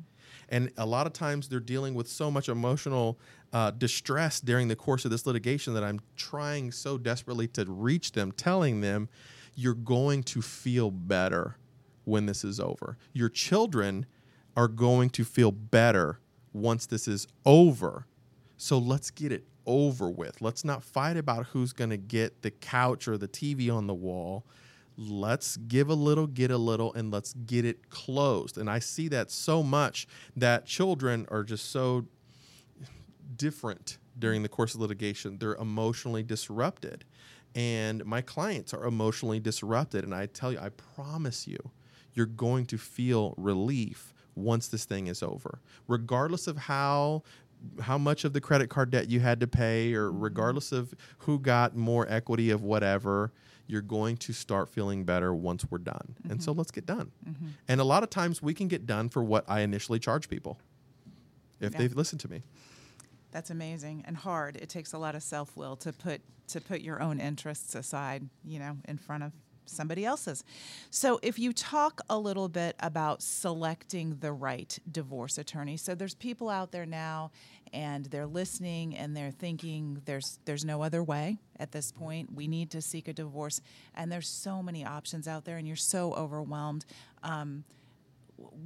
And 0.49 0.71
a 0.77 0.85
lot 0.85 1.07
of 1.07 1.13
times 1.13 1.47
they're 1.47 1.59
dealing 1.59 1.93
with 1.95 2.07
so 2.07 2.29
much 2.29 2.49
emotional 2.49 3.19
uh, 3.51 3.71
distress 3.71 4.39
during 4.39 4.67
the 4.67 4.75
course 4.75 5.05
of 5.05 5.11
this 5.11 5.25
litigation 5.25 5.73
that 5.73 5.83
I'm 5.83 5.99
trying 6.15 6.71
so 6.71 6.97
desperately 6.97 7.47
to 7.49 7.65
reach 7.65 8.11
them, 8.11 8.31
telling 8.31 8.81
them, 8.81 9.09
you're 9.55 9.73
going 9.73 10.23
to 10.23 10.41
feel 10.41 10.91
better 10.91 11.57
when 12.05 12.25
this 12.25 12.43
is 12.43 12.59
over. 12.59 12.97
Your 13.13 13.29
children 13.29 14.05
are 14.55 14.67
going 14.67 15.09
to 15.11 15.23
feel 15.23 15.51
better 15.51 16.19
once 16.51 16.85
this 16.85 17.07
is 17.07 17.27
over. 17.45 18.05
So 18.57 18.77
let's 18.77 19.11
get 19.11 19.31
it 19.31 19.45
over 19.65 20.09
with. 20.09 20.41
Let's 20.41 20.63
not 20.63 20.83
fight 20.83 21.17
about 21.17 21.47
who's 21.47 21.73
going 21.73 21.89
to 21.89 21.97
get 21.97 22.41
the 22.41 22.51
couch 22.51 23.07
or 23.07 23.17
the 23.17 23.27
TV 23.27 23.73
on 23.73 23.87
the 23.87 23.93
wall. 23.93 24.45
Let's 24.97 25.57
give 25.57 25.89
a 25.89 25.95
little, 25.95 26.27
get 26.27 26.51
a 26.51 26.57
little, 26.57 26.93
and 26.93 27.11
let's 27.11 27.33
get 27.33 27.65
it 27.65 27.89
closed. 27.89 28.57
And 28.57 28.69
I 28.69 28.79
see 28.79 29.07
that 29.09 29.31
so 29.31 29.63
much 29.63 30.07
that 30.35 30.65
children 30.65 31.25
are 31.31 31.43
just 31.43 31.71
so 31.71 32.05
different 33.35 33.97
during 34.17 34.43
the 34.43 34.49
course 34.49 34.75
of 34.75 34.81
litigation. 34.81 35.37
They're 35.39 35.55
emotionally 35.55 36.23
disrupted. 36.23 37.05
And 37.55 38.05
my 38.05 38.21
clients 38.21 38.73
are 38.73 38.85
emotionally 38.85 39.39
disrupted. 39.39 40.03
And 40.03 40.13
I 40.13 40.27
tell 40.27 40.51
you, 40.51 40.59
I 40.59 40.69
promise 40.69 41.47
you, 41.47 41.57
you're 42.13 42.25
going 42.25 42.65
to 42.67 42.77
feel 42.77 43.33
relief 43.37 44.13
once 44.35 44.67
this 44.67 44.85
thing 44.85 45.07
is 45.07 45.21
over. 45.23 45.59
Regardless 45.87 46.47
of 46.47 46.57
how 46.57 47.23
how 47.81 47.97
much 47.97 48.23
of 48.25 48.33
the 48.33 48.41
credit 48.41 48.69
card 48.69 48.91
debt 48.91 49.09
you 49.09 49.19
had 49.19 49.39
to 49.39 49.47
pay, 49.47 49.93
or 49.93 50.09
mm-hmm. 50.09 50.21
regardless 50.21 50.71
of 50.71 50.93
who 51.19 51.39
got 51.39 51.75
more 51.75 52.05
equity 52.09 52.49
of 52.49 52.63
whatever, 52.63 53.31
you're 53.67 53.81
going 53.81 54.17
to 54.17 54.33
start 54.33 54.69
feeling 54.69 55.03
better 55.03 55.33
once 55.33 55.65
we're 55.69 55.77
done. 55.77 56.15
Mm-hmm. 56.21 56.31
And 56.31 56.43
so 56.43 56.51
mm-hmm. 56.51 56.59
let's 56.59 56.71
get 56.71 56.85
done. 56.85 57.11
Mm-hmm. 57.27 57.47
And 57.67 57.81
a 57.81 57.83
lot 57.83 58.03
of 58.03 58.09
times 58.09 58.41
we 58.41 58.53
can 58.53 58.67
get 58.67 58.85
done 58.85 59.09
for 59.09 59.23
what 59.23 59.45
I 59.47 59.61
initially 59.61 59.99
charge 59.99 60.29
people 60.29 60.59
if 61.59 61.73
yeah. 61.73 61.79
they've 61.79 61.95
listened 61.95 62.21
to 62.21 62.29
me. 62.29 62.43
That's 63.31 63.49
amazing 63.49 64.03
and 64.05 64.15
hard. 64.15 64.57
It 64.57 64.69
takes 64.69 64.93
a 64.93 64.97
lot 64.97 65.15
of 65.15 65.23
self 65.23 65.57
will 65.57 65.75
to 65.77 65.91
put 65.91 66.21
to 66.49 66.61
put 66.61 66.81
your 66.81 67.01
own 67.01 67.19
interests 67.19 67.73
aside, 67.73 68.27
you 68.43 68.59
know, 68.59 68.77
in 68.85 68.97
front 68.97 69.23
of 69.23 69.31
somebody 69.65 70.05
else's. 70.05 70.43
So, 70.89 71.19
if 71.21 71.39
you 71.39 71.53
talk 71.53 72.01
a 72.09 72.17
little 72.17 72.49
bit 72.49 72.75
about 72.79 73.21
selecting 73.21 74.17
the 74.19 74.31
right 74.31 74.77
divorce 74.91 75.37
attorney, 75.37 75.77
so 75.77 75.95
there's 75.95 76.15
people 76.15 76.49
out 76.49 76.71
there 76.71 76.85
now 76.85 77.31
and 77.73 78.05
they're 78.05 78.27
listening 78.27 78.95
and 78.95 79.17
they're 79.17 79.31
thinking 79.31 80.01
there's 80.05 80.39
there's 80.45 80.63
no 80.63 80.83
other 80.83 81.03
way 81.03 81.39
at 81.59 81.71
this 81.71 81.91
point. 81.91 82.33
We 82.33 82.47
need 82.47 82.69
to 82.71 82.81
seek 82.81 83.07
a 83.07 83.13
divorce, 83.13 83.61
and 83.95 84.11
there's 84.11 84.29
so 84.29 84.61
many 84.61 84.85
options 84.85 85.27
out 85.27 85.45
there, 85.45 85.57
and 85.57 85.67
you're 85.67 85.75
so 85.75 86.13
overwhelmed. 86.13 86.85
Um, 87.23 87.63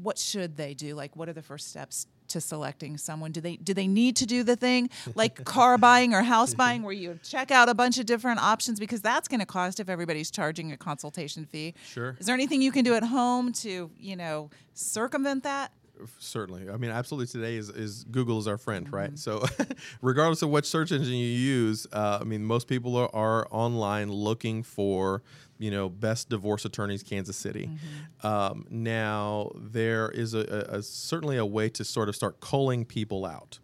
what 0.02 0.18
should 0.18 0.58
they 0.58 0.74
do? 0.74 0.96
Like, 0.96 1.16
what 1.16 1.30
are 1.30 1.34
the 1.34 1.42
first 1.42 1.70
steps 1.70 2.08
to 2.30 2.42
selecting 2.42 2.98
someone? 2.98 3.32
Do 3.32 3.42
they 3.42 3.56
do 3.58 3.74
they 3.74 3.88
need 3.88 4.16
to 4.18 4.26
do 4.26 4.44
the 4.44 4.56
thing 4.56 4.90
like 5.16 5.44
car 5.46 5.78
buying 5.90 6.13
or 6.13 6.22
house 6.22 6.54
buying 6.54 6.84
where 6.84 6.94
you 6.94 7.20
check 7.24 7.52
out 7.52 7.70
a 7.70 7.74
bunch 7.74 7.98
of 7.98 8.06
different 8.06 8.42
options 8.42 8.80
because 8.80 9.02
that's 9.02 9.28
going 9.28 9.40
to 9.40 9.46
cost 9.46 9.80
if 9.80 9.90
everybody's 9.90 10.32
charging 10.32 10.72
a 10.72 10.78
consultation 10.78 11.46
fee. 11.46 11.74
Sure. 11.86 12.16
Is 12.20 12.26
there 12.26 12.36
anything 12.36 12.62
you 12.62 12.72
can 12.72 12.84
do 12.84 12.94
at 12.94 13.04
home 13.04 13.54
to, 13.54 13.90
you 14.00 14.16
know, 14.16 14.50
circumvent 14.74 15.44
that? 15.44 15.72
Certainly 16.20 16.70
i 16.70 16.78
mean 16.78 16.92
absolutely 16.92 17.28
today 17.28 17.56
is, 17.56 17.70
is 17.70 18.04
google 18.06 18.40
is 18.40 18.48
our 18.48 18.58
friend 18.58 18.88
mm-hmm. 18.88 18.96
right 18.96 19.20
so 19.20 19.44
regardless 20.02 20.42
of 20.42 20.50
what 20.50 20.66
search 20.66 20.92
engine 20.92 21.14
you 21.14 21.28
use 21.28 21.88
uh, 21.94 22.20
i 22.22 22.24
mean 22.24 22.44
most 22.44 22.68
people 22.68 22.96
are, 22.96 23.14
are, 23.14 23.48
online 23.52 24.12
looking 24.12 24.64
for 24.64 25.22
you 25.60 25.72
know 25.72 25.90
best 25.90 26.30
divorce 26.30 26.66
attorneys 26.66 27.04
kansas 27.04 27.38
city 27.38 27.70
mm-hmm. 27.70 28.28
um, 28.28 28.66
now 28.70 29.52
there 29.56 30.10
is 30.10 30.34
a, 30.34 30.40
a, 30.40 30.78
a, 30.78 30.84
certainly 30.84 31.38
a 31.38 31.46
way 31.46 31.70
to 31.70 31.84
sort 31.84 32.10
of 32.10 32.16
start 32.16 32.40
culling 32.40 32.86
people 32.86 33.26
out 33.26 33.60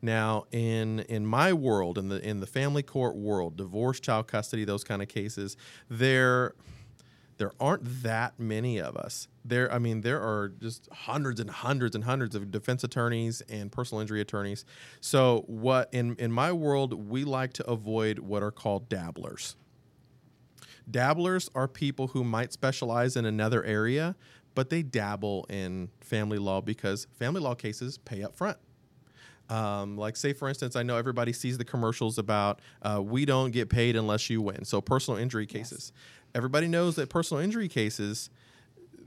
now 0.00 0.44
in 0.52 1.00
in 1.00 1.26
my 1.26 1.52
world 1.52 1.98
in 1.98 2.08
the 2.08 2.26
in 2.26 2.40
the 2.40 2.46
family 2.46 2.82
court 2.82 3.16
world 3.16 3.56
divorce 3.56 3.98
child 3.98 4.26
custody 4.26 4.64
those 4.64 4.84
kind 4.84 5.02
of 5.02 5.08
cases 5.08 5.56
there 5.88 6.54
there 7.36 7.52
aren't 7.58 8.02
that 8.02 8.38
many 8.38 8.80
of 8.80 8.96
us. 8.96 9.28
There, 9.44 9.72
I 9.72 9.78
mean, 9.78 10.02
there 10.02 10.20
are 10.20 10.48
just 10.60 10.88
hundreds 10.92 11.40
and 11.40 11.50
hundreds 11.50 11.94
and 11.94 12.04
hundreds 12.04 12.34
of 12.34 12.50
defense 12.50 12.84
attorneys 12.84 13.40
and 13.42 13.70
personal 13.70 14.00
injury 14.00 14.20
attorneys. 14.20 14.64
So, 15.00 15.44
what 15.46 15.88
in 15.92 16.16
in 16.16 16.30
my 16.32 16.52
world 16.52 17.08
we 17.08 17.24
like 17.24 17.52
to 17.54 17.66
avoid 17.66 18.20
what 18.20 18.42
are 18.42 18.52
called 18.52 18.88
dabblers. 18.88 19.56
Dabblers 20.90 21.50
are 21.54 21.66
people 21.66 22.08
who 22.08 22.24
might 22.24 22.52
specialize 22.52 23.16
in 23.16 23.24
another 23.24 23.64
area, 23.64 24.14
but 24.54 24.70
they 24.70 24.82
dabble 24.82 25.46
in 25.48 25.88
family 26.00 26.38
law 26.38 26.60
because 26.60 27.06
family 27.18 27.40
law 27.40 27.54
cases 27.54 27.98
pay 27.98 28.22
up 28.22 28.36
front. 28.36 28.58
Um, 29.48 29.98
like, 29.98 30.16
say, 30.16 30.32
for 30.32 30.48
instance, 30.48 30.74
I 30.74 30.82
know 30.82 30.96
everybody 30.96 31.32
sees 31.32 31.58
the 31.58 31.66
commercials 31.66 32.16
about 32.16 32.60
uh, 32.80 33.02
we 33.02 33.26
don't 33.26 33.50
get 33.50 33.68
paid 33.68 33.94
unless 33.94 34.30
you 34.30 34.40
win. 34.40 34.64
So, 34.64 34.80
personal 34.80 35.18
injury 35.18 35.46
cases. 35.46 35.92
Yes 35.94 36.02
everybody 36.34 36.68
knows 36.68 36.96
that 36.96 37.08
personal 37.08 37.42
injury 37.42 37.68
cases 37.68 38.30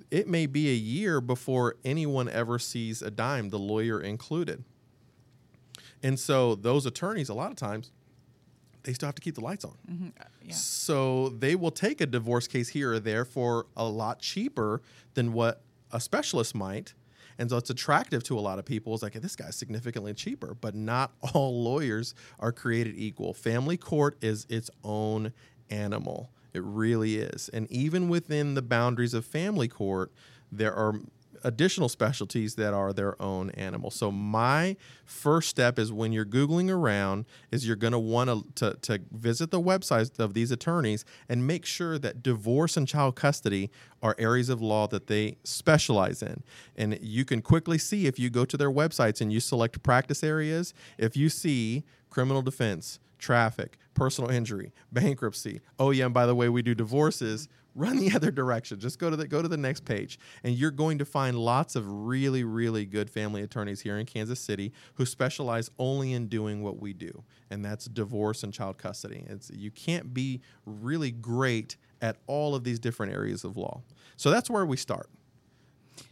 it 0.09 0.27
may 0.27 0.45
be 0.45 0.69
a 0.69 0.75
year 0.75 1.19
before 1.19 1.75
anyone 1.83 2.29
ever 2.29 2.59
sees 2.59 3.01
a 3.01 3.11
dime, 3.11 3.49
the 3.49 3.59
lawyer 3.59 3.99
included. 3.99 4.63
And 6.03 6.19
so 6.19 6.55
those 6.55 6.85
attorneys, 6.85 7.29
a 7.29 7.33
lot 7.33 7.51
of 7.51 7.57
times, 7.57 7.91
they 8.83 8.93
still 8.93 9.07
have 9.07 9.15
to 9.15 9.21
keep 9.21 9.35
the 9.35 9.41
lights 9.41 9.65
on. 9.65 9.77
Mm-hmm. 9.89 10.07
Uh, 10.19 10.23
yeah. 10.43 10.53
So 10.53 11.29
they 11.29 11.55
will 11.55 11.71
take 11.71 11.99
a 11.99 12.05
divorce 12.05 12.47
case 12.47 12.69
here 12.69 12.93
or 12.93 12.99
there 12.99 13.25
for 13.25 13.65
a 13.75 13.85
lot 13.85 14.19
cheaper 14.19 14.81
than 15.13 15.33
what 15.33 15.61
a 15.91 15.99
specialist 15.99 16.55
might. 16.55 16.93
And 17.39 17.49
so 17.49 17.57
it's 17.57 17.69
attractive 17.69 18.23
to 18.23 18.39
a 18.39 18.41
lot 18.41 18.57
of 18.57 18.65
people. 18.65 18.93
It's 18.93 19.03
like, 19.03 19.13
this 19.13 19.35
guy's 19.35 19.55
significantly 19.55 20.13
cheaper, 20.13 20.55
but 20.59 20.73
not 20.73 21.11
all 21.33 21.63
lawyers 21.63 22.15
are 22.39 22.51
created 22.51 22.95
equal. 22.97 23.33
Family 23.33 23.77
court 23.77 24.17
is 24.21 24.47
its 24.49 24.69
own 24.83 25.33
animal. 25.69 26.31
It 26.53 26.63
really 26.63 27.17
is. 27.17 27.49
And 27.49 27.69
even 27.71 28.09
within 28.09 28.55
the 28.55 28.61
boundaries 28.61 29.13
of 29.13 29.25
family 29.25 29.67
court, 29.67 30.11
there 30.51 30.73
are 30.73 30.95
additional 31.43 31.89
specialties 31.89 32.55
that 32.55 32.73
are 32.73 32.93
their 32.93 33.19
own 33.21 33.49
animal. 33.51 33.91
So 33.91 34.11
my 34.11 34.75
first 35.05 35.49
step 35.49 35.79
is 35.79 35.91
when 35.91 36.11
you're 36.11 36.25
googling 36.25 36.69
around 36.69 37.25
is 37.51 37.67
you're 37.67 37.75
going 37.75 37.93
to 37.93 37.99
want 37.99 38.55
to 38.57 38.73
to 38.81 38.99
visit 39.11 39.51
the 39.51 39.61
websites 39.61 40.19
of 40.19 40.33
these 40.33 40.51
attorneys 40.51 41.05
and 41.29 41.45
make 41.45 41.65
sure 41.65 41.97
that 41.99 42.23
divorce 42.23 42.77
and 42.77 42.87
child 42.87 43.15
custody 43.15 43.69
are 44.01 44.15
areas 44.17 44.49
of 44.49 44.61
law 44.61 44.87
that 44.87 45.07
they 45.07 45.37
specialize 45.43 46.21
in. 46.21 46.43
And 46.75 46.97
you 47.01 47.25
can 47.25 47.41
quickly 47.41 47.77
see 47.77 48.07
if 48.07 48.19
you 48.19 48.29
go 48.29 48.45
to 48.45 48.57
their 48.57 48.71
websites 48.71 49.21
and 49.21 49.31
you 49.31 49.39
select 49.39 49.81
practice 49.83 50.23
areas, 50.23 50.73
if 50.97 51.15
you 51.15 51.29
see 51.29 51.83
criminal 52.09 52.41
defense, 52.41 52.99
traffic, 53.17 53.77
personal 53.93 54.29
injury, 54.29 54.73
bankruptcy. 54.91 55.61
Oh 55.79 55.91
yeah, 55.91 56.05
and 56.05 56.13
by 56.13 56.25
the 56.25 56.35
way, 56.35 56.49
we 56.49 56.61
do 56.61 56.75
divorces. 56.75 57.47
Run 57.75 57.97
the 57.97 58.11
other 58.15 58.31
direction. 58.31 58.79
Just 58.79 58.99
go 58.99 59.09
to 59.09 59.15
the 59.15 59.27
go 59.27 59.41
to 59.41 59.47
the 59.47 59.57
next 59.57 59.85
page, 59.85 60.19
and 60.43 60.55
you're 60.55 60.71
going 60.71 60.97
to 60.99 61.05
find 61.05 61.37
lots 61.37 61.75
of 61.75 61.87
really, 61.87 62.43
really 62.43 62.85
good 62.85 63.09
family 63.09 63.41
attorneys 63.41 63.81
here 63.81 63.97
in 63.97 64.05
Kansas 64.05 64.39
City 64.39 64.71
who 64.95 65.05
specialize 65.05 65.69
only 65.77 66.13
in 66.13 66.27
doing 66.27 66.63
what 66.63 66.79
we 66.79 66.93
do, 66.93 67.23
and 67.49 67.63
that's 67.63 67.85
divorce 67.85 68.43
and 68.43 68.53
child 68.53 68.77
custody. 68.77 69.25
It's 69.27 69.51
you 69.51 69.71
can't 69.71 70.13
be 70.13 70.41
really 70.65 71.11
great 71.11 71.77
at 72.01 72.17
all 72.27 72.55
of 72.55 72.63
these 72.63 72.79
different 72.79 73.13
areas 73.13 73.43
of 73.43 73.57
law. 73.57 73.81
So 74.15 74.29
that's 74.29 74.49
where 74.49 74.65
we 74.65 74.77
start. 74.77 75.09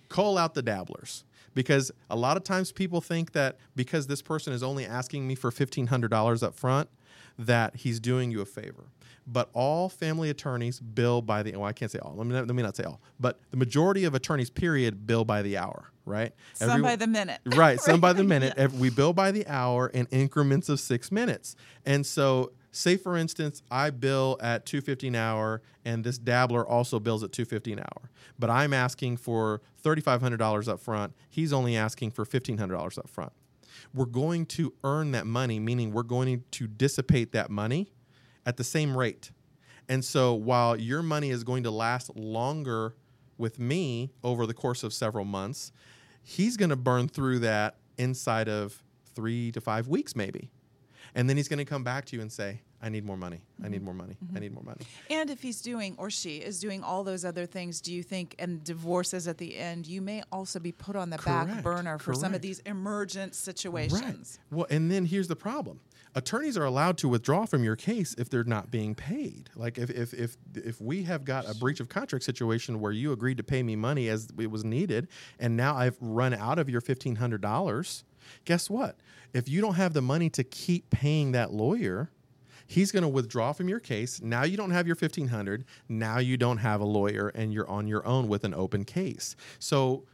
Call 0.10 0.38
out 0.38 0.54
the 0.54 0.62
dabblers 0.62 1.24
because 1.54 1.92
a 2.10 2.16
lot 2.16 2.38
of 2.38 2.44
times 2.44 2.72
people 2.72 3.02
think 3.02 3.32
that 3.32 3.58
because 3.76 4.08
this 4.08 4.22
person 4.22 4.54
is 4.54 4.62
only 4.62 4.86
asking 4.86 5.28
me 5.28 5.36
for 5.36 5.52
$1500 5.52 6.44
up 6.44 6.54
front 6.54 6.90
that 7.38 7.76
he's 7.78 8.00
doing 8.00 8.32
you 8.32 8.42
a 8.42 8.46
favor. 8.46 8.86
But 9.28 9.50
all 9.54 9.90
family 9.90 10.30
attorneys 10.30 10.80
bill 10.80 11.22
by 11.22 11.42
the 11.42 11.56
well 11.56 11.66
i 11.66 11.74
can't 11.74 11.92
say 11.92 12.00
all. 12.00 12.14
Let 12.16 12.28
me, 12.28 12.34
let 12.36 12.48
me 12.48 12.62
not 12.62 12.76
say 12.76 12.84
all. 12.84 13.02
But 13.20 13.40
the 13.52 13.58
majority 13.58 14.04
of 14.04 14.14
attorneys 14.14 14.50
period 14.50 15.08
bill 15.08 15.26
by 15.26 15.42
the 15.42 15.58
hour 15.58 15.92
right? 16.08 16.34
Some 16.54 16.70
Every, 16.70 16.84
by 16.84 16.96
the 16.96 17.08
minute. 17.08 17.42
Right 17.56 17.80
some 17.80 18.00
by 18.00 18.14
the 18.14 18.24
minute. 18.36 18.54
Yeah. 18.58 18.68
we 18.68 18.92
bill 18.92 19.12
by 19.12 19.32
the 19.32 19.48
hour 19.48 19.88
in 19.88 20.08
increments 20.12 20.70
of 20.70 20.80
six 20.80 21.12
minutes. 21.12 21.56
And 21.84 22.06
so 22.06 22.52
say 22.72 22.98
for 22.98 23.16
instance 23.16 23.64
i 23.72 23.90
bill 23.90 24.38
at 24.42 24.66
250 24.66 25.08
an 25.08 25.16
hour 25.16 25.62
and 25.86 26.04
this 26.04 26.18
dabbler 26.18 26.68
also 26.68 27.00
bills 27.00 27.24
at 27.24 27.32
250 27.32 27.74
an 27.74 27.80
hour. 27.80 28.12
But 28.38 28.50
i'm 28.50 28.74
asking 28.74 29.18
for 29.18 29.62
$3500 29.84 30.68
up 30.68 30.80
front. 30.80 31.14
He's 31.30 31.54
only 31.54 31.78
asking 31.78 32.12
for 32.12 32.26
$1500 32.26 32.98
up 32.98 33.10
front 33.10 33.32
we're 33.94 34.06
going 34.06 34.46
to 34.46 34.74
earn 34.84 35.12
that 35.12 35.26
money 35.26 35.60
meaning 35.60 35.92
we're 35.92 36.04
going 36.04 36.44
to 36.52 36.68
dissipate 36.68 37.32
that 37.32 37.50
money 37.50 37.92
at 38.46 38.58
the 38.58 38.64
same 38.64 38.96
rate. 38.96 39.32
And 39.88 40.04
so 40.04 40.34
while 40.34 40.76
your 40.76 41.02
money 41.02 41.30
is 41.30 41.44
going 41.44 41.64
to 41.64 41.72
last 41.72 42.16
longer 42.16 42.96
with 43.38 43.60
me 43.60 44.12
over 44.24 44.46
the 44.46 44.54
course 44.54 44.84
of 44.84 44.94
several 44.94 45.26
months 45.26 45.72
he's 46.24 46.58
going 46.58 46.70
to 46.70 46.76
burn 46.76 47.08
through 47.08 47.40
that 47.40 47.78
inside 47.98 48.50
of 48.50 48.84
three 49.14 49.52
to 49.52 49.62
five 49.62 49.88
weeks 49.88 50.16
maybe. 50.16 50.52
And 51.14 51.30
then 51.30 51.38
he's 51.38 51.48
going 51.48 51.60
to 51.60 51.66
come 51.66 51.84
back 51.84 52.06
to 52.06 52.16
you 52.16 52.22
and 52.22 52.32
say, 52.32 52.62
I 52.86 52.90
need 52.90 53.04
more 53.04 53.18
money. 53.18 53.42
I 53.64 53.68
need 53.68 53.78
mm-hmm. 53.78 53.86
more 53.86 53.94
money. 53.96 54.16
Mm-hmm. 54.24 54.38
I 54.38 54.40
need 54.42 54.54
more 54.54 54.64
money. 54.64 54.86
And 55.10 55.32
if 55.32 55.42
he's 55.42 55.60
doing 55.60 55.96
or 55.98 56.12
she 56.12 56.38
is 56.38 56.60
doing 56.60 56.84
all 56.84 57.04
those 57.04 57.26
other 57.26 57.48
things, 57.48 57.82
do 57.82 57.92
you 57.92 58.04
think 58.04 58.36
and 58.38 58.64
divorces 58.64 59.28
at 59.28 59.40
the 59.40 59.58
end, 59.58 59.88
you 59.88 60.04
may 60.04 60.22
also 60.32 60.60
be 60.60 60.72
put 60.72 60.96
on 60.96 61.10
the 61.10 61.18
Correct. 61.18 61.48
back 61.48 61.64
burner 61.64 61.98
for 61.98 62.12
Correct. 62.12 62.20
some 62.20 62.36
of 62.36 62.42
these 62.42 62.60
emergent 62.60 63.34
situations. 63.34 64.38
Right. 64.52 64.58
Well, 64.58 64.68
and 64.70 64.92
then 64.92 65.06
here's 65.06 65.28
the 65.28 65.36
problem. 65.36 65.80
Attorneys 66.14 66.58
are 66.58 66.64
allowed 66.64 67.00
to 67.00 67.10
withdraw 67.10 67.48
from 67.48 67.64
your 67.64 67.76
case 67.76 68.14
if 68.20 68.30
they're 68.30 68.44
not 68.44 68.70
being 68.70 68.94
paid. 68.94 69.50
Like 69.56 69.80
if 69.80 69.90
if 69.90 70.14
if 70.14 70.38
if 70.54 70.80
we 70.80 71.04
have 71.04 71.26
got 71.26 71.50
a 71.50 71.56
breach 71.56 71.80
of 71.80 71.90
contract 71.90 72.24
situation 72.24 72.80
where 72.80 72.92
you 72.92 73.14
agreed 73.14 73.38
to 73.38 73.44
pay 73.44 73.64
me 73.64 73.76
money 73.76 74.10
as 74.10 74.28
it 74.38 74.52
was 74.52 74.64
needed 74.64 75.08
and 75.40 75.58
now 75.58 75.76
I've 75.76 75.98
run 76.00 76.36
out 76.36 76.60
of 76.60 76.70
your 76.70 76.82
$1500, 76.82 78.04
guess 78.46 78.70
what? 78.70 78.98
If 79.34 79.50
you 79.50 79.60
don't 79.60 79.74
have 79.74 79.94
the 79.94 80.04
money 80.04 80.30
to 80.30 80.44
keep 80.44 80.92
paying 80.92 81.32
that 81.32 81.52
lawyer, 81.52 82.12
he's 82.68 82.92
going 82.92 83.04
to 83.04 83.10
withdraw 83.10 83.54
from 83.54 83.70
your 83.70 83.80
case. 83.80 84.22
Now 84.22 84.44
you 84.44 84.58
don't 84.58 84.72
have 84.72 84.88
your 84.88 84.96
1500. 84.96 85.66
Now 85.90 86.20
you 86.20 86.38
don't 86.38 86.58
have 86.58 86.82
a 86.82 86.86
lawyer 86.86 87.30
and 87.30 87.54
you're 87.54 87.70
on 87.70 87.88
your 87.88 88.06
own 88.06 88.28
with 88.28 88.44
an 88.44 88.54
open 88.54 88.86
case. 88.86 89.36
So 89.60 90.06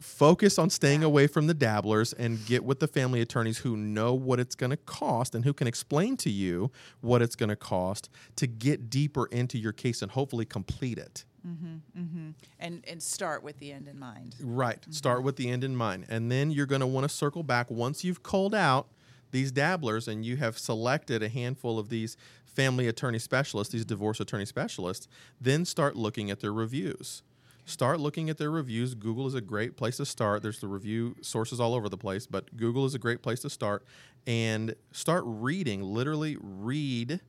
focus 0.00 0.58
on 0.58 0.70
staying 0.70 1.02
away 1.02 1.26
from 1.26 1.46
the 1.46 1.54
dabblers 1.54 2.12
and 2.14 2.44
get 2.46 2.64
with 2.64 2.80
the 2.80 2.88
family 2.88 3.20
attorneys 3.20 3.58
who 3.58 3.76
know 3.76 4.14
what 4.14 4.40
it's 4.40 4.54
going 4.54 4.70
to 4.70 4.76
cost 4.76 5.34
and 5.34 5.44
who 5.44 5.52
can 5.52 5.66
explain 5.66 6.16
to 6.16 6.30
you 6.30 6.70
what 7.00 7.22
it's 7.22 7.36
going 7.36 7.48
to 7.48 7.56
cost 7.56 8.08
to 8.36 8.46
get 8.46 8.88
deeper 8.88 9.26
into 9.26 9.58
your 9.58 9.72
case 9.72 10.02
and 10.02 10.12
hopefully 10.12 10.44
complete 10.44 10.98
it. 10.98 11.24
Mm-hmm, 11.46 12.00
mm-hmm. 12.00 12.30
And 12.58 12.84
and 12.86 13.02
start 13.02 13.42
with 13.42 13.58
the 13.58 13.72
end 13.72 13.88
in 13.88 13.98
mind. 13.98 14.36
Right. 14.42 14.80
Mm-hmm. 14.80 14.92
Start 14.92 15.22
with 15.22 15.36
the 15.36 15.48
end 15.48 15.64
in 15.64 15.74
mind, 15.74 16.04
and 16.10 16.30
then 16.30 16.50
you're 16.50 16.66
going 16.66 16.82
to 16.82 16.86
want 16.86 17.04
to 17.04 17.08
circle 17.08 17.42
back 17.42 17.70
once 17.70 18.04
you've 18.04 18.22
culled 18.22 18.54
out 18.54 18.88
these 19.30 19.52
dabblers 19.52 20.08
and 20.08 20.24
you 20.24 20.36
have 20.36 20.58
selected 20.58 21.22
a 21.22 21.28
handful 21.28 21.78
of 21.78 21.88
these 21.88 22.16
family 22.44 22.88
attorney 22.88 23.18
specialists, 23.18 23.72
these 23.72 23.84
divorce 23.84 24.20
attorney 24.20 24.46
specialists. 24.46 25.08
Then 25.40 25.64
start 25.64 25.96
looking 25.96 26.30
at 26.30 26.40
their 26.40 26.52
reviews. 26.52 27.22
Start 27.64 28.00
looking 28.00 28.28
at 28.28 28.38
their 28.38 28.50
reviews. 28.50 28.94
Google 28.94 29.26
is 29.26 29.34
a 29.34 29.40
great 29.40 29.76
place 29.76 29.98
to 29.98 30.06
start. 30.06 30.42
There's 30.42 30.58
the 30.58 30.66
review 30.66 31.14
sources 31.20 31.60
all 31.60 31.74
over 31.74 31.88
the 31.88 31.96
place, 31.96 32.26
but 32.26 32.56
Google 32.56 32.84
is 32.84 32.94
a 32.94 32.98
great 32.98 33.22
place 33.22 33.40
to 33.40 33.50
start. 33.50 33.84
And 34.26 34.74
start 34.92 35.22
reading, 35.26 35.82
literally 35.82 36.36
read 36.40 37.20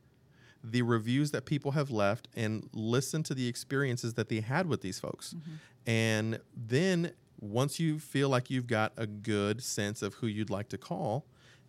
the 0.64 0.82
reviews 0.82 1.30
that 1.32 1.44
people 1.44 1.72
have 1.72 1.90
left 1.90 2.28
and 2.34 2.68
listen 2.72 3.22
to 3.24 3.34
the 3.34 3.46
experiences 3.48 4.14
that 4.14 4.28
they 4.28 4.40
had 4.40 4.66
with 4.66 4.80
these 4.80 4.98
folks. 4.98 5.34
Mm-hmm. 5.34 5.90
And 5.90 6.40
then 6.56 7.12
once 7.40 7.80
you 7.80 7.98
feel 7.98 8.28
like 8.28 8.50
you've 8.50 8.68
got 8.68 8.92
a 8.96 9.06
good 9.06 9.62
sense 9.62 10.02
of 10.02 10.14
who 10.14 10.26
you'd 10.26 10.50
like 10.50 10.68
to 10.68 10.78
call, 10.78 11.24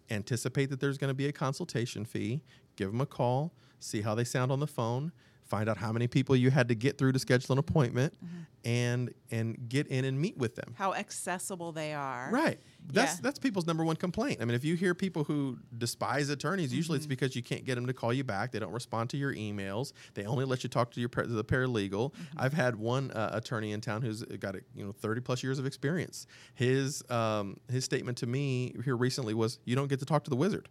anticipate 0.10 0.70
that 0.70 0.80
there's 0.80 0.98
going 0.98 1.10
to 1.10 1.16
be 1.16 1.28
a 1.28 1.32
consultation 1.32 2.06
fee, 2.06 2.42
give 2.76 2.92
them 2.92 3.02
a 3.02 3.06
call, 3.06 3.54
see 3.80 4.02
how 4.02 4.16
they 4.16 4.24
sound 4.24 4.52
on 4.52 4.60
the 4.60 4.68
phone, 4.68 5.12
find 5.54 5.70
out 5.70 5.78
how 5.78 5.92
many 5.92 6.08
people 6.08 6.36
you 6.36 6.50
had 6.50 6.68
to 6.68 6.74
get 6.74 6.98
through 6.98 7.12
to 7.12 7.20
schedule 7.20 7.54
an 7.54 7.60
appointment 7.60 8.12
mm-hmm. 8.16 8.42
and 8.66 9.14
and 9.30 9.70
get 9.70 9.86
in 9.86 10.04
and 10.04 10.20
meet 10.20 10.36
with 10.36 10.56
them 10.56 10.74
how 10.76 10.96
accessible 10.96 11.72
they 11.72 11.94
are 11.94 12.28
right 12.32 12.60
that's 12.88 13.14
yeah. 13.14 13.20
that's 13.22 13.38
people's 13.38 13.68
number 13.68 13.84
one 13.84 13.96
complaint 13.96 14.40
i 14.42 14.46
mean 14.46 14.56
if 14.56 14.66
you 14.66 14.74
hear 14.74 14.96
people 14.96 15.24
who 15.24 15.56
despise 15.78 16.30
attorneys 16.30 16.70
mm-hmm. 16.70 16.78
usually 16.78 16.96
it's 16.96 17.06
mm-hmm. 17.06 17.10
because 17.10 17.36
you 17.36 17.44
can't 17.44 17.66
get 17.66 17.76
them 17.76 17.86
to 17.86 17.94
call 17.94 18.12
you 18.12 18.24
back 18.24 18.52
they 18.52 18.58
don't 18.58 18.72
respond 18.72 19.12
to 19.12 19.16
your 19.16 19.32
emails 19.36 19.94
they 20.16 20.26
only 20.26 20.44
let 20.44 20.64
you 20.64 20.70
talk 20.70 20.90
to 20.90 21.00
your 21.00 21.10
to 21.10 21.28
the 21.28 21.46
paralegal 21.46 22.12
mm-hmm. 22.12 22.24
i've 22.38 22.54
had 22.54 22.76
one 22.76 23.12
uh, 23.12 23.30
attorney 23.34 23.74
in 23.74 23.80
town 23.80 24.02
who's 24.02 24.24
got 24.24 24.56
a, 24.56 24.62
you 24.74 24.84
know 24.84 24.92
30 24.92 25.22
plus 25.22 25.44
years 25.44 25.60
of 25.60 25.68
experience 25.68 26.26
his 26.56 27.04
um, 27.12 27.58
his 27.70 27.86
statement 27.86 28.18
to 28.18 28.26
me 28.26 28.74
here 28.84 28.98
recently 28.98 29.36
was 29.36 29.60
you 29.66 29.76
don't 29.76 29.88
get 29.88 30.00
to 30.00 30.06
talk 30.06 30.24
to 30.24 30.32
the 30.32 30.36
wizard 30.36 30.68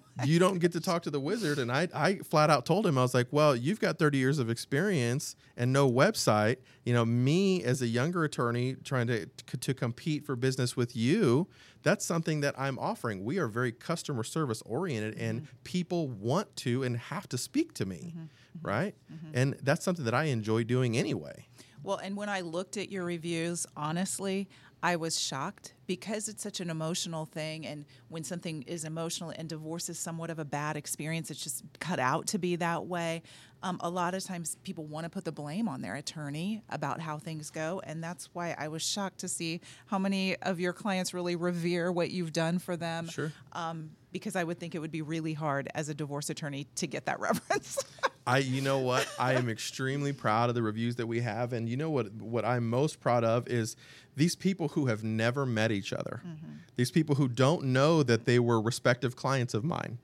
you 0.24 0.38
don't 0.38 0.58
get 0.58 0.72
to 0.72 0.80
talk 0.80 1.02
to 1.02 1.10
the 1.10 1.20
wizard. 1.20 1.58
And 1.58 1.70
I, 1.70 1.88
I 1.94 2.16
flat 2.16 2.50
out 2.50 2.66
told 2.66 2.86
him, 2.86 2.98
I 2.98 3.02
was 3.02 3.14
like, 3.14 3.28
well, 3.30 3.54
you've 3.56 3.80
got 3.80 3.98
30 3.98 4.18
years 4.18 4.38
of 4.38 4.50
experience 4.50 5.36
and 5.56 5.72
no 5.72 5.90
website. 5.90 6.56
You 6.84 6.92
know, 6.92 7.04
me 7.04 7.62
as 7.62 7.82
a 7.82 7.86
younger 7.86 8.24
attorney 8.24 8.76
trying 8.84 9.06
to, 9.08 9.26
to 9.26 9.74
compete 9.74 10.24
for 10.24 10.36
business 10.36 10.76
with 10.76 10.96
you, 10.96 11.48
that's 11.82 12.04
something 12.04 12.40
that 12.40 12.54
I'm 12.58 12.78
offering. 12.78 13.24
We 13.24 13.38
are 13.38 13.48
very 13.48 13.72
customer 13.72 14.24
service 14.24 14.62
oriented 14.66 15.14
mm-hmm. 15.14 15.24
and 15.24 15.48
people 15.64 16.08
want 16.08 16.54
to 16.56 16.82
and 16.82 16.96
have 16.96 17.28
to 17.30 17.38
speak 17.38 17.74
to 17.74 17.86
me. 17.86 17.96
Mm-hmm. 17.96 18.20
mm-hmm. 18.20 18.28
Right. 18.66 18.94
Mm-hmm. 19.12 19.30
And 19.34 19.56
that's 19.62 19.84
something 19.84 20.04
that 20.04 20.14
I 20.14 20.24
enjoy 20.24 20.64
doing 20.64 20.96
anyway. 20.96 21.46
Well, 21.82 21.96
and 21.96 22.16
when 22.16 22.28
I 22.28 22.42
looked 22.42 22.76
at 22.76 22.90
your 22.90 23.04
reviews, 23.04 23.66
honestly, 23.76 24.48
I 24.82 24.96
was 24.96 25.20
shocked 25.20 25.74
because 25.86 26.28
it's 26.28 26.42
such 26.42 26.60
an 26.60 26.70
emotional 26.70 27.26
thing. 27.26 27.66
And 27.66 27.84
when 28.08 28.24
something 28.24 28.62
is 28.62 28.84
emotional 28.84 29.32
and 29.36 29.48
divorce 29.48 29.88
is 29.88 29.98
somewhat 29.98 30.30
of 30.30 30.38
a 30.38 30.44
bad 30.44 30.76
experience, 30.76 31.30
it's 31.30 31.42
just 31.42 31.62
cut 31.78 32.00
out 32.00 32.26
to 32.28 32.38
be 32.38 32.56
that 32.56 32.86
way. 32.86 33.22
Um, 33.62 33.78
a 33.80 33.88
lot 33.88 34.14
of 34.14 34.24
times 34.24 34.56
people 34.64 34.84
want 34.84 35.04
to 35.04 35.10
put 35.10 35.24
the 35.24 35.30
blame 35.30 35.68
on 35.68 35.82
their 35.82 35.94
attorney 35.94 36.62
about 36.68 37.00
how 37.00 37.18
things 37.18 37.50
go. 37.50 37.80
And 37.84 38.02
that's 38.02 38.28
why 38.32 38.56
I 38.58 38.68
was 38.68 38.82
shocked 38.82 39.18
to 39.18 39.28
see 39.28 39.60
how 39.86 39.98
many 39.98 40.36
of 40.38 40.58
your 40.58 40.72
clients 40.72 41.14
really 41.14 41.36
revere 41.36 41.92
what 41.92 42.10
you've 42.10 42.32
done 42.32 42.58
for 42.58 42.76
them. 42.76 43.08
Sure. 43.08 43.32
Um, 43.52 43.90
because 44.12 44.36
I 44.36 44.44
would 44.44 44.58
think 44.58 44.74
it 44.74 44.78
would 44.78 44.92
be 44.92 45.02
really 45.02 45.32
hard 45.32 45.68
as 45.74 45.88
a 45.88 45.94
divorce 45.94 46.30
attorney 46.30 46.66
to 46.76 46.86
get 46.86 47.06
that 47.06 47.18
reverence. 47.20 47.78
I, 48.26 48.38
you 48.38 48.60
know 48.60 48.78
what, 48.78 49.08
I 49.18 49.34
am 49.34 49.48
extremely 49.48 50.12
proud 50.12 50.48
of 50.48 50.54
the 50.54 50.62
reviews 50.62 50.96
that 50.96 51.06
we 51.06 51.20
have, 51.20 51.52
and 51.52 51.68
you 51.68 51.76
know 51.76 51.90
what, 51.90 52.12
what 52.14 52.44
I'm 52.44 52.68
most 52.68 53.00
proud 53.00 53.24
of 53.24 53.48
is 53.48 53.74
these 54.16 54.36
people 54.36 54.68
who 54.68 54.86
have 54.86 55.02
never 55.02 55.44
met 55.44 55.72
each 55.72 55.92
other, 55.92 56.22
mm-hmm. 56.24 56.52
these 56.76 56.90
people 56.90 57.16
who 57.16 57.26
don't 57.26 57.64
know 57.64 58.02
that 58.04 58.24
they 58.24 58.38
were 58.38 58.60
respective 58.60 59.16
clients 59.16 59.54
of 59.54 59.64
mine, 59.64 59.98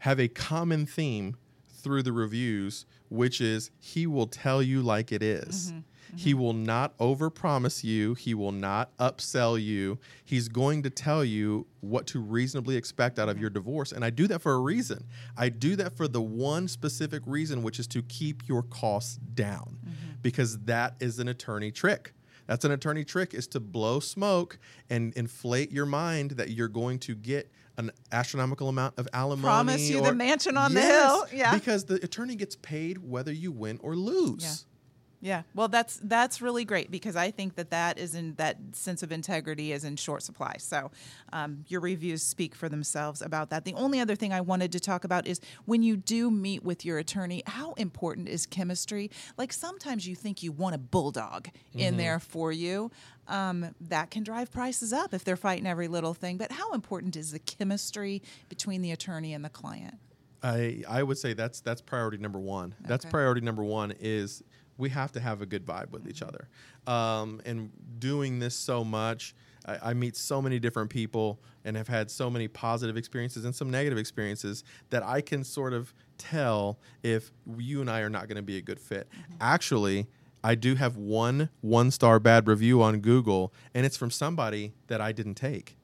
have 0.00 0.20
a 0.20 0.28
common 0.28 0.84
theme 0.84 1.36
through 1.68 2.02
the 2.02 2.12
reviews, 2.12 2.84
which 3.08 3.40
is 3.40 3.70
he 3.80 4.06
will 4.06 4.26
tell 4.26 4.62
you 4.62 4.82
like 4.82 5.10
it 5.10 5.22
is. 5.22 5.72
He 6.16 6.34
will 6.34 6.52
not 6.52 6.96
overpromise 6.98 7.84
you. 7.84 8.14
He 8.14 8.34
will 8.34 8.52
not 8.52 8.96
upsell 8.98 9.62
you. 9.62 9.98
He's 10.24 10.48
going 10.48 10.82
to 10.82 10.90
tell 10.90 11.24
you 11.24 11.66
what 11.80 12.06
to 12.08 12.20
reasonably 12.20 12.76
expect 12.76 13.18
out 13.18 13.28
of 13.28 13.38
your 13.38 13.50
divorce. 13.50 13.92
And 13.92 14.04
I 14.04 14.10
do 14.10 14.26
that 14.28 14.40
for 14.40 14.54
a 14.54 14.58
reason. 14.58 15.04
I 15.36 15.48
do 15.48 15.76
that 15.76 15.96
for 15.96 16.08
the 16.08 16.22
one 16.22 16.68
specific 16.68 17.22
reason, 17.26 17.62
which 17.62 17.78
is 17.78 17.86
to 17.88 18.02
keep 18.02 18.48
your 18.48 18.62
costs 18.62 19.16
down, 19.16 19.78
mm-hmm. 19.84 20.12
because 20.22 20.58
that 20.60 20.96
is 21.00 21.18
an 21.18 21.28
attorney 21.28 21.70
trick. 21.70 22.12
That's 22.46 22.64
an 22.64 22.72
attorney 22.72 23.04
trick 23.04 23.34
is 23.34 23.46
to 23.48 23.60
blow 23.60 24.00
smoke 24.00 24.58
and 24.88 25.12
inflate 25.14 25.70
your 25.70 25.84
mind 25.86 26.32
that 26.32 26.50
you're 26.50 26.68
going 26.68 26.98
to 27.00 27.14
get 27.14 27.52
an 27.76 27.90
astronomical 28.10 28.68
amount 28.68 28.98
of 28.98 29.06
alimony. 29.12 29.42
Promise 29.42 29.88
you 29.88 30.02
the 30.02 30.14
mansion 30.14 30.56
on 30.56 30.74
the 30.74 30.80
hill. 30.80 31.26
Yeah. 31.32 31.54
Because 31.54 31.84
the 31.84 31.94
attorney 31.96 32.34
gets 32.34 32.56
paid 32.56 32.98
whether 32.98 33.32
you 33.32 33.52
win 33.52 33.78
or 33.82 33.94
lose. 33.94 34.42
Yeah. 34.42 34.77
Yeah, 35.20 35.42
well, 35.52 35.66
that's 35.66 36.00
that's 36.04 36.40
really 36.40 36.64
great 36.64 36.92
because 36.92 37.16
I 37.16 37.32
think 37.32 37.56
that 37.56 37.70
that 37.70 37.98
is 37.98 38.14
in 38.14 38.34
that 38.34 38.56
sense 38.72 39.02
of 39.02 39.10
integrity 39.10 39.72
is 39.72 39.82
in 39.82 39.96
short 39.96 40.22
supply. 40.22 40.54
So, 40.58 40.92
um, 41.32 41.64
your 41.66 41.80
reviews 41.80 42.22
speak 42.22 42.54
for 42.54 42.68
themselves 42.68 43.20
about 43.20 43.50
that. 43.50 43.64
The 43.64 43.74
only 43.74 43.98
other 43.98 44.14
thing 44.14 44.32
I 44.32 44.40
wanted 44.40 44.70
to 44.72 44.80
talk 44.80 45.02
about 45.02 45.26
is 45.26 45.40
when 45.64 45.82
you 45.82 45.96
do 45.96 46.30
meet 46.30 46.62
with 46.62 46.84
your 46.84 46.98
attorney, 46.98 47.42
how 47.46 47.72
important 47.72 48.28
is 48.28 48.46
chemistry? 48.46 49.10
Like 49.36 49.52
sometimes 49.52 50.06
you 50.06 50.14
think 50.14 50.44
you 50.44 50.52
want 50.52 50.76
a 50.76 50.78
bulldog 50.78 51.48
in 51.74 51.96
there 51.96 52.20
for 52.20 52.52
you. 52.52 52.90
Um, 53.26 53.74
that 53.82 54.10
can 54.10 54.22
drive 54.22 54.50
prices 54.50 54.90
up 54.90 55.12
if 55.12 55.22
they're 55.22 55.36
fighting 55.36 55.66
every 55.66 55.86
little 55.86 56.14
thing. 56.14 56.38
But 56.38 56.50
how 56.50 56.72
important 56.72 57.14
is 57.14 57.30
the 57.30 57.38
chemistry 57.38 58.22
between 58.48 58.80
the 58.80 58.90
attorney 58.90 59.34
and 59.34 59.44
the 59.44 59.50
client? 59.50 59.96
I 60.42 60.82
I 60.88 61.02
would 61.02 61.18
say 61.18 61.34
that's 61.34 61.60
that's 61.60 61.80
priority 61.80 62.18
number 62.18 62.38
one. 62.38 62.74
That's 62.80 63.04
priority 63.04 63.40
number 63.40 63.64
one 63.64 63.92
is 64.00 64.42
we 64.78 64.88
have 64.90 65.12
to 65.12 65.20
have 65.20 65.42
a 65.42 65.46
good 65.46 65.66
vibe 65.66 65.90
with 65.90 66.08
each 66.08 66.22
other. 66.22 66.48
Um, 66.86 67.42
and 67.44 67.70
doing 67.98 68.38
this 68.38 68.54
so 68.54 68.84
much, 68.84 69.34
I, 69.66 69.90
I 69.90 69.94
meet 69.94 70.16
so 70.16 70.40
many 70.40 70.58
different 70.58 70.88
people 70.88 71.40
and 71.64 71.76
have 71.76 71.88
had 71.88 72.10
so 72.10 72.30
many 72.30 72.48
positive 72.48 72.96
experiences 72.96 73.44
and 73.44 73.54
some 73.54 73.70
negative 73.70 73.98
experiences 73.98 74.64
that 74.90 75.02
I 75.02 75.20
can 75.20 75.44
sort 75.44 75.74
of 75.74 75.92
tell 76.16 76.78
if 77.02 77.30
you 77.58 77.80
and 77.80 77.90
I 77.90 78.00
are 78.00 78.08
not 78.08 78.28
going 78.28 78.36
to 78.36 78.42
be 78.42 78.56
a 78.56 78.62
good 78.62 78.80
fit. 78.80 79.08
Actually. 79.40 80.06
I 80.44 80.54
do 80.54 80.76
have 80.76 80.96
one 80.96 81.50
one 81.62 81.90
star 81.90 82.20
bad 82.20 82.46
review 82.46 82.80
on 82.80 83.00
Google, 83.00 83.52
and 83.74 83.84
it's 83.84 83.96
from 83.96 84.12
somebody 84.12 84.72
that 84.86 85.00
I 85.00 85.10
didn't 85.10 85.34
take. 85.34 85.76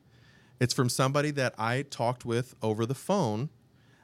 It's 0.61 0.73
from 0.73 0.89
somebody 0.89 1.33
that 1.33 1.55
I 1.59 1.83
talked 1.83 2.25
with 2.25 2.55
over 2.63 2.87
the 2.87 2.95
phone 2.95 3.51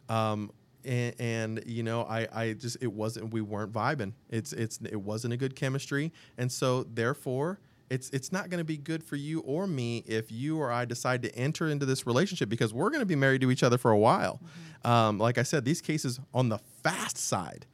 um, 0.09 0.51
and, 0.85 1.15
and 1.19 1.63
you 1.67 1.83
know 1.83 2.03
I, 2.03 2.29
I 2.33 2.53
just 2.55 2.79
it 2.81 2.93
wasn't 2.93 3.33
we 3.33 3.41
weren't 3.41 3.73
vibing. 3.73 4.13
It's 4.29 4.53
it's 4.53 4.79
it 4.91 5.01
wasn't 5.01 5.35
a 5.35 5.37
good 5.37 5.57
chemistry. 5.57 6.13
And 6.39 6.51
so 6.51 6.85
therefore 6.85 7.61
it's 7.91 8.09
it's 8.11 8.33
not 8.33 8.49
going 8.51 8.59
to 8.59 8.65
be 8.65 8.77
good 8.77 9.03
for 9.03 9.17
you 9.17 9.41
or 9.41 9.67
me 9.67 10.05
if 10.07 10.31
you 10.31 10.59
or 10.59 10.71
I 10.71 10.85
decide 10.85 11.23
to 11.23 11.35
enter 11.35 11.69
into 11.69 11.85
this 11.85 12.07
relationship 12.07 12.49
because 12.49 12.73
we're 12.73 12.91
going 12.91 13.01
to 13.01 13.07
be 13.07 13.17
married 13.17 13.41
to 13.43 13.51
each 13.51 13.63
other 13.63 13.79
for 13.79 13.91
a 13.91 13.99
while. 13.99 14.41
Um, 14.85 15.19
like 15.19 15.39
I 15.39 15.43
said 15.43 15.65
these 15.65 15.81
cases 15.81 16.21
on 16.33 16.49
the 16.49 16.59
fast 16.83 17.19
side 17.19 17.67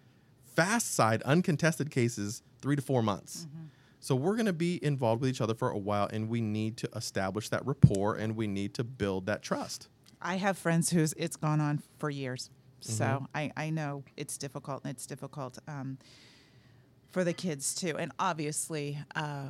fast 0.57 0.95
side 0.95 1.23
uncontested 1.23 1.91
cases 1.91 2.43
three 2.61 2.75
to 2.75 2.83
four 2.83 3.03
months. 3.03 3.47
So 4.01 4.15
we're 4.15 4.37
going 4.37 4.47
to 4.47 4.53
be 4.53 4.83
involved 4.85 5.21
with 5.21 5.31
each 5.31 5.41
other 5.41 5.55
for 5.55 5.71
a 5.71 5.79
while 5.79 6.09
and 6.13 6.29
we 6.29 6.41
need 6.41 6.77
to 6.79 6.89
establish 6.97 7.49
that 7.51 7.67
rapport 7.67 8.15
and 8.15 8.37
we 8.37 8.47
need 8.47 8.73
to 8.75 8.85
build 8.85 9.27
that 9.27 9.43
trust. 9.43 9.89
I 10.23 10.37
have 10.37 10.57
friends 10.57 10.91
who's 10.91 11.13
it's 11.15 11.37
gone 11.37 11.61
on 11.61 11.83
for 11.99 12.09
years, 12.09 12.51
so 12.87 13.05
Mm-hmm. 13.05 13.25
I, 13.35 13.53
I 13.57 13.71
know 13.71 14.05
it's 14.17 14.37
difficult 14.39 14.83
and 14.85 14.93
it's 14.93 15.07
difficult 15.07 15.59
um, 15.69 15.99
for 17.11 17.25
the 17.25 17.33
kids 17.33 17.75
too. 17.75 17.97
And 17.99 18.13
obviously, 18.19 18.99
uh, 19.15 19.49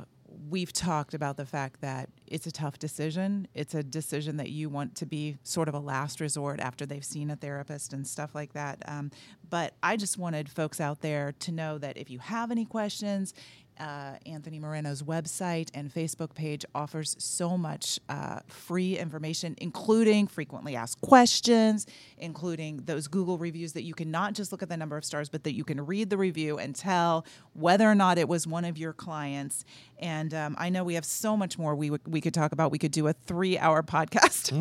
we've 0.49 0.73
talked 0.73 1.13
about 1.13 1.37
the 1.37 1.45
fact 1.45 1.81
that 1.81 2.09
it's 2.27 2.47
a 2.47 2.51
tough 2.51 2.77
decision. 2.79 3.47
It's 3.53 3.73
a 3.73 3.83
decision 3.83 4.37
that 4.37 4.49
you 4.49 4.69
want 4.69 4.95
to 4.95 5.05
be 5.05 5.37
sort 5.43 5.67
of 5.69 5.73
a 5.73 5.79
last 5.79 6.19
resort 6.19 6.59
after 6.59 6.85
they've 6.85 7.03
seen 7.03 7.31
a 7.31 7.35
therapist 7.35 7.93
and 7.93 8.05
stuff 8.05 8.35
like 8.35 8.53
that. 8.53 8.81
Um, 8.87 9.11
but 9.49 9.73
I 9.81 9.95
just 9.95 10.17
wanted 10.17 10.49
folks 10.49 10.81
out 10.81 11.01
there 11.01 11.33
to 11.39 11.51
know 11.51 11.77
that 11.77 11.97
if 11.97 12.09
you 12.09 12.19
have 12.19 12.51
any 12.51 12.65
questions, 12.65 13.33
uh, 13.79 14.13
Anthony 14.25 14.59
Moreno's 14.59 15.03
website 15.03 15.69
and 15.73 15.93
Facebook 15.93 16.33
page 16.33 16.65
offers 16.73 17.15
so 17.19 17.57
much 17.57 17.99
uh, 18.09 18.39
free 18.47 18.97
information, 18.97 19.55
including 19.59 20.27
frequently 20.27 20.75
asked 20.75 21.01
questions, 21.01 21.85
including 22.17 22.77
those 22.85 23.07
Google 23.07 23.37
reviews 23.37 23.73
that 23.73 23.83
you 23.83 23.93
can 23.93 24.11
not 24.11 24.33
just 24.33 24.51
look 24.51 24.63
at 24.63 24.69
the 24.69 24.77
number 24.77 24.97
of 24.97 25.05
stars, 25.05 25.29
but 25.29 25.43
that 25.43 25.53
you 25.53 25.63
can 25.63 25.85
read 25.85 26.09
the 26.09 26.17
review 26.17 26.57
and 26.57 26.75
tell 26.75 27.25
whether 27.53 27.89
or 27.89 27.95
not 27.95 28.17
it 28.17 28.27
was 28.27 28.45
one 28.47 28.65
of 28.65 28.77
your 28.77 28.93
clients. 28.93 29.65
And 29.99 30.33
um, 30.33 30.55
I 30.59 30.69
know 30.69 30.83
we 30.83 30.93
have 30.93 31.05
so 31.05 31.35
much 31.35 31.57
more 31.57 31.75
we, 31.75 31.89
would- 31.89 32.07
we 32.07 32.21
could 32.21 32.33
talk 32.33 32.51
about. 32.51 32.71
We 32.71 32.77
could 32.77 32.91
do 32.91 33.07
a 33.07 33.13
three 33.13 33.57
hour 33.57 33.83
podcast. 33.83 34.53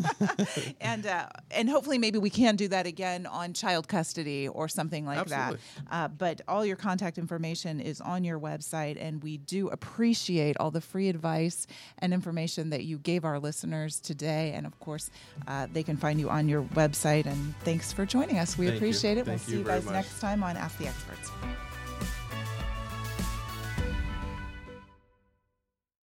and, 0.81 1.07
uh, 1.07 1.27
and 1.51 1.69
hopefully, 1.69 1.99
maybe 1.99 2.19
we 2.19 2.31
can 2.31 2.57
do 2.57 2.69
that 2.69 2.87
again 2.87 3.27
on 3.27 3.53
child 3.53 3.89
custody 3.89 4.49
or 4.49 4.69
something 4.69 5.05
like 5.05 5.19
Absolutely. 5.19 5.59
that. 5.91 5.95
Uh, 5.95 6.09
but 6.09 6.41
all 6.49 6.65
your 6.65 6.77
contact 6.77 7.19
information 7.19 7.81
is 7.81 8.01
on 8.01 8.25
your 8.25 8.39
website, 8.39 8.97
and 9.07 9.23
we 9.23 9.39
do 9.39 9.69
appreciate 9.69 10.57
all 10.59 10.71
the 10.71 10.81
free 10.81 11.09
advice 11.09 11.67
and 11.99 12.13
information 12.13 12.71
that 12.71 12.85
you 12.85 12.99
gave 12.99 13.25
our 13.25 13.39
listeners 13.39 14.01
today. 14.01 14.53
And 14.55 14.67
of 14.67 14.79
course, 14.81 15.11
uh, 15.47 15.69
they 15.73 15.83
can 15.83 15.97
find 15.97 16.19
you 16.19 16.29
on 16.29 16.49
your 16.49 16.63
website. 16.63 17.27
And 17.27 17.55
thanks 17.61 17.93
for 17.93 18.05
joining 18.05 18.39
us. 18.39 18.59
We 18.59 18.67
Thank 18.67 18.75
you. 18.75 18.77
appreciate 18.79 19.19
it. 19.19 19.27
Thank 19.27 19.41
we'll 19.41 19.47
see 19.47 19.53
you 19.53 19.59
you 19.59 19.65
guys 19.65 19.85
much. 19.85 19.95
next 19.95 20.21
time 20.21 20.43
on 20.43 20.57
Ask 20.57 20.79
the 20.79 20.89
Experts. 20.89 21.31